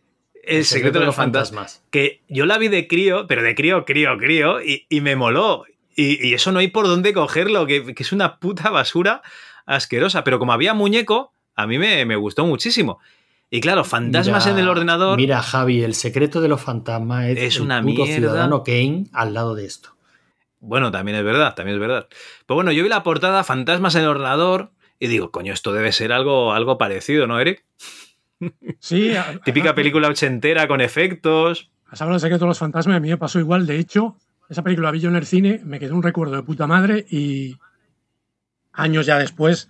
El 0.45 0.65
secreto 0.65 0.99
de 1.01 1.07
los 1.07 1.15
fantasmas. 1.15 1.83
Que 1.91 2.23
yo 2.29 2.45
la 2.47 2.59
vi 2.59 2.69
de 2.69 2.87
crío, 2.87 3.27
pero 3.27 3.43
de 3.43 3.55
crío, 3.55 3.85
crío, 3.85 4.17
crío, 4.19 4.63
y, 4.63 4.87
y 4.91 5.01
me 5.01 5.17
moló. 5.17 5.65
Y, 5.97 6.27
y 6.27 6.35
eso 6.35 6.53
no 6.53 6.59
hay 6.59 6.69
por 6.69 6.87
dónde 6.87 7.13
cogerlo, 7.13 7.67
que, 7.67 7.95
que 7.95 8.03
es 8.03 8.13
una 8.13 8.39
puta 8.39 8.71
basura 8.71 9.23
asquerosa. 9.67 10.23
Pero 10.25 10.39
como 10.39 10.53
había 10.53 10.75
muñeco, 10.75 11.33
a 11.55 11.67
mí 11.67 11.79
me, 11.79 12.05
me 12.05 12.17
gustó 12.17 12.45
muchísimo. 12.47 12.99
Y 13.51 13.61
claro, 13.63 13.85
fantasmas 13.85 14.45
Mira- 14.45 14.59
en 14.59 14.63
el 14.65 14.69
ordenador. 14.69 15.17
Mira, 15.17 15.41
Javi, 15.43 15.83
el 15.83 15.95
secreto 15.95 16.43
de 16.43 16.49
los 16.49 16.61
fantasmas 16.61 17.25
es, 17.27 17.39
Es 17.39 17.57
el 17.57 17.63
una 17.63 17.81
puto 17.81 18.05
mierda. 18.05 18.15
ciudadano 18.17 18.63
Kane 18.63 19.07
al 19.13 19.33
lado 19.33 19.55
de 19.55 19.65
esto. 19.65 19.95
Bueno, 20.61 20.90
también 20.90 21.16
es 21.18 21.25
verdad, 21.25 21.55
también 21.55 21.77
es 21.77 21.81
verdad. 21.81 22.09
Pero 22.47 22.57
bueno, 22.57 22.73
yo 22.73 22.83
vi 22.83 22.88
la 22.88 23.03
portada 23.03 23.44
Fantasmas 23.44 23.94
en 23.94 24.03
el 24.03 24.09
ordenador 24.09 24.73
y 24.99 25.07
digo, 25.07 25.31
coño, 25.31 25.53
esto 25.53 25.73
debe 25.73 25.92
ser 25.92 26.12
algo, 26.12 26.53
algo 26.53 26.79
parecido, 26.79 27.27
¿no, 27.27 27.38
Eric? 27.38 27.64
Sí. 28.81 29.12
Típica 29.44 29.75
película 29.75 30.09
ochentera 30.09 30.66
con 30.66 30.81
efectos. 30.81 31.71
Has 31.87 32.03
hablado 32.03 32.14
del 32.14 32.21
secreto 32.21 32.44
de 32.44 32.49
los 32.49 32.59
fantasmas, 32.59 32.97
a 32.97 33.01
mí 33.01 33.09
me 33.09 33.16
pasó 33.16 33.38
igual. 33.38 33.66
De 33.66 33.79
hecho, 33.79 34.16
esa 34.49 34.62
película 34.62 34.90
vi 34.90 35.01
yo 35.01 35.09
en 35.09 35.16
el 35.16 35.27
cine, 35.27 35.61
me 35.64 35.79
quedó 35.79 35.94
un 35.94 36.03
recuerdo 36.03 36.37
de 36.37 36.42
puta 36.42 36.66
madre 36.66 37.07
y 37.09 37.57
años 38.73 39.07
ya 39.07 39.18
después, 39.18 39.68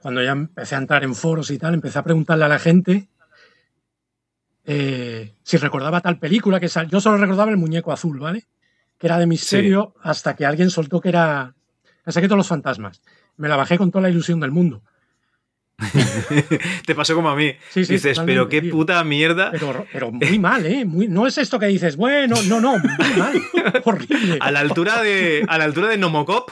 cuando 0.00 0.22
ya 0.22 0.32
empecé 0.32 0.74
a 0.74 0.78
entrar 0.78 1.02
en 1.04 1.14
foros 1.14 1.50
y 1.50 1.58
tal, 1.58 1.74
empecé 1.74 1.98
a 1.98 2.04
preguntarle 2.04 2.44
a 2.44 2.48
la 2.48 2.58
gente 2.58 3.08
eh, 4.64 5.34
si 5.42 5.56
recordaba 5.56 6.00
tal 6.00 6.18
película 6.18 6.60
que 6.60 6.68
sal... 6.68 6.88
Yo 6.88 7.00
solo 7.00 7.16
recordaba 7.16 7.50
el 7.50 7.56
muñeco 7.56 7.92
azul, 7.92 8.20
¿vale? 8.20 8.46
Que 9.00 9.08
era 9.08 9.18
de 9.18 9.26
misterio 9.26 9.94
hasta 10.02 10.36
que 10.36 10.46
alguien 10.46 10.70
soltó 10.70 11.00
que 11.00 11.08
era 11.08 11.54
El 12.06 12.12
secreto 12.12 12.34
de 12.34 12.38
los 12.38 12.48
fantasmas. 12.48 13.02
Me 13.36 13.48
la 13.48 13.56
bajé 13.56 13.78
con 13.78 13.90
toda 13.90 14.02
la 14.02 14.10
ilusión 14.10 14.38
del 14.38 14.52
mundo. 14.52 14.82
Te 16.86 16.94
pasó 16.94 17.14
como 17.14 17.30
a 17.30 17.36
mí. 17.36 17.52
dices, 17.74 18.20
pero 18.24 18.48
qué 18.48 18.62
puta 18.62 19.02
mierda. 19.04 19.50
Pero, 19.92 20.12
muy 20.12 20.38
mal, 20.38 20.66
¿eh? 20.66 20.84
no 20.84 21.26
es 21.26 21.38
esto 21.38 21.58
que 21.58 21.66
dices, 21.66 21.96
bueno, 21.96 22.36
no, 22.46 22.60
no, 22.60 22.78
muy 22.78 23.10
mal. 23.16 23.42
Horrible. 23.84 24.38
A 24.40 24.50
la 24.50 24.60
altura 24.60 25.02
de, 25.02 25.44
a 25.48 25.58
la 25.58 25.64
altura 25.64 25.88
de 25.88 25.98
Nomocop. 25.98 26.50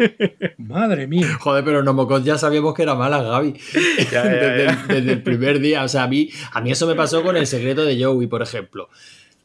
Madre 0.58 1.06
mía. 1.06 1.36
Joder, 1.38 1.64
pero 1.64 1.82
Nomocop 1.82 2.22
ya 2.22 2.38
sabíamos 2.38 2.74
que 2.74 2.82
era 2.82 2.94
mala, 2.94 3.22
Gaby. 3.22 3.54
desde, 4.88 5.12
el 5.12 5.22
primer 5.22 5.60
día. 5.60 5.84
O 5.84 5.88
sea, 5.88 6.04
a 6.04 6.08
mí, 6.08 6.30
a 6.52 6.60
mí 6.60 6.70
eso 6.70 6.86
me 6.86 6.94
pasó 6.94 7.22
con 7.22 7.36
el 7.36 7.46
secreto 7.46 7.84
de 7.84 8.02
Joey, 8.02 8.26
por 8.26 8.42
ejemplo. 8.42 8.88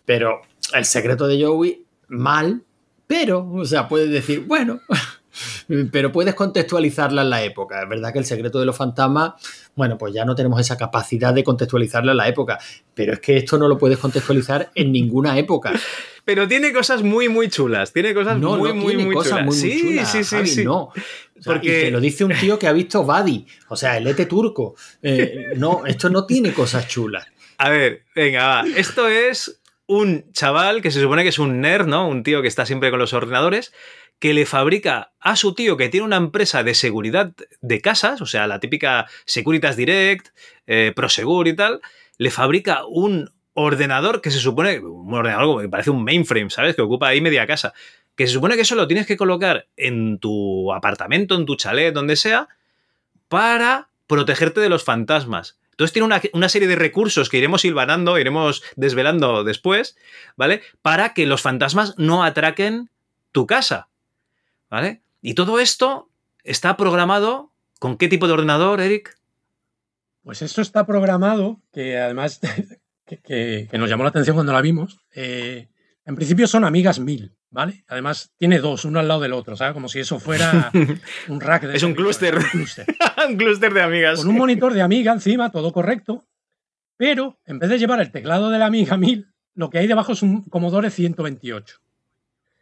Pero 0.05 0.41
el 0.73 0.85
secreto 0.85 1.27
de 1.27 1.43
Joey, 1.43 1.84
mal, 2.07 2.63
pero, 3.07 3.49
o 3.51 3.65
sea, 3.65 3.87
puedes 3.87 4.09
decir, 4.09 4.45
bueno, 4.47 4.79
pero 5.91 6.11
puedes 6.11 6.33
contextualizarla 6.33 7.21
en 7.21 7.29
la 7.29 7.43
época. 7.43 7.83
Es 7.83 7.89
verdad 7.89 8.11
que 8.11 8.19
el 8.19 8.25
secreto 8.25 8.59
de 8.59 8.65
los 8.65 8.75
fantasmas, 8.75 9.33
bueno, 9.75 9.97
pues 9.97 10.13
ya 10.13 10.25
no 10.25 10.35
tenemos 10.35 10.59
esa 10.59 10.77
capacidad 10.77 11.33
de 11.33 11.43
contextualizarla 11.43 12.11
en 12.11 12.17
la 12.17 12.27
época, 12.27 12.59
pero 12.93 13.13
es 13.13 13.19
que 13.19 13.37
esto 13.37 13.57
no 13.57 13.67
lo 13.67 13.77
puedes 13.77 13.97
contextualizar 13.97 14.71
en 14.75 14.91
ninguna 14.91 15.37
época. 15.37 15.73
Pero 16.25 16.47
tiene 16.47 16.73
cosas 16.73 17.03
muy, 17.03 17.29
muy 17.29 17.49
chulas. 17.49 17.93
Tiene 17.93 18.11
cosas 18.15 18.39
muy, 18.39 18.73
muy, 18.73 18.97
muy 18.97 19.13
cosas 19.13 19.41
chulas. 19.41 19.45
Muy, 19.45 19.55
sí, 19.55 19.79
chulas, 19.79 20.11
sí, 20.11 20.23
sí, 20.23 20.47
sí. 20.47 20.65
No. 20.65 20.89
Porque 21.43 21.81
te 21.81 21.91
lo 21.91 21.99
dice 21.99 22.25
un 22.25 22.33
tío 22.33 22.57
que 22.57 22.65
ha 22.65 22.73
visto 22.73 23.03
Buddy, 23.03 23.45
o 23.69 23.75
sea, 23.75 23.97
el 23.97 24.07
ete 24.07 24.25
turco. 24.25 24.73
Eh, 25.03 25.49
no, 25.57 25.85
esto 25.85 26.09
no 26.09 26.25
tiene 26.25 26.51
cosas 26.51 26.87
chulas. 26.87 27.27
A 27.59 27.69
ver, 27.69 28.05
venga, 28.15 28.47
va. 28.47 28.63
Esto 28.75 29.07
es 29.07 29.61
un 29.87 30.31
chaval 30.31 30.81
que 30.81 30.91
se 30.91 31.01
supone 31.01 31.23
que 31.23 31.29
es 31.29 31.39
un 31.39 31.61
nerd, 31.61 31.87
¿no? 31.87 32.07
Un 32.07 32.23
tío 32.23 32.41
que 32.41 32.47
está 32.47 32.65
siempre 32.65 32.89
con 32.89 32.99
los 32.99 33.13
ordenadores 33.13 33.71
que 34.19 34.33
le 34.33 34.45
fabrica 34.45 35.11
a 35.19 35.35
su 35.35 35.53
tío 35.53 35.77
que 35.77 35.89
tiene 35.89 36.05
una 36.05 36.15
empresa 36.15 36.63
de 36.63 36.73
seguridad 36.73 37.33
de 37.61 37.81
casas, 37.81 38.21
o 38.21 38.25
sea, 38.25 38.47
la 38.47 38.59
típica 38.59 39.07
Securitas 39.25 39.75
Direct, 39.75 40.29
eh, 40.67 40.93
Prosegur 40.95 41.47
y 41.47 41.55
tal, 41.55 41.81
le 42.17 42.31
fabrica 42.31 42.85
un 42.87 43.31
ordenador 43.53 44.21
que 44.21 44.31
se 44.31 44.39
supone, 44.39 44.79
un 44.79 45.13
ordenador 45.13 45.61
que 45.61 45.69
parece 45.69 45.89
un 45.89 46.03
mainframe, 46.03 46.49
¿sabes? 46.49 46.75
Que 46.75 46.81
ocupa 46.81 47.07
ahí 47.07 47.21
media 47.21 47.47
casa. 47.47 47.73
Que 48.15 48.27
se 48.27 48.33
supone 48.33 48.55
que 48.55 48.61
eso 48.61 48.75
lo 48.75 48.87
tienes 48.87 49.05
que 49.05 49.17
colocar 49.17 49.67
en 49.75 50.19
tu 50.19 50.73
apartamento, 50.73 51.35
en 51.35 51.45
tu 51.45 51.55
chalet, 51.55 51.93
donde 51.93 52.15
sea, 52.15 52.47
para 53.27 53.89
protegerte 54.07 54.61
de 54.61 54.69
los 54.69 54.83
fantasmas. 54.83 55.57
Entonces 55.75 55.91
tiene 55.91 56.05
una, 56.05 56.21
una, 56.31 56.47
serie 56.47 56.69
de 56.69 56.77
recursos 56.77 57.27
que 57.27 57.37
iremos 57.37 57.61
silvanando, 57.61 58.17
iremos 58.17 58.63
desvelando 58.77 59.43
después, 59.43 59.97
¿vale? 60.37 60.61
Para 60.81 61.13
que 61.13 61.25
los 61.25 61.41
fantasmas 61.41 61.95
no 61.97 62.23
atraquen 62.23 62.89
tu 63.33 63.45
casa. 63.45 63.89
¿Vale? 64.69 65.01
Y 65.21 65.33
todo 65.33 65.59
esto 65.59 66.09
está 66.45 66.77
programado 66.77 67.51
con 67.79 67.97
qué 67.97 68.07
tipo 68.07 68.27
de 68.27 68.33
ordenador, 68.33 68.79
Eric? 68.79 69.17
Pues 70.23 70.41
esto 70.41 70.61
está 70.61 70.85
programado, 70.85 71.59
que 71.73 71.97
además 71.97 72.39
que, 73.05 73.67
nos 73.73 73.89
llamó 73.89 74.03
la 74.03 74.09
atención 74.09 74.35
cuando 74.35 74.53
la 74.53 74.61
vimos. 74.61 74.99
Eh, 75.13 75.67
en 76.05 76.15
principio 76.15 76.45
son 76.47 76.63
amigas 76.63 76.99
mil, 76.99 77.35
¿vale? 77.49 77.83
Además 77.87 78.31
tiene 78.37 78.59
dos, 78.59 78.85
uno 78.85 78.99
al 78.99 79.07
lado 79.07 79.21
del 79.21 79.33
otro, 79.33 79.55
¿sabes? 79.55 79.73
Como 79.73 79.89
si 79.89 79.99
eso 79.99 80.19
fuera 80.19 80.71
un 81.27 81.41
rack 81.41 81.63
de... 81.63 81.75
es 81.75 81.83
un 81.83 81.95
clúster. 81.95 82.37
un 83.27 83.37
clúster 83.37 83.73
de 83.73 83.81
amigas. 83.81 84.19
Con 84.19 84.29
un 84.29 84.37
monitor 84.37 84.73
de 84.73 84.81
amiga 84.81 85.11
encima, 85.11 85.51
todo 85.51 85.73
correcto. 85.73 86.23
Pero 86.97 87.39
en 87.45 87.59
vez 87.59 87.69
de 87.69 87.79
llevar 87.79 87.99
el 87.99 88.11
teclado 88.11 88.49
de 88.51 88.59
la 88.59 88.67
amiga 88.67 88.97
1000, 88.97 89.27
lo 89.55 89.69
que 89.69 89.79
hay 89.79 89.87
debajo 89.87 90.13
es 90.13 90.21
un 90.21 90.43
Commodore 90.43 90.91
128. 90.91 91.77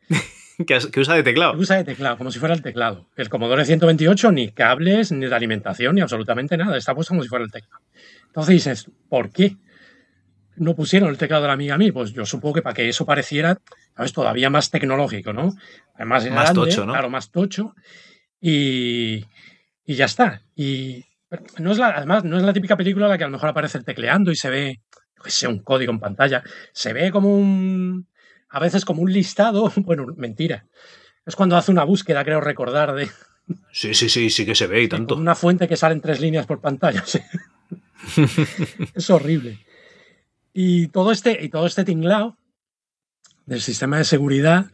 que, 0.66 1.00
usa 1.00 1.16
de 1.16 1.24
teclado. 1.24 1.58
usa 1.58 1.78
de 1.78 1.84
teclado, 1.84 2.18
como 2.18 2.32
si 2.32 2.40
fuera 2.40 2.56
el 2.56 2.62
teclado. 2.62 3.10
El 3.18 3.30
Commodore 3.30 3.66
128, 3.66 4.32
ni 4.32 4.52
cables, 4.52 5.12
ni 5.12 5.26
de 5.26 5.36
alimentación, 5.36 5.96
ni 5.96 6.02
absolutamente 6.02 6.56
nada. 6.56 6.78
Está 6.78 6.96
puesto 6.96 7.12
como 7.12 7.24
si 7.24 7.30
fuera 7.30 7.44
el 7.44 7.52
teclado. 7.52 7.84
Entonces 8.28 8.54
dices, 8.54 8.92
¿por 9.10 9.32
qué 9.32 9.58
no 10.56 10.76
pusieron 10.76 11.10
el 11.10 11.18
teclado 11.18 11.44
de 11.44 11.48
la 11.48 11.54
amiga 11.54 11.76
a 11.76 11.78
mí? 11.78 11.92
Pues 11.92 12.14
yo 12.14 12.26
supongo 12.26 12.56
que 12.56 12.62
para 12.62 12.74
que 12.74 12.90
eso 12.90 13.06
pareciera, 13.06 13.60
¿sabes? 13.96 14.14
Todavía 14.14 14.50
más 14.50 14.70
tecnológico, 14.70 15.34
¿no? 15.34 15.54
Además, 15.96 16.30
más 16.30 16.54
tocho, 16.54 16.86
¿no? 16.86 16.94
Claro, 16.94 17.10
más 17.10 17.32
tocho. 17.32 17.76
Y, 18.40 19.26
y 19.86 19.96
ya 19.96 20.06
está. 20.06 20.42
Y 20.56 21.06
no 21.60 21.72
es 21.72 21.78
la, 21.78 21.90
además, 21.90 22.24
no 22.24 22.38
es 22.38 22.44
la 22.44 22.54
típica 22.54 22.78
película 22.78 23.06
en 23.06 23.12
la 23.12 23.18
que 23.18 23.24
a 23.24 23.28
lo 23.28 23.34
mejor 23.34 23.50
aparece 23.50 23.78
el 23.78 23.86
tecleando 23.86 24.32
y 24.32 24.36
se 24.36 24.50
ve, 24.50 24.82
que 25.24 25.32
sea 25.32 25.50
un 25.50 25.60
código 25.60 25.92
en 25.92 26.00
pantalla. 26.00 26.44
Se 26.74 26.94
ve 26.94 27.12
como 27.12 27.36
un 27.36 28.08
a 28.54 28.60
veces 28.60 28.86
como 28.86 29.02
un 29.02 29.12
listado, 29.12 29.72
bueno, 29.78 30.06
mentira. 30.16 30.66
Es 31.26 31.36
cuando 31.36 31.58
hace 31.58 31.72
una 31.72 31.84
búsqueda, 31.84 32.24
creo 32.24 32.42
recordar, 32.42 32.94
de... 32.94 33.10
Sí, 33.72 33.94
sí, 33.94 34.08
sí, 34.08 34.30
sí 34.30 34.46
que 34.46 34.56
se 34.56 34.68
ve 34.68 34.84
y 34.84 34.88
tanto. 34.88 35.16
Una 35.16 35.36
fuente 35.36 35.68
que 35.68 35.76
sale 35.76 35.96
en 35.96 36.02
tres 36.02 36.22
líneas 36.22 36.46
por 36.46 36.62
pantalla. 36.62 37.04
es 38.94 39.10
horrible. 39.10 39.60
Y 40.54 40.88
todo 40.90 41.12
este, 41.12 41.44
y 41.44 41.50
todo 41.50 41.66
este 41.66 41.84
tinglao 41.84 42.38
del 43.46 43.62
sistema 43.62 43.98
de 43.98 44.06
seguridad, 44.06 44.68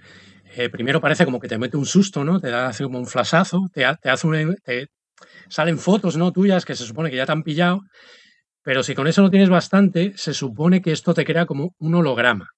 eh, 0.56 0.70
primero 0.70 1.00
parece 1.00 1.26
como 1.26 1.40
que 1.40 1.48
te 1.48 1.58
mete 1.58 1.78
un 1.78 1.86
susto, 1.86 2.24
¿no? 2.24 2.40
Te 2.40 2.50
da 2.50 2.68
hace 2.68 2.84
como 2.84 3.00
un 3.00 3.08
flashazo, 3.08 3.70
te, 3.74 3.86
hace 3.86 4.28
un, 4.28 4.58
salen 5.48 5.80
fotos, 5.80 6.18
¿no? 6.18 6.32
Tuyas 6.32 6.66
que 6.66 6.76
se 6.76 6.86
supone 6.86 7.10
que 7.10 7.16
ya 7.16 7.26
te 7.26 7.32
han 7.32 7.44
pillado, 7.44 7.82
pero 8.62 8.84
si 8.84 8.94
con 8.94 9.08
eso 9.08 9.22
no 9.22 9.32
tienes 9.32 9.50
bastante, 9.50 10.14
se 10.16 10.34
supone 10.34 10.82
que 10.82 10.92
esto 10.92 11.14
te 11.14 11.26
crea 11.26 11.46
como 11.46 11.74
un 11.80 11.96
holograma. 11.96 12.50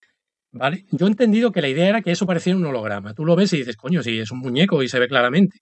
¿Vale? 0.54 0.86
Yo 0.92 1.06
he 1.06 1.10
entendido 1.10 1.54
que 1.54 1.62
la 1.62 1.70
idea 1.70 1.88
era 1.88 2.02
que 2.02 2.12
eso 2.12 2.26
pareciera 2.26 2.58
un 2.58 2.66
holograma. 2.66 3.14
Tú 3.14 3.24
lo 3.24 3.38
ves 3.38 3.54
y 3.54 3.60
dices, 3.60 3.78
coño, 3.78 4.04
si 4.04 4.20
es 4.20 4.32
un 4.32 4.40
muñeco 4.40 4.84
y 4.84 4.90
se 4.90 5.00
ve 5.00 5.08
claramente. 5.08 5.60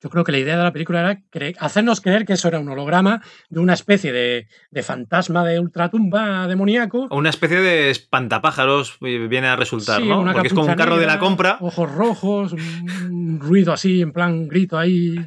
Yo 0.00 0.10
creo 0.10 0.22
que 0.22 0.30
la 0.30 0.38
idea 0.38 0.56
de 0.56 0.62
la 0.62 0.72
película 0.72 1.00
era 1.00 1.54
hacernos 1.58 2.00
creer 2.00 2.24
que 2.24 2.34
eso 2.34 2.46
era 2.46 2.60
un 2.60 2.68
holograma 2.68 3.20
de 3.48 3.58
una 3.58 3.74
especie 3.74 4.12
de, 4.12 4.82
fantasma 4.82 5.44
de 5.44 5.58
ultratumba 5.58 6.46
demoníaco. 6.46 7.08
O 7.10 7.16
una 7.16 7.30
especie 7.30 7.60
de 7.60 7.90
espantapájaros 7.90 8.98
viene 9.00 9.48
a 9.48 9.56
resultar, 9.56 10.00
¿no? 10.02 10.24
Porque 10.24 10.48
es 10.48 10.54
como 10.54 10.68
un 10.68 10.76
carro 10.76 10.98
de 10.98 11.06
la 11.06 11.18
compra. 11.18 11.58
Ojos 11.60 11.90
rojos, 11.90 12.52
un 12.52 13.40
ruido 13.40 13.72
así, 13.72 14.00
en 14.00 14.12
plan 14.12 14.46
grito 14.46 14.78
ahí. 14.78 15.18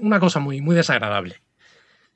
Una 0.00 0.20
cosa 0.20 0.40
muy, 0.40 0.60
muy 0.60 0.76
desagradable. 0.76 1.40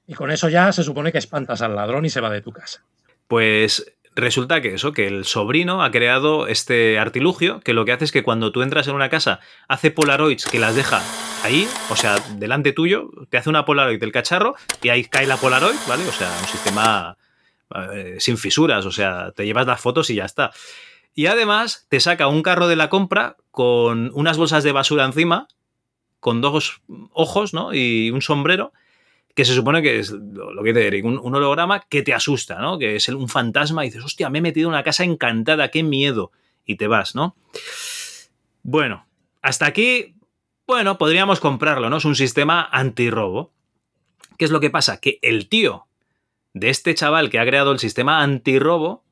Y 0.06 0.14
con 0.14 0.30
eso 0.30 0.50
ya 0.50 0.70
se 0.72 0.82
supone 0.82 1.12
que 1.12 1.18
espantas 1.18 1.62
al 1.62 1.74
ladrón 1.74 2.04
y 2.04 2.10
se 2.10 2.20
va 2.20 2.28
de 2.28 2.42
tu 2.42 2.52
casa. 2.52 2.84
Pues 3.26 3.96
resulta 4.14 4.60
que 4.60 4.74
eso, 4.74 4.92
que 4.92 5.06
el 5.06 5.24
sobrino 5.24 5.82
ha 5.82 5.90
creado 5.90 6.46
este 6.46 6.98
artilugio 6.98 7.60
que 7.60 7.72
lo 7.72 7.84
que 7.84 7.92
hace 7.92 8.04
es 8.04 8.12
que 8.12 8.22
cuando 8.22 8.52
tú 8.52 8.62
entras 8.62 8.88
en 8.88 8.94
una 8.94 9.08
casa 9.08 9.40
hace 9.68 9.90
polaroids 9.90 10.46
que 10.46 10.58
las 10.58 10.74
deja 10.74 11.02
ahí, 11.42 11.66
o 11.90 11.96
sea, 11.96 12.16
delante 12.36 12.72
tuyo, 12.72 13.10
te 13.30 13.38
hace 13.38 13.48
una 13.48 13.64
polaroid 13.64 13.98
del 13.98 14.12
cacharro 14.12 14.54
y 14.82 14.90
ahí 14.90 15.04
cae 15.04 15.26
la 15.26 15.36
polaroid, 15.36 15.78
¿vale? 15.88 16.06
O 16.06 16.12
sea, 16.12 16.30
un 16.40 16.48
sistema 16.48 17.16
eh, 17.92 18.16
sin 18.18 18.36
fisuras, 18.36 18.84
o 18.84 18.92
sea, 18.92 19.32
te 19.32 19.46
llevas 19.46 19.66
las 19.66 19.80
fotos 19.80 20.10
y 20.10 20.16
ya 20.16 20.24
está. 20.24 20.52
Y 21.14 21.26
además 21.26 21.86
te 21.88 22.00
saca 22.00 22.26
un 22.26 22.42
carro 22.42 22.68
de 22.68 22.76
la 22.76 22.88
compra 22.88 23.36
con 23.50 24.10
unas 24.14 24.38
bolsas 24.38 24.64
de 24.64 24.72
basura 24.72 25.04
encima, 25.04 25.48
con 26.20 26.40
dos 26.40 26.82
ojos, 27.12 27.52
¿no? 27.52 27.74
Y 27.74 28.10
un 28.10 28.22
sombrero 28.22 28.72
que 29.34 29.44
se 29.44 29.54
supone 29.54 29.82
que 29.82 29.98
es 29.98 30.10
lo 30.10 30.62
que 30.62 30.74
te 30.74 30.90
digo, 30.90 31.08
un, 31.08 31.34
holograma 31.34 31.80
que 31.88 32.02
te 32.02 32.12
asusta, 32.12 32.60
¿no? 32.60 32.78
Que 32.78 32.96
es 32.96 33.08
un 33.08 33.28
fantasma 33.28 33.84
y 33.84 33.88
dices, 33.88 34.04
hostia, 34.04 34.28
me 34.28 34.38
he 34.38 34.42
metido 34.42 34.68
en 34.68 34.74
una 34.74 34.82
casa 34.82 35.04
encantada, 35.04 35.70
qué 35.70 35.82
miedo. 35.82 36.32
Y 36.64 36.76
te 36.76 36.86
vas, 36.86 37.14
¿no? 37.14 37.34
Bueno, 38.62 39.06
hasta 39.40 39.66
aquí, 39.66 40.14
bueno, 40.66 40.98
podríamos 40.98 41.40
comprarlo, 41.40 41.90
¿no? 41.90 41.96
Es 41.96 42.04
un 42.04 42.14
sistema 42.14 42.68
antirrobo. 42.70 43.52
¿Qué 44.38 44.44
es 44.44 44.50
lo 44.50 44.60
que 44.60 44.70
pasa? 44.70 45.00
Que 45.00 45.18
el 45.22 45.48
tío 45.48 45.86
de 46.52 46.68
este 46.68 46.94
chaval 46.94 47.30
que 47.30 47.38
ha 47.38 47.46
creado 47.46 47.72
el 47.72 47.78
sistema 47.78 48.22
antirrobo 48.22 49.02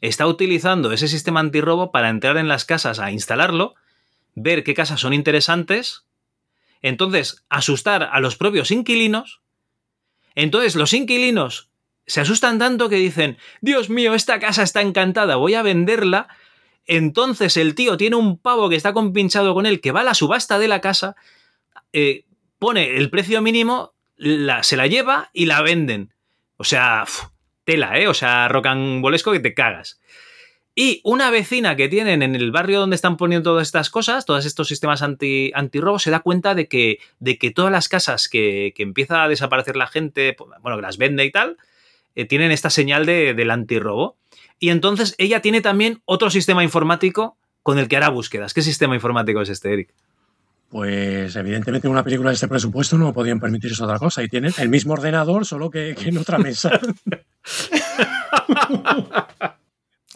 está 0.00 0.26
utilizando 0.26 0.92
ese 0.92 1.08
sistema 1.08 1.40
antirrobo 1.40 1.92
para 1.92 2.08
entrar 2.08 2.36
en 2.38 2.48
las 2.48 2.64
casas 2.64 2.98
a 2.98 3.12
instalarlo, 3.12 3.74
ver 4.34 4.64
qué 4.64 4.74
casas 4.74 5.00
son 5.00 5.12
interesantes, 5.12 6.06
entonces 6.82 7.44
asustar 7.48 8.08
a 8.10 8.20
los 8.20 8.36
propios 8.36 8.70
inquilinos 8.70 9.42
entonces 10.36 10.76
los 10.76 10.92
inquilinos 10.92 11.70
se 12.06 12.20
asustan 12.20 12.60
tanto 12.60 12.88
que 12.88 12.96
dicen, 12.96 13.36
Dios 13.60 13.90
mío, 13.90 14.14
esta 14.14 14.38
casa 14.38 14.62
está 14.62 14.80
encantada, 14.82 15.34
voy 15.34 15.54
a 15.54 15.62
venderla 15.62 16.28
Entonces 16.86 17.56
el 17.56 17.74
tío 17.74 17.96
tiene 17.96 18.14
un 18.14 18.38
pavo 18.38 18.68
que 18.68 18.76
está 18.76 18.92
compinchado 18.92 19.54
con 19.54 19.66
él, 19.66 19.80
que 19.80 19.90
va 19.90 20.02
a 20.02 20.04
la 20.04 20.14
subasta 20.14 20.60
de 20.60 20.68
la 20.68 20.80
casa, 20.80 21.16
eh, 21.92 22.24
pone 22.60 22.96
el 22.96 23.10
precio 23.10 23.42
mínimo, 23.42 23.92
la- 24.16 24.62
se 24.62 24.76
la 24.76 24.86
lleva 24.86 25.30
y 25.32 25.46
la 25.46 25.62
venden. 25.62 26.14
O 26.58 26.62
sea, 26.64 27.04
tela, 27.64 27.98
¿eh? 27.98 28.06
O 28.06 28.14
sea, 28.14 28.46
rocambolesco 28.46 29.32
que 29.32 29.40
te 29.40 29.52
cagas. 29.52 30.00
Y 30.78 31.00
una 31.04 31.30
vecina 31.30 31.74
que 31.74 31.88
tienen 31.88 32.22
en 32.22 32.34
el 32.34 32.52
barrio 32.52 32.80
donde 32.80 32.96
están 32.96 33.16
poniendo 33.16 33.52
todas 33.52 33.66
estas 33.66 33.88
cosas, 33.88 34.26
todos 34.26 34.44
estos 34.44 34.68
sistemas 34.68 35.00
anti, 35.00 35.50
antirrobo, 35.54 35.98
se 35.98 36.10
da 36.10 36.20
cuenta 36.20 36.54
de 36.54 36.68
que, 36.68 36.98
de 37.18 37.38
que 37.38 37.50
todas 37.50 37.72
las 37.72 37.88
casas 37.88 38.28
que, 38.28 38.74
que 38.76 38.82
empieza 38.82 39.24
a 39.24 39.28
desaparecer 39.28 39.74
la 39.74 39.86
gente, 39.86 40.36
bueno, 40.60 40.76
que 40.76 40.82
las 40.82 40.98
vende 40.98 41.24
y 41.24 41.32
tal, 41.32 41.56
eh, 42.14 42.26
tienen 42.26 42.50
esta 42.52 42.68
señal 42.68 43.06
de- 43.06 43.32
del 43.32 43.50
antirrobo. 43.50 44.16
Y 44.58 44.68
entonces 44.68 45.14
ella 45.16 45.40
tiene 45.40 45.62
también 45.62 46.02
otro 46.04 46.28
sistema 46.28 46.62
informático 46.62 47.38
con 47.62 47.78
el 47.78 47.88
que 47.88 47.96
hará 47.96 48.10
búsquedas. 48.10 48.52
¿Qué 48.52 48.60
sistema 48.60 48.94
informático 48.94 49.40
es 49.40 49.48
este, 49.48 49.72
Eric? 49.72 49.94
Pues 50.68 51.34
evidentemente 51.36 51.86
en 51.86 51.92
una 51.92 52.04
película 52.04 52.28
de 52.30 52.34
este 52.34 52.48
presupuesto 52.48 52.98
no 52.98 53.14
podían 53.14 53.40
permitirse 53.40 53.82
otra 53.82 53.98
cosa 53.98 54.22
y 54.22 54.28
tienen 54.28 54.52
el 54.58 54.68
mismo 54.68 54.92
ordenador, 54.92 55.46
solo 55.46 55.70
que, 55.70 55.94
que 55.98 56.10
en 56.10 56.18
otra 56.18 56.36
mesa. 56.36 56.78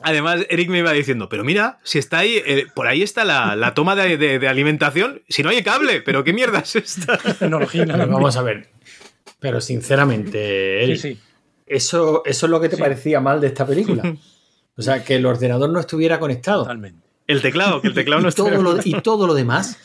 Además, 0.03 0.47
Eric 0.49 0.69
me 0.71 0.79
iba 0.79 0.93
diciendo, 0.93 1.29
pero 1.29 1.45
mira, 1.45 1.79
si 1.83 1.99
está 1.99 2.19
ahí, 2.19 2.41
eh, 2.47 2.67
por 2.75 2.87
ahí 2.87 3.03
está 3.03 3.25
la, 3.25 3.55
la 3.57 3.75
toma 3.75 3.95
de, 3.97 4.17
de- 4.17 4.39
de 4.39 4.49
alimentación, 4.49 5.23
si 5.29 5.43
no 5.43 5.51
hay 5.51 5.63
cable, 5.63 6.01
pero 6.03 6.25
qué 6.25 6.33
mierda 6.33 6.61
es 6.61 6.77
esta. 6.77 7.17
Tecnología 7.39 7.85
Pero 7.87 8.07
vamos 8.07 8.37
a 8.37 8.43
ver. 8.43 8.69
Pero 9.39 9.61
sinceramente, 9.61 10.85
Eric, 10.85 10.97
Sí, 10.97 11.15
sí. 11.15 11.21
Eso, 11.67 12.23
eso 12.25 12.47
es 12.47 12.51
lo 12.51 12.61
que 12.61 12.69
te 12.69 12.77
parecía 12.77 13.21
mal 13.21 13.41
de 13.41 13.47
esta 13.49 13.67
película. 13.67 14.03
O 14.77 14.83
sea, 14.83 15.05
que 15.05 15.17
el 15.17 15.27
ordenador 15.27 15.69
no 15.69 15.79
estuviera 15.79 16.19
conectado. 16.19 16.63
Totalmente. 16.63 17.07
El 17.27 17.43
teclado, 17.43 17.83
que 17.83 17.89
el 17.89 17.93
teclado 17.95 18.23
no 18.23 18.29
y 18.29 18.33
todo, 18.33 18.47
estuviera- 18.49 18.77
lo, 18.77 18.81
y 18.83 19.03
todo 19.03 19.27
lo 19.27 19.35
demás. 19.35 19.77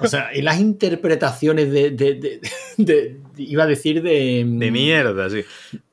O 0.00 0.06
sea, 0.08 0.30
y 0.34 0.42
las 0.42 0.58
interpretaciones 0.60 1.70
de, 1.70 1.90
de- 1.90 2.14
de- 2.14 2.40
de- 2.78 3.20
iba 3.36 3.64
a 3.64 3.66
decir 3.66 4.02
de... 4.02 4.44
De 4.46 4.70
mierda, 4.70 5.28
sí. 5.28 5.42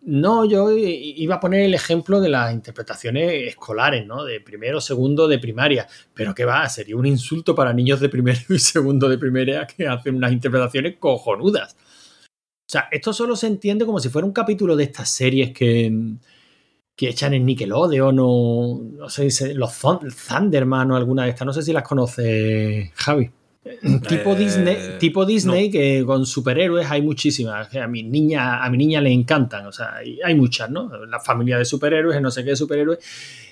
No, 0.02 0.46
yo 0.46 0.72
iba 0.72 1.36
a 1.36 1.40
poner 1.40 1.62
el 1.66 1.74
ejemplo 1.74 2.20
de 2.22 2.30
las 2.30 2.54
interpretaciones 2.54 3.50
escolares, 3.50 4.06
¿no? 4.08 4.24
De 4.24 4.40
primero, 4.42 4.82
segundo, 4.82 5.28
de 5.28 5.40
primaria. 5.40 5.88
Pero 6.14 6.34
que 6.34 6.46
va, 6.46 6.68
sería 6.70 6.96
un 6.96 7.06
insulto 7.06 7.54
para 7.54 7.74
niños 7.74 8.00
de 8.00 8.10
primero 8.10 8.40
y 8.50 8.60
segundo 8.60 9.08
de 9.10 9.18
primaria 9.18 9.68
que 9.68 9.88
hacen 9.88 10.16
unas 10.16 10.32
interpretaciones 10.32 10.96
cojonudas. 10.98 11.76
O 11.76 12.72
sea, 12.72 12.88
esto 12.92 13.12
solo 13.14 13.36
se 13.36 13.48
entiende 13.48 13.86
como 13.86 14.00
si 14.00 14.10
fuera 14.10 14.26
un 14.26 14.32
capítulo 14.34 14.76
de 14.78 14.86
estas 14.86 15.10
series 15.10 15.52
que, 15.52 15.92
que 16.96 17.10
echan 17.10 17.34
en 17.34 17.46
Nickelodeon 17.46 18.18
o 18.22 18.82
no 18.98 19.10
sé, 19.10 19.28
los 19.56 19.72
Thun- 19.82 20.10
Thunderman 20.28 20.90
o 20.92 20.96
alguna 20.96 21.26
de 21.26 21.32
estas. 21.32 21.46
No 21.46 21.52
sé 21.54 21.62
si 21.64 21.74
las 21.74 21.84
conoce 21.84 22.92
Javi. 22.96 23.30
Tipo 24.08 24.32
Eh, 24.32 24.36
Disney, 24.36 24.78
tipo 25.00 25.24
Disney 25.26 25.70
que 25.70 26.04
con 26.06 26.26
superhéroes 26.26 26.90
hay 26.90 27.02
muchísimas. 27.04 27.68
que 27.68 27.80
A 27.80 27.88
mi 27.88 28.02
niña, 28.02 28.64
a 28.64 28.70
mi 28.72 28.78
niña 28.78 29.02
le 29.02 29.12
encantan. 29.12 29.68
O 29.68 29.72
sea, 29.72 29.96
hay 30.24 30.34
muchas, 30.36 30.70
¿no? 30.72 30.90
La 31.06 31.20
familia 31.20 31.58
de 31.60 31.66
superhéroes, 31.66 32.20
no 32.22 32.32
sé 32.32 32.44
qué 32.44 32.52
de 32.52 32.56
superhéroes. 32.56 33.00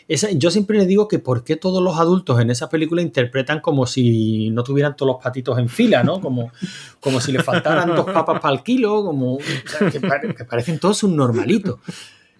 Esa- 0.07 0.31
yo 0.31 0.49
siempre 0.49 0.79
le 0.79 0.87
digo 0.87 1.07
que 1.07 1.19
por 1.19 1.43
qué 1.43 1.55
todos 1.55 1.83
los 1.83 1.99
adultos 1.99 2.41
en 2.41 2.49
esa 2.49 2.67
película 2.69 3.03
interpretan 3.03 3.59
como 3.59 3.85
si 3.85 4.49
no 4.49 4.63
tuvieran 4.63 4.95
todos 4.95 5.13
los 5.13 5.21
patitos 5.23 5.59
en 5.59 5.69
fila, 5.69 6.03
¿no? 6.03 6.19
Como, 6.19 6.51
como 6.99 7.21
si 7.21 7.31
le 7.31 7.43
faltaran 7.43 7.95
dos 7.95 8.05
papas 8.09 8.39
para 8.39 8.55
el 8.55 8.63
kilo, 8.63 9.03
como 9.03 9.35
o 9.35 9.39
sea, 9.67 9.91
que, 9.91 9.99
pare- 10.01 10.33
que 10.33 10.43
parecen 10.45 10.79
todos 10.79 11.03
un 11.03 11.15
normalito. 11.15 11.79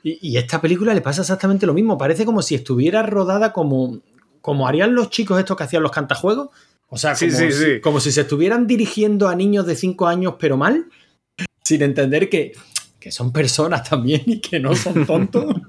Y, 0.02 0.18
y 0.28 0.38
esta 0.38 0.60
película 0.60 0.96
le 0.96 1.02
pasa 1.02 1.22
exactamente 1.22 1.68
lo 1.68 1.76
mismo. 1.76 2.00
Parece 2.00 2.26
como 2.26 2.42
si 2.42 2.56
estuviera 2.56 3.04
rodada 3.04 3.54
como, 3.54 4.00
como 4.42 4.68
harían 4.68 4.96
los 4.96 5.12
chicos 5.12 5.38
estos 5.38 5.56
que 5.56 5.64
hacían 5.66 5.84
los 5.84 5.92
cantajuegos. 5.92 6.50
O 6.90 6.98
sea, 6.98 7.16
Sí, 7.16 7.28
como, 7.28 7.38
sí, 7.38 7.52
si, 7.52 7.82
como 7.82 8.00
si 8.00 8.12
se 8.12 8.22
estuvieran 8.22 8.68
dirigiendo 8.68 9.28
a 9.28 9.36
niños 9.36 9.66
de 9.66 9.76
5 9.76 10.08
años, 10.08 10.36
pero 10.40 10.58
mal, 10.58 10.88
sin 11.64 11.84
entender 11.84 12.30
que, 12.30 12.54
que 13.00 13.12
son 13.12 13.32
personas 13.32 13.88
también 13.88 14.24
y 14.26 14.40
que 14.40 14.60
no 14.60 14.76
son 14.76 15.06
tontos. 15.06 15.56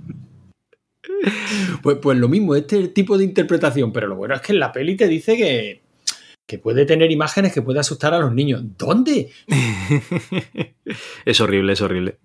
Pues, 1.82 1.98
pues 2.00 2.16
lo 2.16 2.28
mismo, 2.28 2.54
este 2.54 2.88
tipo 2.88 3.18
de 3.18 3.24
interpretación, 3.24 3.92
pero 3.92 4.06
lo 4.06 4.16
bueno 4.16 4.34
es 4.34 4.40
que 4.40 4.52
en 4.52 4.58
la 4.58 4.72
peli 4.72 4.96
te 4.96 5.06
dice 5.06 5.36
que, 5.36 5.82
que 6.46 6.58
puede 6.58 6.84
tener 6.84 7.12
imágenes 7.12 7.52
que 7.52 7.62
puede 7.62 7.78
asustar 7.78 8.12
a 8.12 8.18
los 8.18 8.32
niños. 8.32 8.62
¿Dónde? 8.76 9.30
Es 11.24 11.40
horrible, 11.40 11.74
es 11.74 11.80
horrible. 11.80 12.18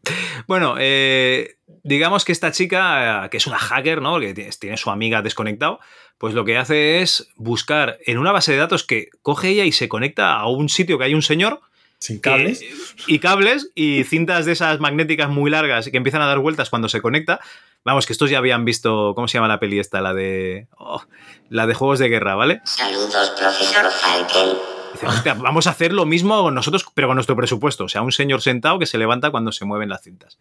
Bueno, 0.48 0.76
eh, 0.80 1.58
digamos 1.84 2.26
que 2.26 2.32
esta 2.32 2.52
chica, 2.52 3.28
que 3.30 3.38
es 3.38 3.46
una 3.46 3.60
hacker, 3.60 4.02
¿no? 4.02 4.20
Que 4.20 4.34
tiene, 4.34 4.50
tiene 4.60 4.78
su 4.78 4.90
amiga 4.90 5.22
desconectado, 5.22 5.80
pues 6.26 6.34
lo 6.34 6.44
que 6.44 6.58
hace 6.58 7.02
es 7.04 7.30
buscar 7.36 8.00
en 8.08 8.18
una 8.18 8.32
base 8.32 8.52
de 8.52 8.58
datos 8.58 8.84
que 8.84 9.10
coge 9.22 9.50
ella 9.50 9.64
y 9.64 9.72
se 9.72 9.88
conecta 9.88 10.34
a 10.34 10.48
un 10.48 10.70
sitio 10.70 10.98
que 10.98 11.04
hay 11.04 11.14
un 11.14 11.22
señor. 11.22 11.62
Sin 12.00 12.18
cables. 12.20 12.62
que- 12.62 12.74
y 13.14 13.20
cables 13.20 13.70
y 13.76 14.04
cintas 14.06 14.48
de 14.48 14.54
esas 14.54 14.80
magnéticas 14.80 15.30
muy 15.30 15.52
largas 15.52 15.86
y 15.86 15.92
que 15.92 15.98
empiezan 15.98 16.24
a 16.24 16.26
dar 16.26 16.40
vueltas 16.40 16.72
cuando 16.72 16.90
se 16.90 17.00
conecta. 17.00 17.40
Vamos, 17.84 18.08
que 18.08 18.14
estos 18.14 18.32
ya 18.32 18.40
habían 18.40 18.66
visto, 18.66 19.14
¿cómo 19.14 19.28
se 19.28 19.38
llama 19.38 19.48
la 19.48 19.60
peli 19.60 19.78
esta? 19.78 20.02
La 20.02 20.16
de. 20.16 20.66
oh, 20.80 21.04
la 21.50 21.68
de 21.68 21.76
juegos 21.76 22.00
de 22.00 22.10
guerra, 22.10 22.34
¿vale? 22.34 22.60
Saludos, 22.64 23.34
profesor 23.40 23.92
Falken. 23.92 24.58
Dice, 24.94 25.06
"Hostia, 25.06 25.36
vamos 25.36 25.68
a 25.68 25.70
hacer 25.70 25.94
lo 25.94 26.08
mismo 26.08 26.50
nosotros, 26.50 26.88
pero 26.96 27.08
con 27.08 27.18
nuestro 27.18 27.36
presupuesto. 27.36 27.84
O 27.84 27.90
sea, 27.90 28.02
un 28.02 28.12
señor 28.12 28.42
sentado 28.42 28.80
que 28.80 28.88
se 28.88 28.98
levanta 28.98 29.30
cuando 29.30 29.52
se 29.52 29.64
mueven 29.66 29.90
las 29.90 30.02
cintas. 30.02 30.40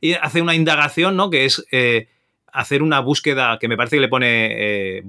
Y 0.00 0.14
hace 0.14 0.40
una 0.40 0.54
indagación, 0.54 1.16
¿no? 1.16 1.28
Que 1.28 1.44
es 1.44 1.66
eh, 1.70 2.08
hacer 2.58 2.82
una 2.82 2.98
búsqueda 2.98 3.56
que 3.60 3.68
me 3.68 3.76
parece 3.76 3.96
que 3.96 4.00
le 4.00 4.08
pone, 4.08 4.98
eh, 4.98 5.02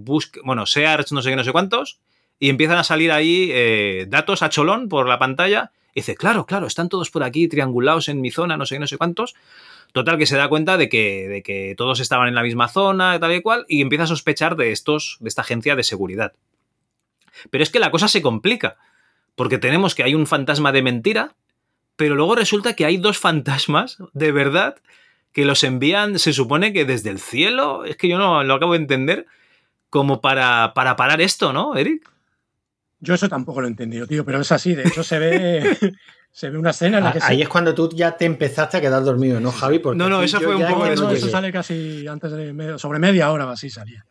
bueno, 0.44 0.68
search, 0.68 1.12
no 1.12 1.24
sé 1.24 1.32
qué, 1.32 1.36
no 1.36 1.44
sé 1.44 1.52
cuántos, 1.52 1.98
y 2.38 2.50
empiezan 2.50 2.78
a 2.78 2.84
salir 2.84 3.12
ahí 3.12 3.50
eh, 3.52 4.06
datos 4.08 4.44
a 4.44 4.50
cholón 4.50 4.88
por 4.88 5.08
la 5.08 5.18
pantalla. 5.18 5.72
Y 5.96 6.02
dice, 6.02 6.16
claro, 6.16 6.46
claro, 6.46 6.68
están 6.68 6.90
todos 6.90 7.10
por 7.10 7.24
aquí 7.24 7.48
triangulados 7.48 8.08
en 8.08 8.22
mi 8.22 8.30
zona, 8.30 8.56
no 8.56 8.68
sé 8.68 8.76
qué, 8.76 8.80
no 8.80 8.86
sé 8.86 8.98
cuántos. 8.98 9.34
Total, 9.94 10.20
que 10.20 10.28
se 10.28 10.38
da 10.38 10.48
cuenta 10.48 10.78
de 10.78 10.90
que, 10.90 11.28
de 11.28 11.42
que 11.42 11.74
todos 11.76 12.00
estaban 12.00 12.28
en 12.28 12.36
la 12.36 12.44
misma 12.44 12.68
zona, 12.68 13.20
tal 13.20 13.34
y 13.34 13.42
cual, 13.42 13.66
y 13.68 13.82
empieza 13.82 14.04
a 14.04 14.08
sospechar 14.08 14.56
de 14.56 14.72
estos, 14.72 15.18
de 15.20 15.30
esta 15.30 15.42
agencia 15.42 15.76
de 15.76 15.82
seguridad. 15.82 16.34
Pero 17.50 17.64
es 17.64 17.72
que 17.72 17.80
la 17.80 17.90
cosa 17.90 18.08
se 18.08 18.22
complica, 18.22 18.78
porque 19.34 19.58
tenemos 19.58 19.96
que 19.96 20.04
hay 20.04 20.14
un 20.14 20.28
fantasma 20.28 20.72
de 20.72 20.84
mentira, 20.84 21.36
pero 21.96 22.14
luego 22.14 22.36
resulta 22.36 22.76
que 22.76 22.86
hay 22.86 22.98
dos 22.98 23.18
fantasmas 23.18 23.98
de 24.14 24.32
verdad 24.32 24.76
que 25.32 25.46
los 25.46 25.64
envían, 25.64 26.18
se 26.20 26.34
supone 26.34 26.74
que 26.74 26.86
desde 26.86 27.10
el 27.10 27.20
cielo, 27.20 27.86
es 27.86 27.96
que 27.98 28.08
yo 28.08 28.18
no 28.18 28.44
lo 28.44 28.54
acabo 28.56 28.74
de 28.74 28.80
entender, 28.80 29.26
como 29.90 30.22
para, 30.22 30.74
para 30.74 30.96
parar 30.96 31.22
esto, 31.22 31.54
¿no, 31.54 31.76
Eric? 31.76 32.08
Yo 33.00 33.14
eso 33.14 33.30
tampoco 33.30 33.62
lo 33.62 33.68
he 33.68 33.70
entendido, 33.70 34.06
tío, 34.08 34.26
pero 34.26 34.42
es 34.42 34.52
así. 34.52 34.76
De 34.76 34.84
hecho, 34.88 35.04
se 35.04 35.20
ve, 35.20 35.78
se 36.32 36.50
ve 36.50 36.58
una 36.58 36.72
escena 36.72 36.98
en 36.98 37.04
la 37.06 37.14
que 37.14 37.20
Ah, 37.20 37.28
Ahí 37.28 37.38
se- 37.38 37.44
es 37.44 37.50
cuando 37.50 37.74
tú 37.74 37.90
ya 37.96 38.18
te 38.18 38.26
empezaste 38.26 38.78
a 38.78 38.82
quedar 38.82 39.04
dormido, 39.04 39.40
¿no, 39.40 39.52
Javi? 39.52 39.80
Porque 39.80 39.98
No, 39.98 40.10
no, 40.10 40.22
eso 40.22 40.40
fue 40.42 40.56
un 40.56 40.62
poco 40.68 40.80
no 40.80 40.86
No, 40.86 40.92
después. 40.92 41.18
eso 41.20 41.30
sale 41.30 41.52
casi 41.52 42.06
antes 42.08 42.32
de 42.32 42.52
medio- 42.54 42.78
sobre 42.78 43.00
media 43.00 43.32
hora 43.32 43.50
así 43.50 43.70
salía. 43.70 44.06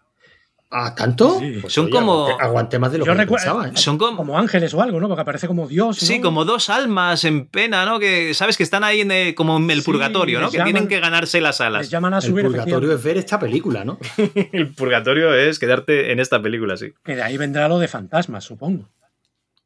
¿Ah, 0.71 0.95
tanto? 0.95 1.39
Sí. 1.41 1.59
Pues, 1.63 1.73
Son 1.73 1.87
oye, 1.87 1.93
como- 1.95 2.25
aguanté, 2.27 2.45
aguanté 2.45 2.79
más 2.79 2.93
de 2.93 2.99
lo 2.99 3.07
Yo 3.07 3.13
que 3.13 3.17
yo 3.17 3.23
recuerdo- 3.23 3.45
pensaba. 3.45 3.69
¿eh? 3.69 3.73
Son 3.77 3.97
como, 3.97 4.19
Como 4.19 4.39
ángeles 4.39 4.75
o 4.75 4.83
algo, 4.83 5.01
¿no? 5.01 5.09
Porque 5.09 5.23
aparece 5.23 5.47
como 5.47 5.67
Dios. 5.67 6.01
¿no? 6.03 6.07
sí, 6.07 6.21
como 6.21 6.45
dos 6.45 6.69
almas 6.69 7.25
en 7.25 7.47
pena, 7.47 7.87
¿no? 7.87 7.99
Que 7.99 8.35
sabes 8.35 8.59
que 8.59 8.65
están 8.65 8.85
ahí 8.85 9.01
en 9.01 9.11
el- 9.11 9.35
como 9.35 9.57
en 9.57 9.71
el 9.71 9.81
Sí, 9.81 9.87
purgatorio, 9.87 10.41
¿no? 10.41 10.51
Que 10.51 10.59
llaman- 10.59 10.73
tienen 10.73 10.89
que 10.89 11.01
ganarse 11.01 11.41
las 11.41 11.61
Les 11.61 11.67
alas. 11.67 11.89
llaman 11.91 12.13
a 12.13 12.17
El 12.19 12.23
subir 12.23 12.45
purgatorio 12.45 12.77
efectivamente. 12.77 12.95
es 12.99 13.05
ver 13.05 13.17
esta 13.17 13.39
película, 13.41 13.85
¿no? 13.87 13.99
el 14.53 14.75
purgatorio 14.75 15.33
es 15.35 15.59
quedarte 15.59 16.13
en 16.13 16.21
esta 16.21 16.43
película, 16.43 16.77
sí. 16.77 16.93
Que 17.03 17.17
de 17.17 17.23
ahí 17.23 17.39
vendrá 17.39 17.67
lo 17.69 17.79
de 17.79 17.89
fantasmas, 17.89 18.45
supongo. 18.45 18.91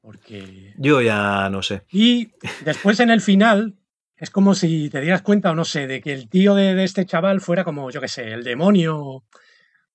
Porque. 0.00 0.72
Yo 0.78 1.00
ya 1.00 1.48
no 1.50 1.62
sé. 1.62 1.82
Y 1.90 2.30
después 2.64 3.00
en 3.00 3.11
el 3.11 3.20
final. 3.20 3.74
Es 4.16 4.30
como 4.30 4.55
si 4.55 4.88
te 4.88 5.00
dieras 5.00 5.22
cuenta, 5.22 5.50
o 5.50 5.55
no 5.57 5.64
sé, 5.64 5.88
de 5.88 6.00
que 6.00 6.12
el 6.12 6.28
tío 6.28 6.55
de, 6.55 6.76
de 6.76 6.84
este 6.84 7.05
chaval 7.07 7.40
fuera 7.40 7.64
como, 7.64 7.90
yo 7.90 8.00
qué 8.00 8.07
sé, 8.07 8.32
el 8.32 8.44
demonio. 8.44 9.24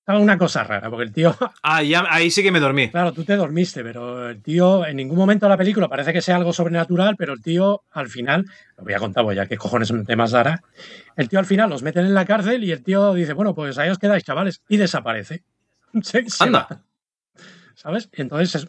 Estaba 0.08 0.20
una 0.24 0.38
cosa 0.38 0.64
rara, 0.64 0.88
porque 0.88 1.04
el 1.04 1.12
tío 1.12 1.36
Ah, 1.62 1.82
ya, 1.82 2.02
ahí 2.08 2.30
sí 2.30 2.42
que 2.42 2.50
me 2.50 2.60
dormí. 2.60 2.88
Claro, 2.90 3.12
tú 3.12 3.24
te 3.24 3.36
dormiste, 3.36 3.82
pero 3.84 4.30
el 4.30 4.40
tío 4.40 4.86
en 4.86 4.96
ningún 4.96 5.18
momento 5.18 5.44
de 5.44 5.50
la 5.50 5.58
película 5.58 5.86
parece 5.86 6.14
que 6.14 6.22
sea 6.22 6.36
algo 6.36 6.54
sobrenatural, 6.54 7.14
pero 7.18 7.34
el 7.34 7.42
tío 7.42 7.82
al 7.90 8.08
final, 8.08 8.46
lo 8.78 8.84
voy 8.84 8.94
a 8.94 8.98
contar, 9.00 9.22
pues 9.22 9.36
ya 9.36 9.44
qué 9.44 9.58
cojones 9.58 9.92
temas 10.06 10.30
dará, 10.30 10.62
el 11.14 11.28
tío 11.28 11.38
al 11.38 11.44
final 11.44 11.68
los 11.68 11.82
meten 11.82 12.06
en 12.06 12.14
la 12.14 12.24
cárcel 12.24 12.64
y 12.64 12.72
el 12.72 12.82
tío 12.82 13.12
dice, 13.12 13.34
bueno, 13.34 13.54
pues 13.54 13.76
ahí 13.76 13.90
os 13.90 13.98
quedáis, 13.98 14.24
chavales, 14.24 14.62
y 14.66 14.78
desaparece. 14.78 15.42
Se- 16.02 16.24
Anda. 16.40 16.84
¿Sabes? 17.74 18.08
Entonces, 18.12 18.54
es- 18.62 18.68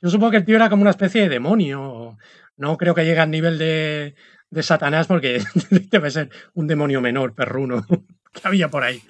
yo 0.00 0.10
supongo 0.10 0.32
que 0.32 0.38
el 0.38 0.44
tío 0.44 0.56
era 0.56 0.68
como 0.68 0.82
una 0.82 0.90
especie 0.90 1.22
de 1.22 1.28
demonio. 1.28 2.18
No 2.56 2.76
creo 2.76 2.92
que 2.96 3.04
llegue 3.04 3.20
al 3.20 3.30
nivel 3.30 3.56
de, 3.56 4.16
de 4.50 4.62
Satanás 4.64 5.06
porque 5.06 5.44
debe 5.92 6.10
ser 6.10 6.28
un 6.54 6.66
demonio 6.66 7.00
menor, 7.00 7.36
perruno, 7.36 7.86
que 8.32 8.40
había 8.42 8.68
por 8.68 8.82
ahí. 8.82 9.00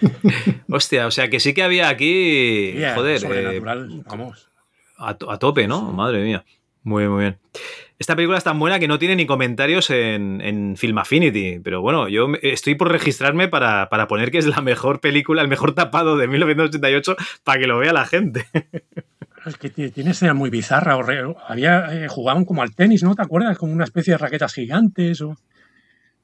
Hostia, 0.70 1.06
o 1.06 1.10
sea 1.10 1.28
que 1.28 1.40
sí 1.40 1.54
que 1.54 1.62
había 1.62 1.88
aquí. 1.88 2.72
Yeah, 2.72 2.94
joder. 2.94 3.16
eh, 3.16 3.20
sobrenatural, 3.20 4.04
vamos. 4.08 4.48
a, 4.98 5.14
to- 5.14 5.30
a 5.30 5.38
tope, 5.38 5.66
¿no? 5.68 5.92
Madre 5.92 6.22
mía. 6.22 6.44
Muy 6.82 7.02
bien, 7.02 7.12
muy 7.12 7.20
bien. 7.22 7.38
Esta 7.98 8.14
película 8.14 8.38
es 8.38 8.44
tan 8.44 8.58
buena 8.60 8.78
que 8.78 8.86
no 8.86 8.98
tiene 8.98 9.16
ni 9.16 9.26
comentarios 9.26 9.90
en, 9.90 10.40
en 10.40 10.76
Film 10.76 10.98
Affinity. 10.98 11.58
Pero 11.58 11.82
bueno, 11.82 12.08
yo 12.08 12.28
estoy 12.42 12.76
por 12.76 12.90
registrarme 12.92 13.48
para, 13.48 13.88
para, 13.88 14.06
poner 14.06 14.30
que 14.30 14.38
es 14.38 14.46
la 14.46 14.60
mejor 14.60 15.00
película, 15.00 15.42
el 15.42 15.48
mejor 15.48 15.74
tapado 15.74 16.16
de 16.16 16.28
1988 16.28 17.16
para 17.42 17.58
que 17.60 17.66
lo 17.66 17.78
vea 17.78 17.92
la 17.92 18.06
gente. 18.06 18.46
Es 19.46 19.56
que 19.56 19.70
tiene 19.70 20.10
escena 20.10 20.34
muy 20.34 20.50
bizarra. 20.50 20.98
Había, 21.46 21.86
eh, 22.04 22.08
jugaban 22.08 22.44
como 22.44 22.60
al 22.60 22.74
tenis, 22.74 23.02
¿no? 23.02 23.14
¿Te 23.14 23.22
acuerdas? 23.22 23.56
Como 23.56 23.72
una 23.72 23.84
especie 23.84 24.12
de 24.12 24.18
raquetas 24.18 24.52
gigantes. 24.52 25.22
O... 25.22 25.36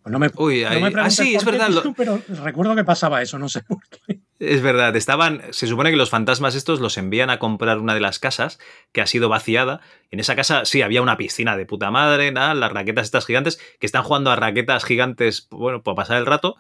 Pues 0.05 0.13
no 0.13 0.19
me, 0.19 0.31
Uy, 0.37 0.65
no 0.71 0.81
me 0.81 1.01
ah, 1.01 1.09
sí, 1.09 1.35
es 1.35 1.47
verdad. 1.47 1.71
Tú, 1.83 1.95
pero 1.95 2.21
recuerdo 2.29 2.77
que 2.77 2.85
pasaba 2.85 3.23
eso, 3.23 3.39
no 3.39 3.49
sé 3.49 3.63
por 3.63 3.79
qué. 3.89 4.21
Es 4.39 4.61
verdad, 4.61 4.95
estaban. 4.97 5.41
Se 5.51 5.67
supone 5.67 5.91
que 5.91 5.97
los 5.97 6.11
fantasmas 6.11 6.55
estos 6.55 6.79
los 6.81 6.99
envían 6.99 7.31
a 7.31 7.39
comprar 7.39 7.79
una 7.79 7.95
de 7.95 8.01
las 8.01 8.19
casas 8.19 8.59
que 8.93 9.01
ha 9.01 9.07
sido 9.07 9.31
vaciada. 9.31 9.81
En 10.11 10.21
esa 10.21 10.37
casa 10.37 10.67
sí 10.67 10.83
había 10.83 11.01
una 11.01 11.17
piscina 11.17 11.57
de 11.57 11.65
puta 11.65 11.91
madre, 11.91 12.33
nada, 12.33 12.53
las 12.53 12.71
raquetas 12.71 13.07
estas 13.07 13.25
gigantes, 13.25 13.59
que 13.81 13.87
están 13.87 14.03
jugando 14.03 14.31
a 14.31 14.37
raquetas 14.37 14.85
gigantes, 14.85 15.49
bueno, 15.51 15.83
para 15.83 15.95
pasar 15.95 16.19
el 16.19 16.27
rato. 16.27 16.57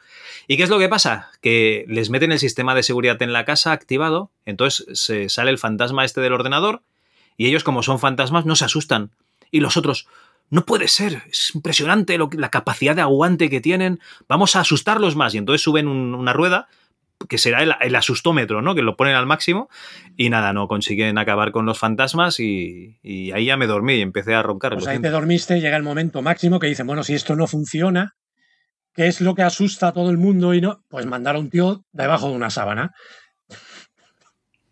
¿Y 0.48 0.56
qué 0.56 0.62
es 0.62 0.70
lo 0.70 0.78
que 0.78 0.88
pasa? 0.88 1.30
Que 1.42 1.84
les 1.86 2.08
meten 2.08 2.32
el 2.32 2.38
sistema 2.38 2.74
de 2.74 2.82
seguridad 2.82 3.20
en 3.20 3.34
la 3.34 3.44
casa 3.44 3.72
activado, 3.72 4.30
entonces 4.46 4.86
se 4.98 5.28
sale 5.28 5.50
el 5.50 5.58
fantasma 5.58 6.06
este 6.06 6.22
del 6.22 6.32
ordenador, 6.32 6.80
y 7.36 7.48
ellos, 7.48 7.62
como 7.62 7.82
son 7.82 7.98
fantasmas, 7.98 8.46
no 8.46 8.56
se 8.56 8.64
asustan. 8.64 9.10
Y 9.50 9.60
los 9.60 9.76
otros, 9.76 10.08
no 10.50 10.64
puede 10.64 10.88
ser, 10.88 11.22
es 11.30 11.54
impresionante 11.54 12.18
lo, 12.18 12.28
la 12.32 12.50
capacidad 12.50 12.94
de 12.94 13.02
aguante 13.02 13.50
que 13.50 13.60
tienen, 13.60 14.00
vamos 14.28 14.56
a 14.56 14.60
asustarlos 14.60 15.16
más. 15.16 15.34
Y 15.34 15.38
entonces 15.38 15.62
suben 15.62 15.88
un, 15.88 16.14
una 16.14 16.32
rueda 16.32 16.68
que 17.28 17.38
será 17.38 17.62
el, 17.62 17.74
el, 17.80 17.94
asustómetro, 17.96 18.60
¿no? 18.60 18.74
Que 18.74 18.82
lo 18.82 18.96
ponen 18.96 19.14
al 19.14 19.26
máximo 19.26 19.68
y 20.16 20.30
nada, 20.30 20.52
no 20.52 20.68
consiguen 20.68 21.16
acabar 21.18 21.52
con 21.52 21.64
los 21.64 21.78
fantasmas 21.78 22.38
y, 22.40 22.98
y 23.02 23.32
ahí 23.32 23.46
ya 23.46 23.56
me 23.56 23.66
dormí 23.66 23.94
y 23.94 24.02
empecé 24.02 24.34
a 24.34 24.42
roncar. 24.42 24.74
Pues 24.74 24.86
ahí 24.86 24.98
te 24.98 25.10
dormiste, 25.10 25.60
llega 25.60 25.76
el 25.76 25.82
momento 25.82 26.22
máximo 26.22 26.58
que 26.58 26.66
dicen, 26.66 26.86
bueno, 26.86 27.02
si 27.02 27.14
esto 27.14 27.34
no 27.36 27.46
funciona, 27.46 28.14
¿qué 28.94 29.06
es 29.06 29.20
lo 29.20 29.34
que 29.34 29.42
asusta 29.42 29.88
a 29.88 29.92
todo 29.92 30.10
el 30.10 30.18
mundo 30.18 30.54
y 30.54 30.60
no? 30.60 30.82
Pues 30.88 31.06
mandar 31.06 31.36
a 31.36 31.38
un 31.38 31.50
tío 31.50 31.84
debajo 31.92 32.28
de 32.28 32.36
una 32.36 32.50
sábana. 32.50 32.92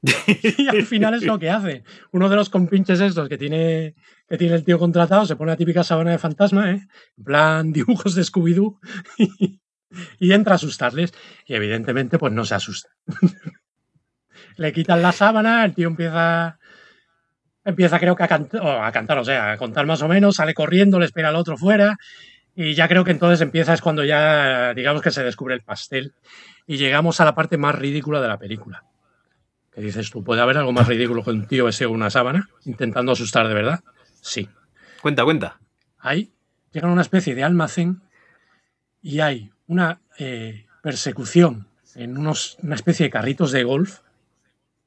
y 0.27 0.69
al 0.69 0.85
final 0.85 1.15
es 1.15 1.23
lo 1.23 1.39
que 1.39 1.51
hace. 1.51 1.85
Uno 2.11 2.29
de 2.29 2.37
los 2.37 2.51
compinches 2.51 3.01
estos 3.01 3.29
que 3.29 3.39
tiene, 3.39 3.95
que 4.33 4.39
tiene 4.39 4.55
el 4.55 4.65
tío 4.65 4.79
contratado 4.79 5.27
se 5.27 5.37
pone 5.37 5.53
la 5.53 5.59
típica 5.59 5.85
sábana 5.85 6.13
de 6.13 6.17
fantasma, 6.17 6.71
¿eh? 6.71 6.89
en 7.19 7.25
plan 7.25 7.71
dibujos 7.75 8.15
de 8.15 8.23
Scooby-Doo, 8.23 8.79
y, 9.19 10.33
entra 10.33 10.55
a 10.55 10.57
asustarles. 10.57 11.13
Y 11.45 11.53
evidentemente, 11.53 12.19
pues 12.19 12.33
no 12.33 12.47
se 12.47 12.55
asusta. 12.55 12.89
Le 14.57 14.73
quitan 14.73 15.03
la 15.03 15.13
sábana, 15.13 15.67
el 15.67 15.75
tío 15.75 15.87
empieza, 15.87 16.59
empieza 17.63 18.01
creo 18.01 18.17
que 18.17 18.23
a, 18.23 18.29
cant 18.29 18.55
o 18.55 18.71
a 18.83 18.91
cantar, 18.91 19.19
o 19.19 19.25
sea, 19.27 19.53
a 19.53 19.59
contar 19.59 19.85
más 19.85 20.01
o 20.01 20.09
menos, 20.09 20.37
sale 20.37 20.55
corriendo, 20.55 20.99
le 20.99 21.05
espera 21.05 21.29
al 21.29 21.37
otro 21.37 21.59
fuera. 21.59 21.99
Y 22.55 22.73
ya 22.73 22.89
creo 22.89 23.05
que 23.05 23.11
entonces 23.11 23.43
empieza, 23.43 23.75
es 23.75 23.83
cuando 23.83 24.03
ya, 24.03 24.73
digamos 24.73 25.03
que 25.03 25.11
se 25.11 25.23
descubre 25.23 25.55
el 25.55 25.61
pastel. 25.61 26.15
Y 26.67 26.79
llegamos 26.79 27.21
a 27.21 27.27
la 27.27 27.35
parte 27.35 27.59
más 27.59 27.75
ridícula 27.75 28.23
de 28.23 28.29
la 28.29 28.39
película 28.39 28.83
¿Qué 29.75 29.83
dices 29.83 30.11
tú? 30.11 30.25
¿Puede 30.25 30.41
haber 30.41 30.57
algo 30.57 30.73
más 30.73 30.89
ridículo 30.89 31.23
que 31.23 31.31
un 31.31 31.47
tío 31.47 31.69
ese 31.69 31.87
una 31.87 32.09
sábana 32.09 32.49
intentando 32.65 33.13
asustar 33.13 33.47
de 33.47 33.55
verdad? 33.55 33.81
Sí. 34.23 34.49
Cuenta, 35.03 35.25
cuenta. 35.25 35.61
Ahí 35.99 36.33
llegan 36.73 36.91
a 36.91 36.93
una 36.95 37.03
especie 37.03 37.35
de 37.35 37.45
almacén 37.45 38.01
y 39.03 39.21
hay 39.21 39.51
una 39.67 40.01
eh, 40.19 40.67
persecución 40.83 41.67
en 41.95 42.17
unos, 42.17 42.57
una 42.63 42.77
especie 42.77 43.05
de 43.05 43.11
carritos 43.11 43.53
de 43.53 43.65
golf 43.65 44.01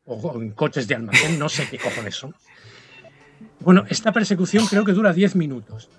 o 0.06 0.42
en 0.42 0.52
coches 0.52 0.88
de 0.88 0.96
almacén, 0.96 1.38
no 1.38 1.50
sé 1.50 1.68
qué 1.70 1.78
cojones 1.78 2.16
son. 2.16 2.34
Bueno, 3.60 3.86
esta 3.90 4.12
persecución 4.12 4.66
creo 4.68 4.86
que 4.86 4.94
dura 4.94 5.14
10 5.14 5.36
minutos. 5.36 5.90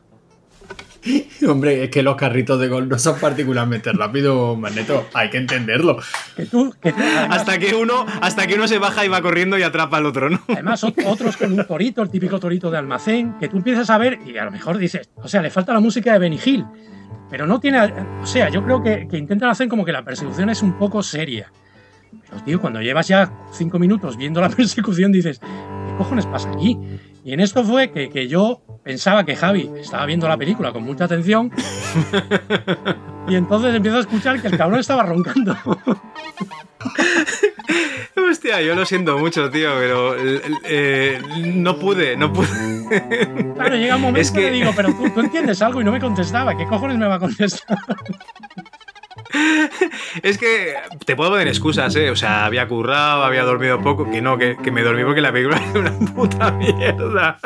Hombre, 1.48 1.84
es 1.84 1.90
que 1.90 2.02
los 2.02 2.16
carritos 2.16 2.61
de 2.61 2.68
gol 2.68 2.88
no 2.88 2.98
son 2.98 3.18
particularmente 3.18 3.92
rápidos, 3.92 4.59
Magneto. 4.59 5.07
Hay 5.14 5.30
que 5.30 5.38
entenderlo. 5.38 5.98
Que 6.36 6.46
tú, 6.46 6.74
que 6.80 6.92
tú, 6.92 6.98
además, 7.00 7.40
hasta, 7.40 7.59
que 7.59 7.74
uno, 7.74 8.07
hasta 8.20 8.46
que 8.46 8.54
uno 8.54 8.68
se 8.68 8.78
baja 8.78 9.04
y 9.04 9.09
va 9.09 9.22
corriendo 9.22 9.59
y 9.59 9.62
atrapa 9.62 9.98
al 9.98 10.07
otro, 10.07 10.30
¿no? 10.30 10.40
Además, 10.48 10.84
otros 10.84 11.36
con 11.36 11.52
un 11.52 11.66
torito, 11.66 12.02
el 12.02 12.11
típico 12.11 12.38
torito 12.38 12.70
de 12.70 12.78
almacén, 12.78 13.34
que 13.38 13.48
tú 13.48 13.57
empiezas 13.59 13.90
a 13.90 13.98
ver 13.98 14.18
y 14.26 14.36
a 14.36 14.44
lo 14.44 14.50
mejor 14.50 14.78
dices, 14.78 15.11
o 15.16 15.28
sea, 15.28 15.42
le 15.42 15.50
falta 15.50 15.72
la 15.72 15.80
música 15.80 16.12
de 16.12 16.18
Benny 16.18 16.40
Hill. 16.44 16.64
Pero 17.28 17.46
no 17.46 17.59
tiene. 17.59 17.80
O 18.22 18.26
sea, 18.26 18.48
yo 18.48 18.62
creo 18.62 18.82
que, 18.82 19.09
que 19.09 19.18
intentan 19.18 19.50
hacer 19.50 19.68
como 19.68 19.84
que 19.84 19.92
la 19.92 20.04
persecución 20.04 20.48
es 20.50 20.62
un 20.62 20.78
poco 20.78 21.02
seria. 21.02 21.50
Pero, 22.28 22.42
tío, 22.42 22.61
cuando 22.61 22.80
llevas 22.80 23.09
ya 23.09 23.32
cinco 23.52 23.78
minutos 23.78 24.16
viendo 24.16 24.40
la 24.40 24.48
persecución, 24.57 25.12
dices, 25.12 25.40
¿qué 25.40 25.94
cojones 25.98 26.26
pasa 26.26 26.50
aquí? 26.52 26.78
Y 27.27 27.33
en 27.33 27.41
esto 27.41 27.64
fue 27.64 27.91
que, 27.91 28.09
que, 28.09 28.29
yo 28.29 28.62
pensaba 28.85 29.24
que 29.24 29.35
Javi 29.35 29.68
estaba 29.81 30.07
viendo 30.07 30.29
la 30.29 30.37
película 30.37 30.72
con 30.72 30.85
mucha 30.85 31.07
atención 31.07 31.51
y 33.29 33.35
entonces 33.35 33.74
empiezo 33.74 33.97
a 33.97 34.01
escuchar 34.03 34.41
que 34.41 34.47
el 34.47 34.57
cabrón 34.57 34.79
estaba 34.79 35.03
roncando. 35.03 35.57
Hostia, 38.31 38.62
yo 38.62 38.77
lo 38.77 38.87
siento 38.87 39.18
mucho, 39.18 39.51
tío, 39.51 39.70
pero 39.77 40.14
eh, 40.64 41.20
no 41.53 41.77
pude, 41.81 42.16
no 42.16 42.33
pude. 42.33 42.87
Claro, 43.57 43.74
llega 43.74 43.97
un 43.97 44.03
momento 44.03 44.20
es 44.20 44.31
que... 44.31 44.43
que 44.43 44.51
digo, 44.53 44.70
pero 44.77 44.95
tú, 44.95 45.11
tú 45.11 45.18
entiendes 45.18 45.61
algo 45.62 45.81
y 45.81 45.85
no 45.85 45.91
me 45.91 45.99
contestaba. 45.99 46.57
¿Qué 46.57 46.64
cojones 46.66 46.97
me 46.97 47.09
va 47.09 47.16
a 47.16 47.18
contestar? 47.18 47.77
Es 50.22 50.39
que 50.39 50.74
te 51.05 51.16
puedo 51.16 51.30
poner 51.30 51.49
excusas, 51.49 51.95
¿eh? 51.97 52.11
O 52.11 52.16
sea, 52.16 52.45
había 52.45 52.66
currado, 52.68 53.24
había 53.24 53.43
dormido 53.43 53.80
poco, 53.80 54.11
que 54.11 54.20
no, 54.20 54.39
que, 54.39 54.57
que 54.62 54.70
me 54.70 54.82
dormí 54.82 55.05
porque 55.05 55.20
la 55.20 55.32
película 55.32 55.57
es 55.68 55.74
una 55.74 55.99
puta 56.14 56.51
mierda. 56.53 57.39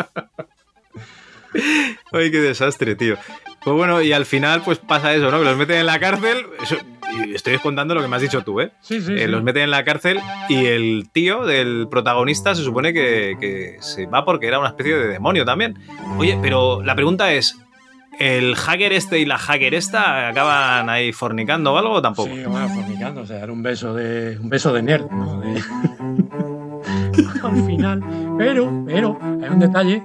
Ay, 2.13 2.31
qué 2.31 2.41
desastre, 2.41 2.95
tío. 2.95 3.17
Pues 3.63 3.77
bueno, 3.77 4.01
y 4.01 4.13
al 4.13 4.25
final, 4.25 4.63
pues 4.65 4.79
pasa 4.79 5.15
eso, 5.15 5.31
¿no? 5.31 5.39
Que 5.39 5.45
los 5.45 5.57
meten 5.57 5.79
en 5.79 5.87
la 5.87 5.99
cárcel. 5.99 6.47
Eso, 6.63 6.77
y 7.13 7.35
estoy 7.35 7.59
contando 7.59 7.95
lo 7.95 8.03
que 8.03 8.09
me 8.09 8.17
has 8.17 8.23
dicho 8.23 8.43
tú, 8.43 8.61
¿eh? 8.61 8.73
Sí, 8.81 9.01
sí, 9.01 9.13
eh 9.13 9.25
sí. 9.25 9.27
Los 9.27 9.43
meten 9.43 9.65
en 9.65 9.71
la 9.71 9.85
cárcel 9.85 10.21
y 10.49 10.67
el 10.67 11.11
tío 11.13 11.45
del 11.45 11.89
protagonista 11.91 12.55
se 12.55 12.63
supone 12.63 12.93
que, 12.93 13.37
que 13.41 13.77
se 13.81 14.07
va 14.07 14.25
porque 14.25 14.47
era 14.47 14.59
una 14.59 14.69
especie 14.69 14.97
de 14.97 15.09
demonio 15.09 15.45
también. 15.45 15.79
Oye, 16.19 16.39
pero 16.41 16.83
la 16.83 16.95
pregunta 16.95 17.33
es: 17.33 17.59
¿El 18.21 18.55
hacker 18.55 18.93
este 18.93 19.19
y 19.19 19.25
la 19.25 19.39
hacker 19.39 19.73
esta 19.73 20.29
acaban 20.29 20.91
ahí 20.91 21.11
fornicando 21.11 21.73
o 21.73 21.79
algo 21.79 22.03
tampoco? 22.03 22.29
Sí, 22.29 22.45
bueno, 22.45 22.69
fornicando, 22.69 23.23
o 23.23 23.27
sea, 23.27 23.39
era 23.39 23.51
un 23.51 23.63
beso 23.63 23.95
de, 23.95 24.39
un 24.39 24.51
beso 24.51 24.75
de 24.75 24.83
nerd, 24.83 25.11
¿no? 25.11 25.41
De... 25.41 25.55
Al 27.43 27.65
final. 27.65 28.05
Pero, 28.37 28.85
pero, 28.87 29.19
hay 29.23 29.49
un 29.49 29.59
detalle, 29.59 30.03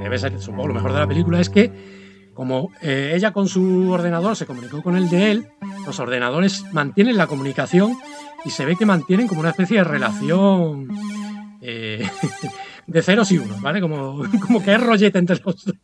debe 0.00 0.16
ser, 0.16 0.40
supongo, 0.40 0.68
lo 0.68 0.74
mejor 0.74 0.92
de 0.92 1.00
la 1.00 1.08
película, 1.08 1.40
es 1.40 1.50
que 1.50 1.72
como 2.34 2.70
eh, 2.82 3.10
ella 3.16 3.32
con 3.32 3.48
su 3.48 3.90
ordenador 3.90 4.36
se 4.36 4.46
comunicó 4.46 4.80
con 4.80 4.96
el 4.96 5.08
de 5.08 5.32
él, 5.32 5.48
los 5.84 5.98
ordenadores 5.98 6.64
mantienen 6.72 7.16
la 7.16 7.26
comunicación 7.26 7.98
y 8.44 8.50
se 8.50 8.64
ve 8.64 8.76
que 8.76 8.86
mantienen 8.86 9.26
como 9.26 9.40
una 9.40 9.50
especie 9.50 9.78
de 9.78 9.84
relación 9.84 10.88
eh, 11.62 12.08
de 12.86 13.02
ceros 13.02 13.32
y 13.32 13.38
unos, 13.38 13.60
¿vale? 13.60 13.80
Como, 13.80 14.22
como 14.46 14.62
que 14.62 14.72
es 14.72 14.80
rollete 14.80 15.18
entre 15.18 15.40
los 15.44 15.64
dos. 15.64 15.74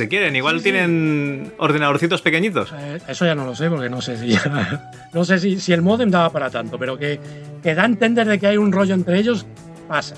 Se 0.00 0.08
quieren, 0.08 0.34
igual 0.34 0.56
sí, 0.56 0.62
tienen 0.62 1.42
sí. 1.44 1.52
ordenadorcitos 1.58 2.22
pequeñitos. 2.22 2.72
Eh, 2.74 3.00
eso 3.06 3.26
ya 3.26 3.34
no 3.34 3.44
lo 3.44 3.54
sé, 3.54 3.68
porque 3.68 3.90
no 3.90 4.00
sé 4.00 4.16
si 4.16 4.28
ya, 4.28 4.90
no 5.12 5.26
sé 5.26 5.38
si, 5.38 5.60
si, 5.60 5.74
el 5.74 5.82
modem 5.82 6.10
daba 6.10 6.30
para 6.30 6.48
tanto, 6.48 6.78
pero 6.78 6.96
que, 6.96 7.20
que 7.62 7.74
da 7.74 7.82
a 7.82 7.84
entender 7.84 8.26
de 8.26 8.38
que 8.38 8.46
hay 8.46 8.56
un 8.56 8.72
rollo 8.72 8.94
entre 8.94 9.18
ellos, 9.18 9.44
pasa. 9.86 10.14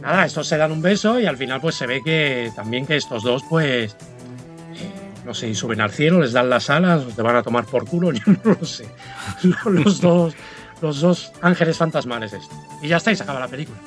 Nada, 0.00 0.24
estos 0.24 0.46
se 0.46 0.56
dan 0.56 0.70
un 0.70 0.80
beso 0.80 1.18
y 1.18 1.26
al 1.26 1.36
final 1.36 1.60
pues 1.60 1.74
se 1.74 1.88
ve 1.88 2.00
que 2.04 2.52
también 2.54 2.86
que 2.86 2.94
estos 2.94 3.24
dos 3.24 3.42
pues 3.50 3.96
eh, 4.76 4.90
no 5.24 5.34
sé, 5.34 5.52
suben 5.52 5.80
al 5.80 5.90
cielo, 5.90 6.20
les 6.20 6.30
dan 6.30 6.48
las 6.48 6.70
alas, 6.70 7.02
te 7.16 7.22
van 7.22 7.34
a 7.34 7.42
tomar 7.42 7.64
por 7.64 7.84
culo, 7.84 8.12
yo 8.12 8.22
no 8.24 8.56
lo 8.60 8.64
sé. 8.64 8.86
Los 9.64 10.00
dos, 10.00 10.32
los 10.80 11.00
dos 11.00 11.32
ángeles 11.40 11.76
fantasmales 11.76 12.32
estos. 12.34 12.56
Y 12.80 12.86
ya 12.86 12.98
está, 12.98 13.10
y 13.10 13.16
se 13.16 13.24
acaba 13.24 13.40
la 13.40 13.48
película. 13.48 13.78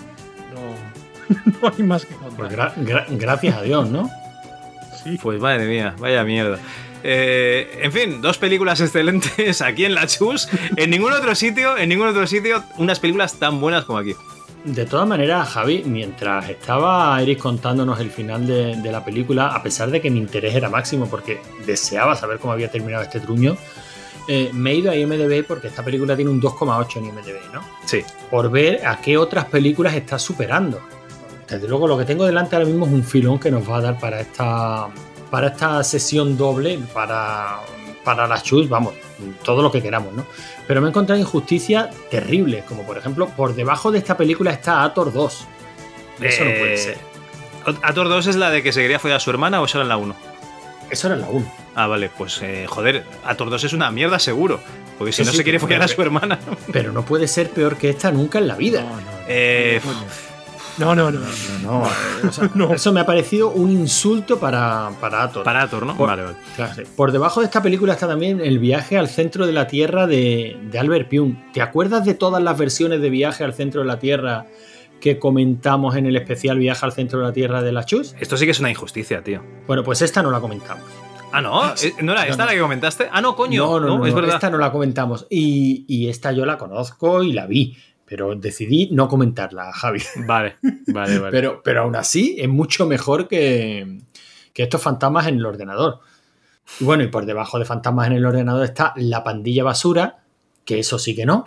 No, 0.54 1.62
no 1.62 1.74
hay 1.74 1.84
más 1.84 2.06
que 2.06 2.16
contar. 2.16 2.38
Pues 2.38 2.52
gra 2.52 2.74
gra 2.76 3.06
gracias 3.12 3.56
a 3.56 3.62
Dios, 3.62 3.90
¿no? 3.90 4.10
Sí. 5.06 5.18
Pues 5.22 5.40
madre 5.40 5.66
mía, 5.66 5.96
vaya 6.00 6.24
mierda. 6.26 6.60
Eh, 7.04 7.80
en 7.84 7.92
fin, 7.92 8.22
dos 8.22 8.38
películas 8.38 8.82
excelentes 8.82 9.62
aquí 9.62 9.86
en 9.86 9.96
la 9.96 10.08
Chus. 10.08 10.50
En 10.76 10.90
ningún 10.90 11.14
otro 11.14 11.34
sitio, 11.36 11.78
en 11.78 11.90
ningún 11.90 12.08
otro 12.08 12.28
sitio, 12.28 12.64
unas 12.78 13.00
películas 13.00 13.40
tan 13.40 13.62
buenas 13.62 13.86
como 13.86 14.00
aquí. 14.00 14.16
De 14.64 14.88
todas 14.88 15.08
maneras, 15.08 15.48
Javi, 15.50 15.84
mientras 15.86 16.50
estaba 16.50 17.22
Iris 17.22 17.38
contándonos 17.38 18.00
el 18.00 18.10
final 18.10 18.48
de, 18.48 18.76
de, 18.76 18.92
la 18.92 19.06
película, 19.06 19.50
a 19.50 19.62
pesar 19.62 19.92
de 19.92 20.02
que 20.02 20.10
mi 20.10 20.18
interés 20.18 20.56
era 20.56 20.70
máximo 20.70 21.08
porque 21.08 21.40
deseaba 21.68 22.16
saber 22.16 22.40
cómo 22.40 22.52
había 22.52 22.72
terminado 22.72 23.04
este 23.04 23.20
truño, 23.20 23.56
eh, 24.28 24.50
me 24.54 24.72
he 24.72 24.76
ido 24.76 24.92
a 24.92 24.96
IMDB 24.96 25.46
porque 25.46 25.68
esta 25.68 25.84
película 25.84 26.16
tiene 26.16 26.32
un 26.32 26.42
2,8 26.42 26.98
en 26.98 27.06
IMDB, 27.06 27.54
¿no? 27.54 27.62
Sí. 27.86 28.04
Por 28.32 28.50
ver 28.50 28.86
a 28.86 29.00
qué 29.00 29.18
otras 29.18 29.46
películas 29.46 29.94
está 29.94 30.18
superando. 30.18 30.82
Desde 31.50 31.68
luego, 31.68 31.88
lo 31.88 31.98
que 31.98 32.06
tengo 32.06 32.26
delante 32.26 32.56
ahora 32.56 32.68
mismo 32.68 32.86
es 32.86 32.92
un 32.92 33.04
filón 33.04 33.40
que 33.40 33.52
nos 33.52 33.70
va 33.70 33.78
a 33.78 33.82
dar 33.82 34.00
para 34.00 34.20
esta, 34.22 34.88
para 35.30 35.48
esta 35.48 35.84
sesión 35.84 36.38
doble, 36.38 36.80
para, 36.94 37.60
para 38.04 38.28
la 38.28 38.42
chus, 38.42 38.68
vamos, 38.68 38.94
todo 39.44 39.62
lo 39.62 39.72
que 39.72 39.82
queramos, 39.82 40.14
¿no? 40.14 40.26
Pero 40.68 40.82
me 40.82 40.88
he 40.88 40.90
encontrado 40.90 41.20
injusticias 41.22 41.90
terribles, 42.10 42.64
como 42.66 42.84
por 42.84 42.98
ejemplo, 42.98 43.28
por 43.30 43.54
debajo 43.54 43.92
de 43.92 44.00
esta 44.00 44.18
película 44.18 44.52
está 44.52 44.84
Ator 44.84 45.14
2. 45.14 45.48
Eso 46.22 46.44
no 46.46 46.50
puede 46.52 46.74
Eh, 46.74 46.78
ser. 46.78 46.98
¿Ator 47.84 48.10
2 48.10 48.28
es 48.28 48.36
la 48.36 48.50
de 48.50 48.64
que 48.64 48.72
se 48.72 48.82
quería 48.82 49.00
follar 49.00 49.18
a 49.18 49.20
su 49.20 49.30
hermana 49.30 49.62
o 49.62 49.66
eso 49.66 49.78
era 49.78 49.84
en 49.84 49.90
la 49.90 49.98
1? 49.98 50.16
Eso 50.90 51.08
era 51.08 51.16
en 51.16 51.22
la 51.22 51.30
1. 51.30 51.52
Ah, 51.76 51.88
vale, 51.88 52.10
pues 52.16 52.40
eh, 52.42 52.66
joder, 52.68 53.04
Ator 53.26 53.50
2 53.50 53.64
es 53.66 53.74
una 53.74 53.92
mierda 53.92 54.18
seguro. 54.20 54.60
Porque 54.98 55.12
si 55.12 55.24
Sí, 55.24 55.26
no 55.26 55.32
sí, 55.32 55.38
se 55.38 55.44
quiere 55.44 55.60
follar 55.60 55.82
a 55.84 55.88
su 55.88 56.02
hermana. 56.02 56.40
Pero 56.72 56.92
no 56.94 57.04
puede 57.04 57.28
ser 57.28 57.50
peor 57.50 57.76
que 57.76 57.90
esta 57.90 58.12
nunca 58.12 58.40
en 58.40 58.48
la 58.48 58.56
vida. 58.56 58.86
Eh, 59.28 59.82
No, 59.84 59.92
no, 60.78 60.96
no. 60.96 61.12
No, 61.64 61.84
o 62.28 62.32
sea, 62.32 62.50
Eso 62.74 62.92
me 62.92 63.00
ha 63.00 63.06
parecido 63.06 63.50
un 63.50 63.72
insulto 63.72 64.40
para, 64.40 64.90
para 65.00 65.24
Ator. 65.24 65.44
para 65.44 65.62
Ator, 65.64 65.86
¿no? 65.86 65.96
Por- 65.96 66.08
Vale, 66.10 66.24
vale. 66.24 66.36
Claro, 66.56 66.74
sí. 66.76 66.84
Por 66.96 67.12
debajo 67.12 67.40
de 67.40 67.46
esta 67.46 67.62
película 67.62 67.94
está 67.94 68.08
también 68.08 68.42
el 68.42 68.60
viaje 68.60 68.98
al 68.98 69.08
centro 69.08 69.46
de 69.48 69.54
la 69.54 69.68
Tierra 69.68 70.08
de, 70.08 70.58
de 70.72 70.80
Albert 70.80 71.10
Pyun. 71.10 71.52
¿Te 71.54 71.62
acuerdas 71.62 72.06
de 72.06 72.14
todas 72.14 72.42
las 72.44 72.58
versiones 72.58 73.02
de 73.02 73.10
viaje 73.10 73.44
al 73.44 73.54
centro 73.54 73.82
de 73.82 73.88
la 73.88 74.00
Tierra 74.00 74.46
que 75.00 75.20
comentamos 75.20 75.96
en 75.96 76.06
el 76.08 76.16
especial 76.16 76.58
viaje 76.58 76.86
al 76.86 76.92
centro 76.92 77.20
de 77.20 77.26
la 77.26 77.34
Tierra 77.34 77.62
de 77.62 77.72
la 77.72 77.86
Chus? 77.86 78.16
Esto 78.20 78.38
sí 78.38 78.46
que 78.46 78.52
es 78.52 78.60
una 78.60 78.70
injusticia, 78.70 79.24
tío. 79.24 79.42
Bueno, 79.68 79.84
pues 79.84 80.02
esta 80.02 80.22
no 80.24 80.32
la 80.32 80.40
comentamos. 80.40 80.84
Ah, 81.32 81.42
no, 81.42 81.70
Eh, 81.74 81.94
¿no 82.02 82.14
era 82.14 82.24
No, 82.26 82.32
esta 82.32 82.44
no. 82.44 82.50
la 82.50 82.54
que 82.56 82.62
comentaste? 82.62 83.08
Ah, 83.12 83.20
no, 83.22 83.36
coño. 83.36 83.66
no, 83.66 83.80
no, 83.80 83.98
no, 83.98 84.06
es 84.06 84.14
no, 84.14 84.22
verdad. 84.22 84.36
esta 84.36 84.50
no 84.50 84.58
la 84.58 84.72
comentamos. 84.72 85.28
Y, 85.30 85.84
y 85.88 86.08
esta 86.10 86.32
yo 86.32 86.46
la 86.46 86.58
conozco 86.58 87.24
y 87.24 87.34
la 87.34 87.46
vi, 87.46 87.78
pero 88.06 88.36
decidí 88.36 88.90
no 88.92 89.08
comentarla, 89.08 89.72
Javi. 89.74 90.02
Vale, 90.28 90.56
vale, 90.88 91.20
vale. 91.20 91.32
Pero, 91.32 91.62
pero 91.64 91.82
aún 91.84 91.96
así 91.96 92.36
es 92.40 92.48
mucho 92.50 92.86
mejor 92.86 93.28
que, 93.28 94.00
que 94.54 94.64
estos 94.64 94.82
fantasmas 94.82 95.28
en 95.28 95.36
el 95.38 95.46
ordenador. 95.46 96.00
Y 96.80 96.84
bueno, 96.84 97.04
y 97.04 97.08
por 97.08 97.26
debajo 97.26 97.60
de 97.60 97.66
fantasmas 97.66 98.08
en 98.08 98.14
el 98.14 98.26
ordenador 98.26 98.64
está 98.64 98.94
la 98.96 99.24
pandilla 99.24 99.64
basura, 99.64 100.24
que 100.66 100.80
eso 100.80 100.98
sí 101.00 101.16
que 101.16 101.26
no. 101.26 101.46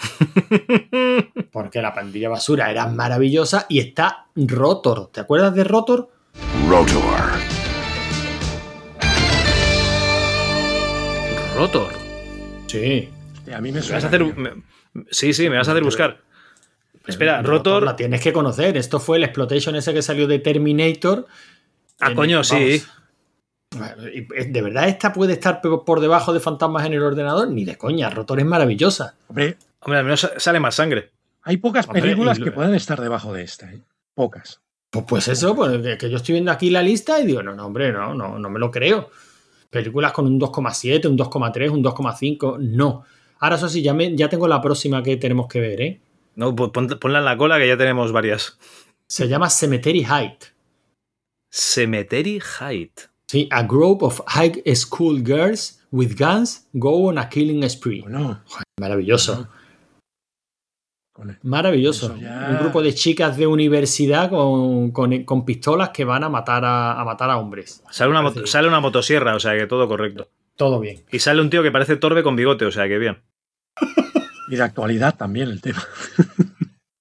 Porque 1.53 1.83
la 1.83 1.93
pandilla 1.95 2.29
basura 2.29 2.71
era 2.71 2.87
maravillosa. 2.87 3.67
Y 3.69 3.81
está 3.81 4.27
Rotor. 4.37 5.11
¿Te 5.13 5.21
acuerdas 5.21 5.55
de 5.55 5.65
Rotor? 5.65 6.11
Rotor. 6.69 7.01
Rotor. 11.57 11.93
Sí. 12.67 13.09
A 13.53 13.61
mí 13.61 13.73
me 13.73 13.79
Me 13.79 13.83
suena. 13.83 13.97
vas 13.97 14.05
a 14.05 14.09
hacer. 14.09 14.25
tío. 14.25 14.35
me- 14.37 14.63
sí, 15.11 15.33
sí, 15.33 15.49
me 15.51 15.57
vas 15.57 15.69
a 15.69 15.73
hacer 15.73 15.83
buscar. 15.83 16.21
Espera, 17.09 17.43
Rotor. 17.43 17.83
La 17.85 17.97
tienes 17.97 18.21
que 18.21 18.33
conocer. 18.33 18.77
Esto 18.77 19.01
fue 19.01 19.17
el 19.17 19.25
exploitation 19.25 19.75
ese 19.77 19.93
que 19.95 20.03
salió 20.03 20.27
de 20.27 20.39
Terminator. 20.39 21.27
Ah, 22.01 22.15
coño, 22.15 22.45
sí. 22.45 22.83
eh, 23.75 24.47
¿De 24.49 24.63
verdad 24.63 24.89
esta 24.89 25.13
puede 25.13 25.35
estar 25.35 25.61
por 25.61 26.01
debajo 26.01 26.33
de 26.33 26.41
fantasmas 26.41 26.87
en 26.87 26.95
el 26.95 27.03
ordenador? 27.03 27.49
Ni 27.51 27.65
de 27.65 27.77
coña. 27.77 28.11
Rotor 28.11 28.41
es 28.41 28.47
maravillosa. 28.47 29.15
Hombre, 29.29 29.57
Hombre, 29.81 29.99
al 29.99 30.05
menos 30.05 30.21
sa- 30.21 30.39
sale 30.39 30.61
más 30.61 30.75
sangre. 30.75 31.11
hay 31.43 31.57
pocas 31.59 31.87
Hombre, 31.87 32.03
películas 32.03 32.39
y 32.39 32.45
que 32.45 32.53
puedan 32.53 32.75
estar 32.75 33.01
debajo 33.01 33.33
de 33.33 33.43
esta, 33.43 33.71
¿eh? 33.73 33.81
Pocas. 34.15 34.61
Pues, 34.91 35.05
pues 35.07 35.29
eso, 35.29 35.55
pues 35.55 35.81
que, 35.83 35.99
que 35.99 36.11
yo 36.11 36.17
estoy 36.17 36.35
viendo 36.35 36.51
aquí 36.51 36.71
la 36.71 36.83
lista 36.83 37.21
y 37.21 37.27
digo, 37.27 37.43
no, 37.43 37.55
no, 37.55 37.67
hombre, 37.67 37.93
no, 37.93 38.15
no, 38.15 38.39
no 38.39 38.51
me 38.51 38.59
lo 38.59 38.71
creo. 38.71 39.11
Películas 39.71 40.13
con 40.13 40.27
un 40.27 40.41
2,7, 40.41 41.07
un 41.07 41.17
2,3, 41.19 41.71
un 41.71 41.83
2,5, 41.85 42.59
no. 42.59 43.05
Ahora 43.41 43.57
eso 43.57 43.69
sí, 43.69 43.83
ya, 43.83 43.93
me- 43.95 44.17
ya 44.17 44.29
tengo 44.29 44.49
la 44.49 44.61
próxima 44.63 45.03
que 45.03 45.17
tenemos 45.19 45.47
que 45.47 45.61
ver, 45.61 45.81
¿eh? 45.83 46.01
No, 46.39 46.55
pon- 46.55 46.71
pon- 46.71 46.99
ponla 47.01 47.19
en 47.19 47.25
la 47.25 47.37
cola 47.37 47.59
que 47.59 47.67
ya 47.67 47.77
tenemos 47.77 48.13
varias. 48.13 48.59
Se 49.09 49.27
llama 49.27 49.51
Cemetery 49.51 50.05
Height. 50.05 50.45
Cemetery 51.51 52.41
Height. 52.61 53.01
Sí, 53.27 53.49
a 53.51 53.63
group 53.65 54.03
of 54.03 54.21
high 54.29 54.63
school 54.75 55.21
girls 55.25 55.85
with 55.91 56.15
guns 56.17 56.69
go 56.75 57.09
on 57.09 57.19
a 57.19 57.29
killing 57.29 57.69
spree. 57.69 58.03
Bueno, 58.03 58.43
Maravilloso. 58.81 59.49
Maravilloso. 61.43 62.17
Ya- 62.19 62.47
Un 62.53 62.59
grupo 62.61 62.81
de 62.83 62.95
chicas 62.95 63.37
de 63.37 63.47
universidad 63.49 64.31
con, 64.31 64.93
con- 64.93 65.25
con 65.25 65.45
pistolas 65.45 65.91
que 65.91 66.05
van 66.05 66.23
a 66.23 66.29
matar 66.29 66.65
a, 66.65 67.01
a 67.01 67.05
matar 67.05 67.31
a 67.31 67.39
hombres. 67.39 67.83
Sale 67.91 68.11
una, 68.11 68.33
sale 68.47 68.69
una 68.69 68.79
motosierra, 68.81 69.35
o 69.35 69.41
sea 69.41 69.57
que 69.57 69.67
todo 69.67 69.89
correcto. 69.89 70.29
Todo 70.55 70.79
bien. 70.79 71.03
Y 71.11 71.19
sale 71.19 71.41
un 71.41 71.51
tío 71.51 71.63
que 71.65 71.73
parece 71.73 71.97
torbe 71.97 72.23
con 72.23 72.37
bigote, 72.37 72.65
o 72.67 72.71
sea 72.71 72.87
que 72.87 72.99
bien. 72.99 73.19
y 74.51 74.57
de 74.57 74.63
actualidad 74.63 75.17
también 75.17 75.49
el 75.49 75.61
tema. 75.61 75.83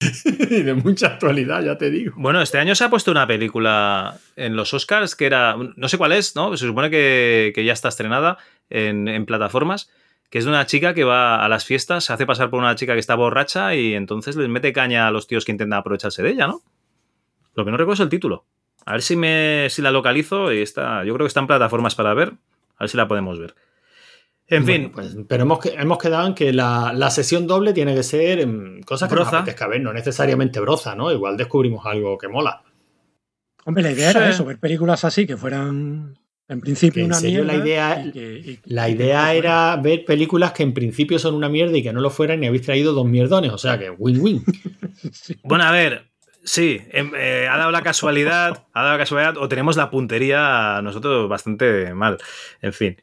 y 0.00 0.62
de 0.62 0.74
mucha 0.74 1.08
actualidad, 1.08 1.62
ya 1.62 1.76
te 1.76 1.90
digo. 1.90 2.14
Bueno, 2.16 2.40
este 2.40 2.58
año 2.58 2.74
se 2.74 2.84
ha 2.84 2.90
puesto 2.90 3.10
una 3.10 3.26
película 3.26 4.18
en 4.36 4.56
los 4.56 4.72
Oscars 4.74 5.16
que 5.16 5.26
era. 5.26 5.56
No 5.76 5.88
sé 5.88 5.98
cuál 5.98 6.12
es, 6.12 6.36
¿no? 6.36 6.56
Se 6.56 6.66
supone 6.66 6.90
que, 6.90 7.52
que 7.54 7.64
ya 7.64 7.72
está 7.72 7.88
estrenada 7.88 8.38
en, 8.70 9.08
en 9.08 9.26
plataformas. 9.26 9.90
Que 10.30 10.38
es 10.38 10.44
de 10.44 10.50
una 10.50 10.66
chica 10.66 10.92
que 10.92 11.04
va 11.04 11.42
a 11.42 11.48
las 11.48 11.64
fiestas, 11.64 12.04
se 12.04 12.12
hace 12.12 12.26
pasar 12.26 12.50
por 12.50 12.58
una 12.58 12.74
chica 12.74 12.92
que 12.92 13.00
está 13.00 13.14
borracha 13.14 13.74
y 13.74 13.94
entonces 13.94 14.36
les 14.36 14.50
mete 14.50 14.74
caña 14.74 15.08
a 15.08 15.10
los 15.10 15.26
tíos 15.26 15.46
que 15.46 15.52
intentan 15.52 15.78
aprovecharse 15.78 16.22
de 16.22 16.30
ella, 16.30 16.46
¿no? 16.46 16.60
Lo 17.54 17.64
que 17.64 17.70
no 17.70 17.78
recuerdo 17.78 17.94
es 17.94 18.00
el 18.00 18.10
título. 18.10 18.44
A 18.84 18.92
ver 18.92 19.02
si 19.02 19.16
me 19.16 19.68
si 19.70 19.82
la 19.82 19.90
localizo 19.90 20.52
y 20.52 20.60
está. 20.60 21.02
Yo 21.04 21.14
creo 21.14 21.24
que 21.24 21.28
está 21.28 21.40
en 21.40 21.46
plataformas 21.46 21.94
para 21.94 22.14
ver. 22.14 22.34
A 22.76 22.84
ver 22.84 22.90
si 22.90 22.96
la 22.96 23.08
podemos 23.08 23.38
ver. 23.38 23.54
En 24.50 24.64
fin, 24.64 24.90
Bueno, 24.90 24.92
pues, 24.94 25.16
pero 25.28 25.42
hemos, 25.42 25.58
hemos 25.66 25.98
quedado 25.98 26.26
en 26.26 26.34
que 26.34 26.52
la, 26.52 26.92
la 26.94 27.10
sesión 27.10 27.46
doble 27.46 27.72
tiene 27.74 27.94
que 27.94 28.02
ser 28.02 28.40
em, 28.40 28.80
cosas 28.82 29.08
que 29.08 29.14
Broza. 29.14 29.30
nos 29.32 29.40
apetezca 29.42 29.66
ver, 29.68 29.80
no 29.82 29.92
necesariamente 29.92 30.58
broza, 30.60 30.94
¿no? 30.94 31.12
Igual 31.12 31.36
descubrimos 31.36 31.84
algo 31.84 32.16
que 32.16 32.28
mola. 32.28 32.62
Hombre, 33.66 33.82
la 33.82 33.92
idea 33.92 34.10
era 34.10 34.30
eso, 34.30 34.46
ver 34.46 34.58
películas 34.58 35.04
así 35.04 35.26
que 35.26 35.36
fueran 35.36 36.18
en 36.48 36.60
principio 36.62 36.94
Que 36.94 37.00
en 37.00 37.06
una 37.06 37.14
serio 37.16 37.44
mierda. 37.44 37.58
la 37.58 37.64
idea- 37.64 38.06
y 38.06 38.10
que- 38.12 38.38
y- 38.38 38.60
La 38.72 38.88
idea 38.88 39.34
era 39.34 39.76
ver 39.76 40.06
películas 40.06 40.52
que 40.52 40.62
en 40.62 40.72
principio 40.72 41.18
son 41.18 41.34
una 41.34 41.50
mierda 41.50 41.76
y 41.76 41.82
que 41.82 41.92
no 41.92 42.00
lo 42.00 42.08
fueran 42.08 42.42
y 42.42 42.46
habéis 42.46 42.62
traído 42.62 42.94
dos 42.94 43.06
mierdones, 43.06 43.52
o 43.52 43.58
sea 43.58 43.78
que 43.78 43.90
win-win. 43.90 44.42
Bueno, 45.44 45.64
a 45.64 45.72
ver, 45.72 46.07
sí, 46.48 46.80
em, 46.90 47.12
eh, 47.16 47.46
ha 47.50 47.56
dado 47.58 47.70
la 47.70 47.82
casualidad, 47.82 48.64
ha 48.72 48.80
dado 48.82 48.92
la 48.94 48.98
casualidad, 48.98 49.36
o 49.36 49.48
tenemos 49.48 49.76
la 49.76 49.90
puntería 49.90 50.80
nosotros 50.82 51.28
bastante 51.28 51.92
mal. 51.94 52.18
En 52.62 52.72
fin. 52.72 52.96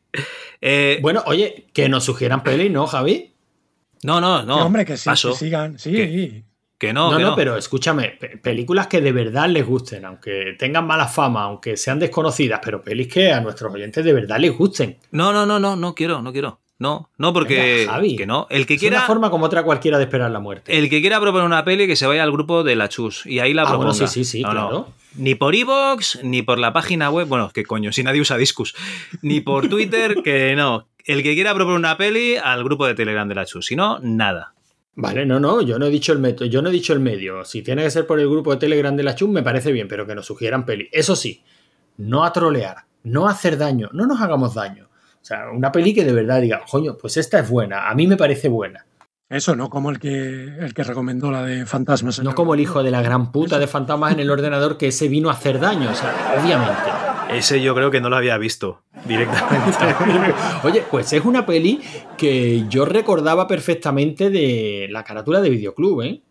Eh, 0.62 1.00
Bueno, 1.02 1.24
oye, 1.28 1.68
que 1.74 1.88
nos 1.90 2.04
sugieran 2.04 2.44
pelis, 2.44 2.72
¿no, 2.72 2.88
Javi? 2.88 3.34
no, 4.04 4.20
no, 4.22 4.44
no. 4.44 4.58
Que, 4.58 4.62
hombre, 4.64 4.86
que 4.86 4.98
sí, 4.98 5.10
paso. 5.10 5.32
que 5.32 5.38
sigan. 5.38 5.80
Sí, 5.80 5.92
¿Qué? 5.94 6.44
Que 6.78 6.92
no, 6.92 7.10
No, 7.12 7.18
que 7.18 7.24
no, 7.24 7.30
no. 7.32 7.36
pero 7.38 7.56
escúchame, 7.58 8.18
pe- 8.20 8.38
películas 8.38 8.88
que 8.88 9.00
de 9.00 9.14
verdad 9.14 9.48
les 9.48 9.66
gusten, 9.66 10.04
aunque 10.06 10.56
tengan 10.60 10.86
mala 10.86 11.08
fama, 11.08 11.44
aunque 11.44 11.78
sean 11.78 12.00
desconocidas, 12.00 12.60
pero 12.64 12.82
pelis 12.82 13.08
que 13.08 13.32
a 13.32 13.40
nuestros 13.40 13.74
oyentes 13.74 14.04
de 14.04 14.12
verdad 14.12 14.38
les 14.40 14.52
gusten. 14.56 14.98
No, 15.12 15.32
no, 15.32 15.46
no, 15.46 15.58
no, 15.58 15.76
no 15.78 15.96
quiero, 15.96 16.22
no 16.22 16.34
quiero. 16.34 16.60
No, 16.78 17.10
no, 17.18 17.32
porque. 17.32 17.78
Venga, 17.80 17.94
Javi. 17.94 18.16
que 18.18 18.26
no. 18.26 18.48
El 18.50 18.66
que 18.66 18.74
Es 18.74 18.80
quiera. 18.82 18.98
una 18.98 19.08
forma 19.08 19.30
como 19.30 19.46
otra 19.46 19.64
cualquiera 19.64 19.98
de 19.98 20.04
esperar 20.04 20.30
la 20.32 20.40
muerte. 20.40 20.78
El 20.78 20.90
que 20.90 21.00
quiera 21.02 21.22
proponer 21.22 21.46
una 21.46 21.64
peli 21.64 21.88
que 21.88 21.96
se 21.96 22.06
vaya 22.06 22.24
al 22.24 22.32
grupo 22.32 22.64
de 22.64 22.76
la 22.76 22.90
Chus 22.90 23.26
y 23.26 23.40
ahí 23.40 23.54
la 23.54 23.62
Ah, 23.64 23.66
proponga. 23.68 23.92
bueno, 23.94 24.08
sí, 24.08 24.08
sí, 24.08 24.26
sí, 24.26 24.42
No, 24.42 24.54
no. 24.54 24.68
claro. 24.70 24.88
Ni 25.18 25.36
por 25.36 25.56
iVoox, 25.56 26.24
ni 26.24 26.42
por 26.42 26.60
la 26.60 26.74
página 26.74 27.10
web. 27.10 27.28
Bueno, 27.28 27.50
que 27.54 27.64
coño, 27.64 27.94
si 27.94 28.04
nadie 28.04 28.20
usa 28.20 28.36
Discus. 28.38 28.76
Ni 29.22 29.40
por 29.40 29.70
Twitter, 29.70 30.16
que 30.24 30.54
no. 30.58 30.88
El 31.06 31.24
que 31.24 31.34
quiera 31.36 31.54
proponer 31.54 31.80
una 31.80 31.96
peli 31.98 32.36
al 32.36 32.64
grupo 32.66 32.86
de 32.86 32.96
Telegram 32.96 33.28
de 33.30 33.36
la 33.36 33.46
Chus. 33.46 33.68
Si 33.68 33.76
no, 33.78 34.00
nada. 34.00 34.54
Vale, 34.98 35.26
no, 35.26 35.40
no, 35.40 35.62
yo 35.62 35.78
no 35.80 35.86
he 35.86 35.90
dicho 35.90 36.12
el 36.14 36.20
método, 36.20 36.48
yo 36.50 36.62
no 36.62 36.70
he 36.70 36.72
dicho 36.72 36.92
el 36.94 37.00
medio. 37.00 37.44
Si 37.46 37.62
tiene 37.62 37.84
que 37.84 37.92
ser 37.92 38.08
por 38.08 38.20
el 38.20 38.28
grupo 38.30 38.52
de 38.52 38.58
Telegram 38.58 38.96
de 38.96 39.04
la 39.04 39.14
Chum, 39.16 39.32
me 39.32 39.44
parece 39.44 39.72
bien, 39.72 39.88
pero 39.88 40.06
que 40.08 40.16
nos 40.16 40.26
sugieran 40.26 40.66
peli. 40.66 40.88
Eso 40.92 41.16
sí, 41.18 41.42
no 41.98 42.24
a 42.26 42.32
trolear, 42.34 42.86
no 43.04 43.28
a 43.28 43.32
hacer 43.32 43.58
daño, 43.58 43.90
no 43.94 44.06
nos 44.08 44.22
hagamos 44.22 44.54
daño. 44.56 44.85
O 45.26 45.28
sea, 45.28 45.50
una 45.50 45.72
peli 45.72 45.92
que 45.92 46.04
de 46.04 46.14
verdad 46.14 46.40
diga, 46.40 46.62
coño, 46.70 46.96
pues 47.02 47.18
esta 47.18 47.40
es 47.40 47.50
buena, 47.50 47.90
a 47.90 47.96
mí 47.96 48.06
me 48.06 48.16
parece 48.16 48.48
buena. 48.48 48.86
Eso, 49.28 49.56
no 49.56 49.72
como 49.72 49.90
el 49.90 49.98
que, 49.98 50.44
el 50.60 50.76
que 50.76 50.84
recomendó 50.84 51.32
la 51.32 51.42
de 51.42 51.66
Fantasmas. 51.66 52.22
No 52.22 52.36
como 52.36 52.54
el 52.54 52.60
hijo 52.60 52.84
de 52.84 52.92
la 52.92 53.02
gran 53.02 53.32
puta 53.32 53.58
de 53.58 53.66
fantasmas 53.66 54.14
en 54.14 54.20
el 54.20 54.30
ordenador 54.30 54.78
que 54.78 54.90
ese 54.90 55.08
vino 55.08 55.32
a 55.32 55.34
hacer 55.34 55.60
daño, 55.60 55.90
o 55.90 55.96
sea, 55.96 56.38
obviamente. 56.40 56.92
Ese 57.32 57.60
yo 57.60 57.74
creo 57.74 57.90
que 57.90 58.02
no 58.02 58.12
lo 58.12 58.18
había 58.18 58.38
visto 58.38 58.84
directamente. 59.04 59.72
Oye, 60.64 60.84
pues 60.92 61.12
es 61.12 61.26
una 61.26 61.44
peli 61.44 61.82
que 62.16 62.66
yo 62.70 62.86
recordaba 62.86 63.48
perfectamente 63.48 64.30
de 64.30 64.90
la 64.92 65.04
carátula 65.04 65.42
de 65.42 65.50
videoclub, 65.50 66.04
¿eh? 66.04 66.22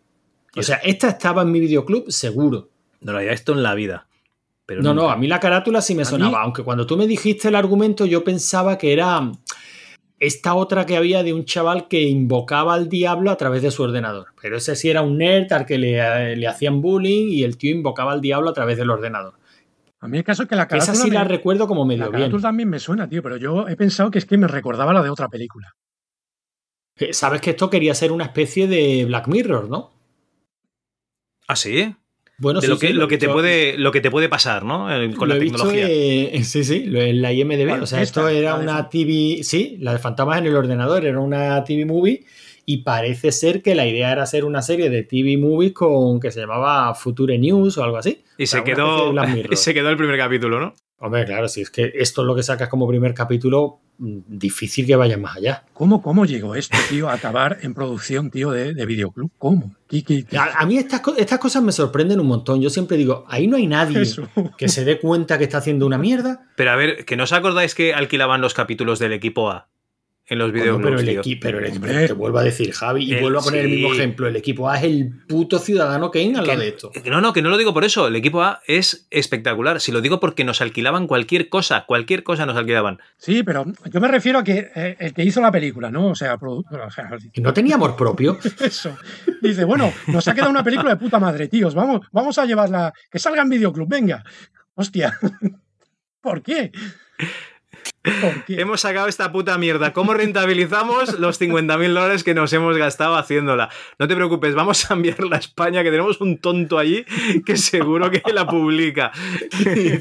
O 0.56 0.62
sea, 0.62 0.76
esta 0.76 1.08
estaba 1.08 1.42
en 1.42 1.50
mi 1.50 1.58
videoclub 1.58 2.12
seguro. 2.12 2.68
No 3.00 3.10
lo 3.10 3.18
había 3.18 3.32
visto 3.32 3.54
en 3.54 3.64
la 3.64 3.74
vida. 3.74 4.06
Pero 4.66 4.82
no, 4.82 4.94
no, 4.94 5.10
a 5.10 5.16
mí 5.16 5.26
la 5.26 5.40
carátula 5.40 5.80
sí 5.82 5.94
me 5.94 6.02
¿A 6.02 6.06
sonaba, 6.06 6.38
mí? 6.38 6.44
aunque 6.44 6.62
cuando 6.62 6.86
tú 6.86 6.96
me 6.96 7.06
dijiste 7.06 7.48
el 7.48 7.54
argumento 7.54 8.06
yo 8.06 8.24
pensaba 8.24 8.78
que 8.78 8.92
era 8.94 9.30
esta 10.18 10.54
otra 10.54 10.86
que 10.86 10.96
había 10.96 11.22
de 11.22 11.34
un 11.34 11.44
chaval 11.44 11.86
que 11.86 12.02
invocaba 12.02 12.72
al 12.74 12.88
diablo 12.88 13.30
a 13.30 13.36
través 13.36 13.60
de 13.62 13.70
su 13.70 13.82
ordenador. 13.82 14.28
Pero 14.40 14.56
ese 14.56 14.74
sí 14.74 14.88
era 14.88 15.02
un 15.02 15.18
nerd 15.18 15.52
al 15.52 15.66
que 15.66 15.76
le, 15.76 16.36
le 16.36 16.46
hacían 16.46 16.80
bullying 16.80 17.28
y 17.30 17.42
el 17.44 17.58
tío 17.58 17.74
invocaba 17.74 18.12
al 18.12 18.20
diablo 18.22 18.48
a 18.50 18.54
través 18.54 18.78
del 18.78 18.88
ordenador. 18.90 19.34
A 20.00 20.08
mí 20.08 20.16
el 20.18 20.24
caso 20.24 20.44
es 20.44 20.48
que 20.48 20.56
la 20.56 20.66
Que 20.68 20.76
esa 20.78 20.86
carátula. 20.92 21.04
sí 21.04 21.10
me- 21.10 21.14
la 21.16 21.24
recuerdo 21.24 21.66
como 21.66 21.84
medio 21.84 22.04
la 22.04 22.08
bien. 22.10 22.20
carátula 22.22 22.42
también 22.42 22.70
me 22.70 22.78
suena, 22.78 23.08
tío, 23.08 23.22
pero 23.22 23.36
yo 23.36 23.68
he 23.68 23.76
pensado 23.76 24.10
que 24.10 24.18
es 24.18 24.24
que 24.26 24.38
me 24.38 24.46
recordaba 24.48 24.92
la 24.94 25.02
de 25.02 25.10
otra 25.10 25.28
película. 25.28 25.72
Eh, 26.98 27.12
Sabes 27.12 27.40
que 27.42 27.50
esto 27.50 27.68
quería 27.68 27.94
ser 27.94 28.12
una 28.12 28.24
especie 28.24 28.66
de 28.66 29.04
Black 29.06 29.28
Mirror, 29.28 29.68
¿no? 29.68 29.92
¿Ah, 31.48 31.56
sí? 31.56 31.94
Bueno, 32.38 32.60
de 32.60 32.66
sí, 32.66 32.72
lo, 32.72 32.78
que, 32.78 32.86
sí, 32.88 32.92
lo, 32.92 33.08
que 33.08 33.18
te 33.18 33.26
yo- 33.26 33.32
puede, 33.32 33.78
lo 33.78 33.92
que 33.92 34.00
te 34.00 34.10
puede 34.10 34.28
pasar, 34.28 34.64
¿no? 34.64 34.90
El- 34.92 35.14
Con 35.14 35.28
Lo 35.28 35.34
la 35.34 35.40
he 35.40 35.42
visto, 35.44 35.58
tecnología. 35.58 35.86
eh, 35.88 36.42
sí, 36.44 36.64
sí, 36.64 36.84
lo- 36.84 37.00
en 37.00 37.22
la 37.22 37.32
IMDB. 37.32 37.82
O 37.82 37.86
sea, 37.86 38.02
Esta, 38.02 38.20
esto 38.22 38.28
era 38.28 38.56
una 38.56 38.88
TV. 38.88 39.42
Sí, 39.44 39.76
la 39.80 39.92
de 39.92 39.98
Fantasmas 39.98 40.38
en 40.38 40.46
el 40.46 40.56
ordenador, 40.56 41.04
era 41.06 41.20
una 41.20 41.62
TV 41.64 41.84
movie. 41.86 42.24
Y 42.66 42.78
parece 42.78 43.30
ser 43.30 43.60
que 43.60 43.74
la 43.74 43.86
idea 43.86 44.10
era 44.10 44.22
hacer 44.22 44.44
una 44.46 44.62
serie 44.62 44.88
de 44.88 45.02
TV 45.02 45.36
movies 45.36 45.72
con 45.74 46.18
que 46.18 46.30
se 46.30 46.40
llamaba 46.40 46.94
Future 46.94 47.38
News 47.38 47.76
o 47.78 47.84
algo 47.84 47.98
así. 47.98 48.24
Y 48.38 48.44
O 48.44 48.46
sea, 48.46 48.60
se 48.60 48.64
quedó, 48.64 49.12
se 49.52 49.74
quedó 49.74 49.90
el 49.90 49.96
primer 49.98 50.16
capítulo, 50.16 50.58
¿no? 50.60 50.74
Hombre, 51.04 51.26
claro, 51.26 51.48
si 51.48 51.60
es 51.60 51.70
que 51.70 51.92
esto 51.96 52.22
es 52.22 52.26
lo 52.26 52.34
que 52.34 52.42
sacas 52.42 52.68
como 52.70 52.88
primer 52.88 53.12
capítulo, 53.12 53.80
mm, 53.98 54.20
difícil 54.26 54.86
que 54.86 54.96
vayan 54.96 55.20
más 55.20 55.36
allá. 55.36 55.64
¿Cómo, 55.74 56.00
¿Cómo 56.00 56.24
llegó 56.24 56.54
esto, 56.54 56.78
tío, 56.88 57.10
a 57.10 57.12
acabar 57.12 57.58
en 57.60 57.74
producción, 57.74 58.30
tío, 58.30 58.50
de, 58.52 58.72
de 58.72 58.86
videoclub? 58.86 59.30
¿Cómo? 59.36 59.74
¿Qué- 59.86 60.02
qué- 60.02 60.24
qué? 60.24 60.38
A, 60.38 60.44
a 60.60 60.64
mí 60.66 60.78
estas, 60.78 61.02
estas 61.18 61.38
cosas 61.38 61.62
me 61.62 61.72
sorprenden 61.72 62.20
un 62.20 62.26
montón. 62.26 62.62
Yo 62.62 62.70
siempre 62.70 62.96
digo, 62.96 63.26
ahí 63.28 63.46
no 63.46 63.56
hay 63.58 63.66
nadie 63.66 64.00
Eso. 64.00 64.26
que 64.56 64.68
se 64.68 64.84
dé 64.86 64.98
cuenta 64.98 65.36
que 65.36 65.44
está 65.44 65.58
haciendo 65.58 65.84
una 65.86 65.98
mierda. 65.98 66.46
Pero 66.56 66.70
a 66.70 66.76
ver, 66.76 67.04
que 67.04 67.16
no 67.16 67.24
os 67.24 67.32
acordáis 67.34 67.74
que 67.74 67.92
alquilaban 67.92 68.40
los 68.40 68.54
capítulos 68.54 68.98
del 68.98 69.12
equipo 69.12 69.50
A 69.50 69.68
en 70.26 70.38
los 70.38 70.52
videoclubs, 70.52 70.82
pero 70.84 71.00
el 71.00 71.08
equipo, 71.10 71.40
pero 71.42 71.58
el 71.58 71.66
equipo, 71.66 71.86
te 71.86 72.12
vuelvo 72.14 72.38
a 72.38 72.42
decir, 72.42 72.72
Javi, 72.72 73.04
y 73.04 73.12
El- 73.14 73.20
vuelvo 73.20 73.40
a 73.40 73.42
poner 73.42 73.66
el 73.66 73.70
mismo 73.72 73.92
ejemplo. 73.92 74.26
El 74.26 74.36
equipo 74.36 74.70
A 74.70 74.78
es 74.78 74.84
el 74.84 75.10
puto 75.28 75.58
ciudadano 75.58 76.10
Kane 76.10 76.38
al 76.38 76.46
lado 76.46 76.60
de 76.60 76.68
esto. 76.68 76.90
Que 76.90 77.10
No, 77.10 77.20
no, 77.20 77.32
que 77.34 77.42
no 77.42 77.50
lo 77.50 77.58
digo 77.58 77.74
por 77.74 77.84
eso. 77.84 78.06
El 78.08 78.16
equipo 78.16 78.42
A 78.42 78.60
es 78.66 79.06
espectacular. 79.10 79.80
Si 79.82 79.92
lo 79.92 80.00
digo 80.00 80.20
porque 80.20 80.44
nos 80.44 80.62
alquilaban 80.62 81.06
cualquier 81.06 81.50
cosa, 81.50 81.84
cualquier 81.86 82.22
cosa 82.22 82.46
nos 82.46 82.56
alquilaban. 82.56 83.00
Sí, 83.18 83.42
pero 83.42 83.66
yo 83.92 84.00
me 84.00 84.08
refiero 84.08 84.38
a 84.38 84.44
que 84.44 84.70
eh, 84.74 84.96
el 84.98 85.12
que 85.12 85.24
hizo 85.24 85.42
la 85.42 85.52
película, 85.52 85.90
¿no? 85.90 86.08
O 86.08 86.14
sea, 86.14 86.38
produ- 86.38 86.64
o 86.70 86.90
sea, 86.90 87.10
Y 87.34 87.40
no 87.42 87.52
tenía 87.52 87.74
amor 87.74 87.94
propio. 87.94 88.38
eso. 88.60 88.96
Dice, 89.42 89.64
bueno, 89.64 89.92
nos 90.06 90.26
ha 90.26 90.34
quedado 90.34 90.50
una 90.50 90.64
película 90.64 90.90
de 90.90 90.96
puta 90.96 91.18
madre, 91.18 91.48
tíos. 91.48 91.74
Vamos, 91.74 92.00
vamos 92.12 92.38
a 92.38 92.46
llevarla. 92.46 92.94
Que 93.10 93.18
salga 93.18 93.42
en 93.42 93.50
videoclub, 93.50 93.88
venga. 93.88 94.24
Hostia. 94.74 95.18
¿Por 96.22 96.42
qué? 96.42 96.72
Hemos 98.48 98.82
sacado 98.82 99.08
esta 99.08 99.32
puta 99.32 99.56
mierda. 99.58 99.92
¿Cómo 99.92 100.12
rentabilizamos 100.14 101.18
los 101.18 101.40
50.000 101.40 101.88
dólares 101.88 102.22
que 102.24 102.34
nos 102.34 102.52
hemos 102.52 102.76
gastado 102.76 103.16
haciéndola? 103.16 103.70
No 103.98 104.06
te 104.06 104.14
preocupes, 104.14 104.54
vamos 104.54 104.90
a 104.90 104.94
enviarla 104.94 105.36
a 105.36 105.38
España, 105.38 105.82
que 105.82 105.90
tenemos 105.90 106.20
un 106.20 106.38
tonto 106.38 106.78
allí 106.78 107.04
que 107.46 107.56
seguro 107.56 108.10
que 108.10 108.22
la 108.32 108.46
publica. 108.46 109.10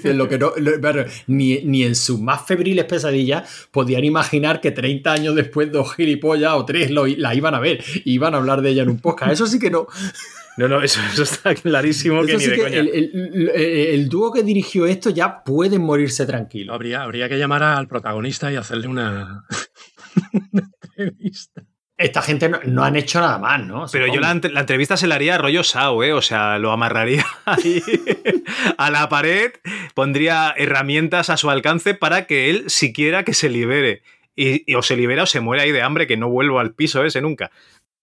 Lo 0.03 0.27
que 0.27 0.37
no, 0.37 0.51
lo- 0.57 1.05
ni, 1.27 1.59
ni 1.63 1.83
en 1.83 1.95
sus 1.95 2.19
más 2.19 2.45
febriles 2.45 2.85
pesadillas 2.85 3.67
podían 3.71 4.03
imaginar 4.03 4.59
que 4.61 4.71
30 4.71 5.11
años 5.13 5.35
después 5.35 5.71
dos 5.71 5.95
gilipollas 5.95 6.53
o 6.53 6.65
tres 6.65 6.91
lo- 6.91 7.07
la 7.07 7.33
iban 7.35 7.55
a 7.55 7.59
ver 7.59 7.83
y 8.03 8.13
iban 8.13 8.33
a 8.35 8.37
hablar 8.37 8.61
de 8.61 8.69
ella 8.71 8.83
en 8.83 8.89
un 8.89 8.99
podcast. 8.99 9.31
Eso 9.31 9.47
sí 9.47 9.59
que 9.59 9.69
no. 9.71 9.87
No, 10.57 10.67
no, 10.67 10.81
eso, 10.83 10.99
eso 11.11 11.23
está 11.23 11.55
clarísimo 11.55 12.21
que 12.23 12.33
Eso 12.33 12.37
ni 12.37 12.43
sí 12.43 12.49
de 12.51 12.55
que 12.57 12.61
coña. 12.63 12.77
el, 12.77 12.87
el- 12.89 13.49
el- 13.55 13.75
el 13.95 14.09
dúo 14.09 14.31
que 14.31 14.43
dirigió 14.43 14.85
esto 14.85 15.09
ya 15.09 15.43
pueden 15.43 15.81
morirse 15.81 16.25
tranquilos. 16.25 16.73
Habría, 16.75 17.01
habría 17.01 17.27
que 17.27 17.37
llamar 17.39 17.63
al 17.63 17.87
protagonista 17.87 18.51
y 18.51 18.55
hacerle 18.55 18.87
una, 18.87 19.45
una 20.51 20.69
entrevista. 20.81 21.63
Esta 21.95 22.21
gente 22.23 22.49
no, 22.49 22.59
no 22.65 22.83
han 22.83 22.95
hecho 22.95 23.19
nada 23.19 23.37
más, 23.37 23.63
¿no? 23.65 23.85
Pero 23.91 24.07
yo 24.13 24.19
la, 24.19 24.31
entrevista 24.31 24.97
se 24.97 25.05
la 25.07 25.15
haría 25.15 25.35
a 25.35 25.37
rollo 25.37 25.63
Sao, 25.63 26.03
¿eh? 26.03 26.11
O 26.11 26.21
sea, 26.23 26.57
lo 26.57 26.71
amarraría 26.71 27.23
ahí 27.45 27.81
a 28.77 28.89
la 28.89 29.07
pared, 29.09 29.51
pondría 29.93 30.53
herramientas 30.57 31.29
a 31.29 31.37
su 31.37 31.49
alcance 31.51 31.93
para 31.93 32.25
que 32.25 32.49
él 32.49 32.63
siquiera 32.67 33.23
que 33.23 33.33
se 33.33 33.49
libere. 33.49 34.01
Y, 34.35 34.69
y 34.71 34.73
o 34.75 34.81
se 34.81 34.97
libera 34.97 35.23
o 35.23 35.27
se 35.27 35.39
muere 35.39 35.61
ahí 35.63 35.71
de 35.71 35.83
hambre, 35.83 36.07
que 36.07 36.17
no 36.17 36.27
vuelvo 36.29 36.59
al 36.59 36.73
piso 36.73 37.05
ese 37.05 37.21
nunca. 37.21 37.51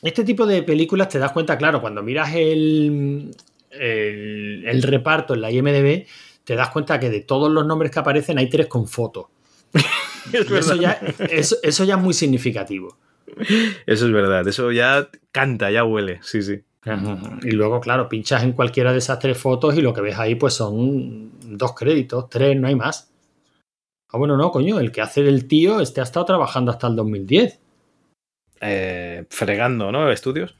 Este 0.03 0.25
tipo 0.25 0.47
de 0.47 0.63
películas 0.63 1.09
te 1.09 1.19
das 1.19 1.33
cuenta, 1.33 1.59
claro, 1.59 1.81
cuando 1.81 2.03
miras 2.03 2.35
el, 2.35 3.35
el, 3.71 4.65
el 4.67 4.83
reparto 4.83 5.35
en 5.35 5.43
la 5.43 5.51
IMDB, 5.51 6.07
te 6.45 6.55
das 6.55 6.71
cuenta 6.71 6.99
que 6.99 7.11
de 7.11 7.21
todos 7.21 7.51
los 7.51 7.67
nombres 7.67 7.91
que 7.91 7.99
aparecen 7.99 8.39
hay 8.39 8.49
tres 8.49 8.67
con 8.67 8.89
fotos. 8.89 9.27
Eso, 10.33 10.77
ya, 10.77 11.01
eso, 11.31 11.57
eso 11.63 11.85
ya 11.85 11.95
es 11.95 12.01
muy 12.01 12.13
significativo. 12.13 12.97
Eso 13.87 14.07
es 14.07 14.13
verdad, 14.13 14.47
eso 14.47 14.71
ya 14.71 15.09
canta, 15.33 15.71
ya 15.71 15.83
huele, 15.83 16.21
sí, 16.23 16.43
sí. 16.43 16.63
Y 17.43 17.51
luego, 17.53 17.81
claro, 17.81 18.09
pinchas 18.09 18.43
en 18.43 18.53
cualquiera 18.53 18.93
de 18.93 18.99
esas 18.99 19.19
tres 19.19 19.37
fotos 19.39 19.77
y 19.77 19.83
lo 19.83 19.93
que 19.93 20.01
ves 20.01 20.19
ahí 20.19 20.35
pues 20.35 20.55
son 20.55 21.31
dos 21.57 21.75
créditos, 21.75 22.29
tres, 22.29 22.59
no 22.59 22.69
hay 22.69 22.75
más. 22.75 23.11
Ah, 24.09 24.19
bueno, 24.19 24.37
no, 24.37 24.51
coño, 24.51 24.81
el 24.81 24.91
que 24.91 25.01
hace 25.01 25.21
el 25.21 25.47
tío, 25.47 25.81
este 25.81 26.01
ha 26.01 26.05
estado 26.05 26.27
trabajando 26.27 26.71
hasta 26.71 26.87
el 26.87 26.97
2010. 26.97 27.61
Eh, 28.61 29.25
fregando, 29.31 29.91
¿no? 29.91 30.11
Estudios. 30.11 30.55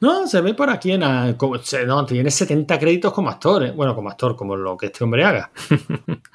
No, 0.00 0.26
se 0.28 0.40
ve 0.40 0.54
por 0.54 0.70
aquí 0.70 0.92
en... 0.92 1.02
a- 1.02 1.34
como- 1.36 1.58
se- 1.58 1.84
no, 1.86 2.04
tiene 2.06 2.30
70 2.30 2.78
créditos 2.78 3.12
como 3.12 3.30
actor, 3.30 3.64
¿eh? 3.64 3.70
bueno, 3.72 3.94
como 3.94 4.10
actor, 4.10 4.36
como 4.36 4.54
lo 4.54 4.76
que 4.76 4.86
este 4.86 5.02
hombre 5.04 5.24
haga. 5.24 5.50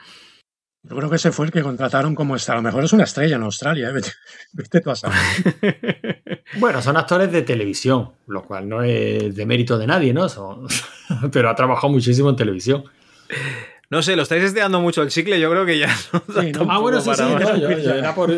Yo 0.85 0.97
creo 0.97 1.09
que 1.09 1.15
ese 1.15 1.31
fue 1.31 1.45
el 1.45 1.51
que 1.53 1.61
contrataron 1.61 2.13
como 2.13 2.35
esta. 2.35 2.51
A 2.51 2.55
lo 2.57 2.61
mejor 2.61 2.83
es 2.83 2.91
una 2.91 3.05
estrella 3.05 3.37
en 3.37 3.43
Australia. 3.43 3.87
¿eh? 3.89 3.93
Vete, 3.93 4.11
vete 4.51 4.81
tú 4.81 4.91
a 4.91 4.95
saber. 4.95 5.17
Bueno, 6.59 6.81
son 6.83 6.97
actores 6.97 7.31
de 7.31 7.41
televisión, 7.41 8.11
lo 8.27 8.43
cual 8.43 8.69
no 8.69 8.83
es 8.83 9.33
de 9.35 9.45
mérito 9.45 9.75
de 9.77 9.87
nadie, 9.87 10.13
¿no? 10.13 10.29
Son- 10.29 10.67
Pero 11.31 11.49
ha 11.49 11.55
trabajado 11.55 11.91
muchísimo 11.91 12.29
en 12.29 12.35
televisión. 12.35 12.83
No 13.89 14.03
sé, 14.03 14.15
lo 14.15 14.21
estáis 14.21 14.43
estirando 14.43 14.79
mucho 14.79 15.01
el 15.01 15.09
chicle, 15.09 15.39
yo 15.39 15.49
creo 15.49 15.65
que 15.65 15.79
ya 15.79 15.87
no 16.11 16.21
da 16.27 16.41
Sí, 16.41 16.51
¿no? 16.51 16.59
tampoco 16.59 16.71
Ah, 16.71 16.77
bueno, 16.79 17.01
sí, 17.01 17.09
sí, 17.15 17.21
no, 17.23 17.55
yo- 17.57 17.69
yo 17.79 17.93
era 17.95 18.13
por... 18.13 18.31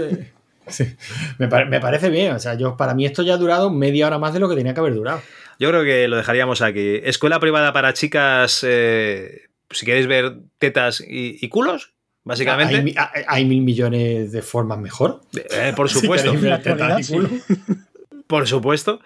sí. 0.67 0.95
Me, 1.37 1.47
pare- 1.47 1.65
me 1.65 1.79
parece 1.79 2.09
bien, 2.09 2.33
o 2.33 2.39
sea, 2.39 2.55
yo 2.55 2.75
para 2.77 2.93
mí 2.93 3.05
esto 3.05 3.23
ya 3.23 3.33
ha 3.35 3.37
durado 3.37 3.69
media 3.69 4.07
hora 4.07 4.17
más 4.19 4.33
de 4.33 4.39
lo 4.39 4.49
que 4.49 4.55
tenía 4.55 4.73
que 4.73 4.79
haber 4.79 4.93
durado. 4.95 5.21
Yo 5.59 5.69
creo 5.69 5.83
que 5.83 6.07
lo 6.07 6.17
dejaríamos 6.17 6.61
aquí. 6.61 6.99
Escuela 7.03 7.39
privada 7.39 7.71
para 7.73 7.93
chicas, 7.93 8.65
eh, 8.67 9.43
si 9.71 9.85
queréis 9.85 10.07
ver 10.07 10.37
tetas 10.59 11.01
y, 11.01 11.37
y 11.39 11.49
culos, 11.49 11.93
básicamente. 12.23 12.75
Hay, 12.75 12.83
mi- 12.83 12.95
hay- 12.97 13.23
hay 13.27 13.45
mil 13.45 13.61
millones 13.61 14.31
de 14.31 14.41
formas 14.41 14.79
mejor. 14.79 15.21
Eh, 15.35 15.73
por 15.75 15.89
supuesto. 15.89 16.33
tetas 16.33 17.09
y 17.09 17.13
culo. 17.13 17.29
Por 18.27 18.47
supuesto. 18.47 18.99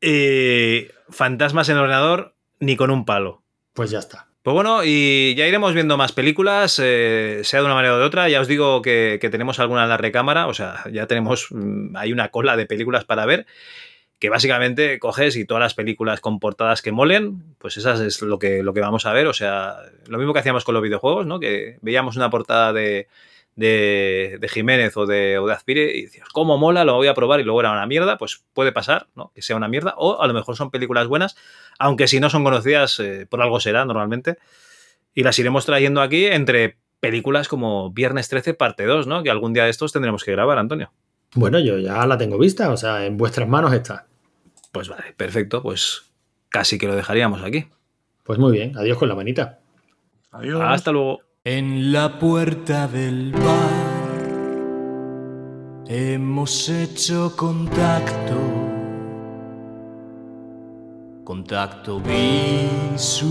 Eh, 0.00 0.90
fantasmas 1.08 1.68
en 1.68 1.76
el 1.76 1.82
ordenador, 1.82 2.34
ni 2.58 2.74
con 2.76 2.90
un 2.90 3.04
palo. 3.04 3.42
Pues 3.72 3.90
ya 3.90 4.00
está. 4.00 4.26
Pues 4.42 4.54
bueno, 4.54 4.82
y 4.84 5.36
ya 5.36 5.46
iremos 5.46 5.72
viendo 5.72 5.96
más 5.96 6.10
películas, 6.10 6.80
eh, 6.82 7.42
sea 7.44 7.60
de 7.60 7.66
una 7.66 7.76
manera 7.76 7.94
o 7.94 7.98
de 7.98 8.04
otra. 8.04 8.28
Ya 8.28 8.40
os 8.40 8.48
digo 8.48 8.82
que, 8.82 9.20
tenemos 9.30 9.60
alguna 9.60 9.84
en 9.84 9.88
la 9.88 9.96
recámara, 9.98 10.48
o 10.48 10.54
sea, 10.54 10.82
ya 10.90 11.06
tenemos, 11.06 11.46
mm, 11.50 11.96
hay 11.96 12.12
una 12.12 12.28
cola 12.30 12.56
de 12.56 12.66
películas 12.66 13.04
para 13.04 13.24
ver, 13.24 13.46
que 14.18 14.30
básicamente 14.30 14.98
coges 14.98 15.36
y 15.36 15.44
todas 15.44 15.60
las 15.60 15.74
películas 15.74 16.20
con 16.20 16.40
portadas 16.40 16.82
que 16.82 16.90
molen, 16.90 17.54
pues 17.58 17.76
esas 17.76 18.00
es 18.00 18.20
lo 18.20 18.40
que, 18.40 18.64
lo 18.64 18.74
que 18.74 18.80
vamos 18.80 19.06
a 19.06 19.12
ver. 19.12 19.28
O 19.28 19.32
sea, 19.32 19.76
lo 20.08 20.18
mismo 20.18 20.32
que 20.32 20.40
hacíamos 20.40 20.64
con 20.64 20.74
los 20.74 20.82
videojuegos, 20.82 21.24
¿no? 21.24 21.38
Que 21.38 21.78
veíamos 21.80 22.16
una 22.16 22.30
portada 22.30 22.72
de, 22.72 23.06
de, 23.56 24.38
de 24.40 24.48
Jiménez 24.48 24.96
o 24.96 25.06
de, 25.06 25.38
o 25.38 25.46
de 25.46 25.52
Azpire 25.52 25.96
y 25.96 26.02
decías, 26.02 26.28
¿cómo 26.28 26.58
mola? 26.58 26.84
Lo 26.84 26.94
voy 26.94 27.08
a 27.08 27.14
probar 27.14 27.40
y 27.40 27.44
luego 27.44 27.60
era 27.60 27.72
una 27.72 27.86
mierda, 27.86 28.18
pues 28.18 28.44
puede 28.52 28.72
pasar, 28.72 29.08
¿no? 29.14 29.32
Que 29.34 29.42
sea 29.42 29.56
una 29.56 29.68
mierda, 29.68 29.94
o 29.96 30.22
a 30.22 30.26
lo 30.26 30.34
mejor 30.34 30.56
son 30.56 30.70
películas 30.70 31.06
buenas, 31.06 31.36
aunque 31.78 32.08
si 32.08 32.20
no 32.20 32.30
son 32.30 32.44
conocidas, 32.44 32.98
eh, 33.00 33.26
por 33.28 33.42
algo 33.42 33.60
será 33.60 33.84
normalmente. 33.84 34.38
Y 35.14 35.22
las 35.22 35.38
iremos 35.38 35.66
trayendo 35.66 36.00
aquí 36.00 36.26
entre 36.26 36.78
películas 37.00 37.48
como 37.48 37.90
Viernes 37.90 38.28
13, 38.28 38.54
parte 38.54 38.84
2, 38.84 39.06
¿no? 39.06 39.22
Que 39.22 39.30
algún 39.30 39.52
día 39.52 39.64
de 39.64 39.70
estos 39.70 39.92
tendremos 39.92 40.24
que 40.24 40.32
grabar, 40.32 40.58
Antonio. 40.58 40.92
Bueno, 41.34 41.58
yo 41.58 41.78
ya 41.78 42.06
la 42.06 42.18
tengo 42.18 42.38
vista, 42.38 42.70
o 42.70 42.76
sea, 42.76 43.04
en 43.06 43.16
vuestras 43.16 43.48
manos 43.48 43.72
está. 43.72 44.06
Pues 44.70 44.88
vale, 44.88 45.12
perfecto, 45.16 45.62
pues 45.62 46.12
casi 46.48 46.78
que 46.78 46.86
lo 46.86 46.94
dejaríamos 46.94 47.42
aquí. 47.42 47.66
Pues 48.22 48.38
muy 48.38 48.52
bien, 48.52 48.76
adiós 48.76 48.98
con 48.98 49.08
la 49.08 49.14
manita. 49.14 49.58
Adiós. 50.30 50.62
Hasta 50.64 50.92
luego. 50.92 51.20
En 51.44 51.90
la 51.90 52.20
puerta 52.20 52.86
del 52.86 53.32
bar 53.32 53.42
hemos 55.88 56.68
hecho 56.68 57.34
contacto, 57.36 58.38
contacto 61.24 61.98
visual. 61.98 63.26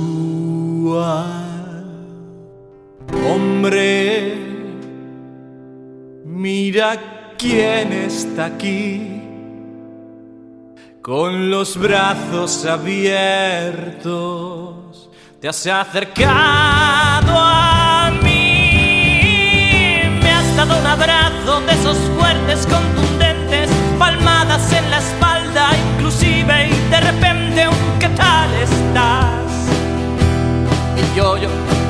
Hombre, 3.29 4.35
mira 6.25 7.35
quién 7.37 7.93
está 7.93 8.47
aquí, 8.47 9.21
con 11.01 11.49
los 11.49 11.77
brazos 11.77 12.65
abiertos, 12.65 14.11
te 15.39 15.47
has 15.47 15.65
acercado 15.65 17.37
a 17.37 17.60
dado 20.67 20.79
un 20.79 20.85
abrazo 20.85 21.61
de 21.61 21.73
esos 21.73 21.97
fuertes, 22.17 22.67
contundentes, 22.67 23.67
palmadas 23.97 24.71
en 24.73 24.91
la 24.91 24.99
espalda, 24.99 25.69
inclusive, 25.95 26.67
y 26.69 26.89
de 26.91 26.99
repente 26.99 27.67
un 27.67 27.99
¿qué 27.99 28.07
tal 28.09 28.53
estás? 28.53 29.31
Y 30.97 31.17
yo, 31.17 31.37
yo, 31.37 31.49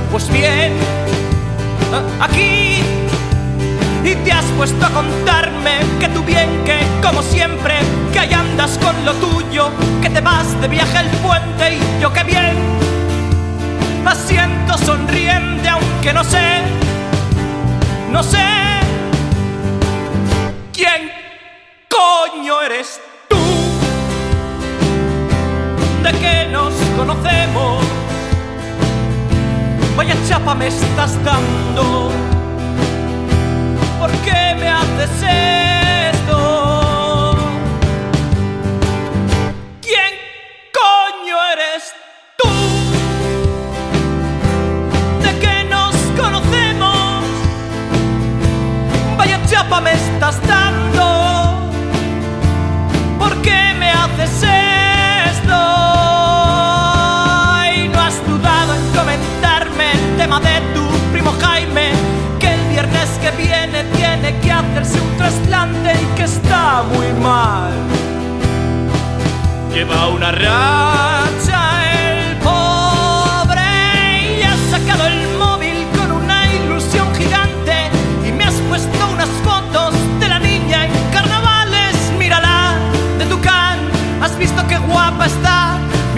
pues 0.09 0.29
bien, 0.31 0.73
a- 1.93 2.23
aquí, 2.25 2.81
y 4.05 4.15
te 4.23 4.31
has 4.31 4.45
puesto 4.57 4.85
a 4.85 4.89
contarme 4.89 5.79
que 5.99 6.07
tu 6.09 6.23
bien 6.23 6.63
que, 6.63 6.79
como 7.05 7.21
siempre, 7.23 7.75
que 8.13 8.19
ahí 8.19 8.31
andas 8.33 8.77
con 8.77 8.95
lo 9.05 9.13
tuyo, 9.15 9.69
que 10.01 10.09
te 10.09 10.21
vas 10.21 10.59
de 10.61 10.67
viaje 10.69 10.97
al 10.97 11.09
puente 11.25 11.75
y 11.75 12.01
yo 12.01 12.13
que 12.13 12.23
bien, 12.23 12.55
asiento 14.05 14.77
sonriente, 14.77 15.67
aunque 15.67 16.13
no 16.13 16.23
sé, 16.23 16.61
no 18.11 18.21
sé 18.21 18.37
quién 20.73 21.09
coño 21.89 22.61
eres 22.61 22.99
tú, 23.29 23.37
de 26.03 26.11
que 26.19 26.47
nos 26.51 26.73
conocemos. 26.97 27.83
Vaya 29.95 30.15
chapa 30.27 30.53
me 30.55 30.67
estás 30.67 31.23
dando. 31.23 32.11
¿Por 33.99 34.11
qué 34.25 34.55
me 34.59 34.67
haces 34.67 35.23
esto? 35.23 35.80
Chapa 49.71 49.83
me 49.83 49.93
estás 49.93 50.37
dando. 50.45 51.71
¿Por 53.17 53.41
qué 53.41 53.73
me 53.79 53.89
haces 53.89 54.43
esto? 55.31 55.59
Y 57.73 57.87
no 57.87 58.01
has 58.01 58.17
dudado 58.27 58.75
en 58.75 58.85
comentarme 58.93 59.93
el 59.93 60.17
tema 60.17 60.41
de 60.41 60.59
tu 60.73 60.85
primo 61.13 61.31
Jaime, 61.39 61.91
que 62.37 62.53
el 62.53 62.67
viernes 62.67 63.09
que 63.21 63.31
viene 63.31 63.85
tiene 63.95 64.37
que 64.41 64.51
hacerse 64.51 64.99
un 64.99 65.17
trasplante 65.17 65.93
y 65.93 66.05
que 66.17 66.23
está 66.23 66.83
muy 66.93 67.13
mal. 67.23 67.71
Lleva 69.73 70.09
una 70.09 70.33
racha 70.33 71.10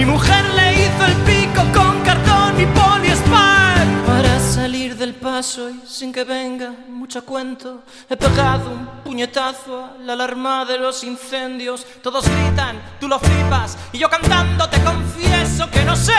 Mi 0.03 0.11
mujer 0.11 0.43
le 0.53 0.73
hizo 0.73 1.05
el 1.05 1.13
pico 1.23 1.61
con 1.73 2.01
cartón 2.01 2.59
y 2.59 2.65
poliespar 2.65 3.87
para 4.05 4.37
salir 4.37 4.97
del 4.97 5.15
paso 5.15 5.69
y 5.69 5.79
sin 5.87 6.11
que 6.11 6.25
venga 6.25 6.73
mucho 6.89 7.23
cuento. 7.23 7.83
He 8.09 8.17
pegado 8.17 8.69
un 8.69 8.85
puñetazo 9.05 9.81
a 9.81 9.97
la 10.01 10.11
alarma 10.11 10.65
de 10.65 10.77
los 10.77 11.05
incendios. 11.05 11.87
Todos 12.01 12.25
gritan, 12.27 12.81
tú 12.99 13.07
lo 13.07 13.17
flipas 13.17 13.77
y 13.93 13.99
yo 13.99 14.09
cantando 14.09 14.67
te 14.67 14.83
confieso 14.83 15.71
que 15.71 15.85
no 15.85 15.95
sé. 15.95 16.11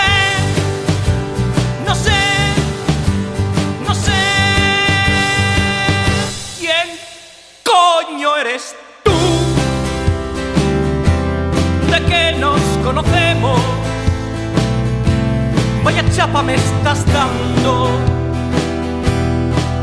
No 1.86 1.94
sé. 1.94 2.22
No 3.86 3.94
sé. 3.94 4.12
¿Quién 6.58 6.88
coño 7.62 8.34
eres 8.38 8.74
conocemos. 12.84 13.60
Vaya 15.82 16.04
chapa 16.14 16.42
me 16.42 16.54
estás 16.54 17.04
dando. 17.12 17.88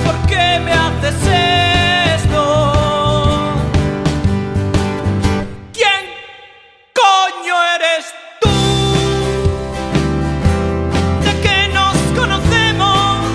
¿Por 0.06 0.16
qué 0.30 0.60
me 0.64 0.72
haces 0.72 1.16
esto? 2.16 2.44
¿Quién 5.74 6.04
coño 7.02 7.56
eres 7.76 8.06
tú? 8.40 8.50
¿De 11.26 11.34
que 11.42 11.58
nos 11.74 11.98
conocemos? 12.20 13.26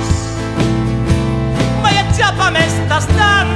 Vaya 1.83 2.05
chapa 2.17 2.51
me 2.53 2.65
estás 2.65 3.07
dando. 3.17 3.56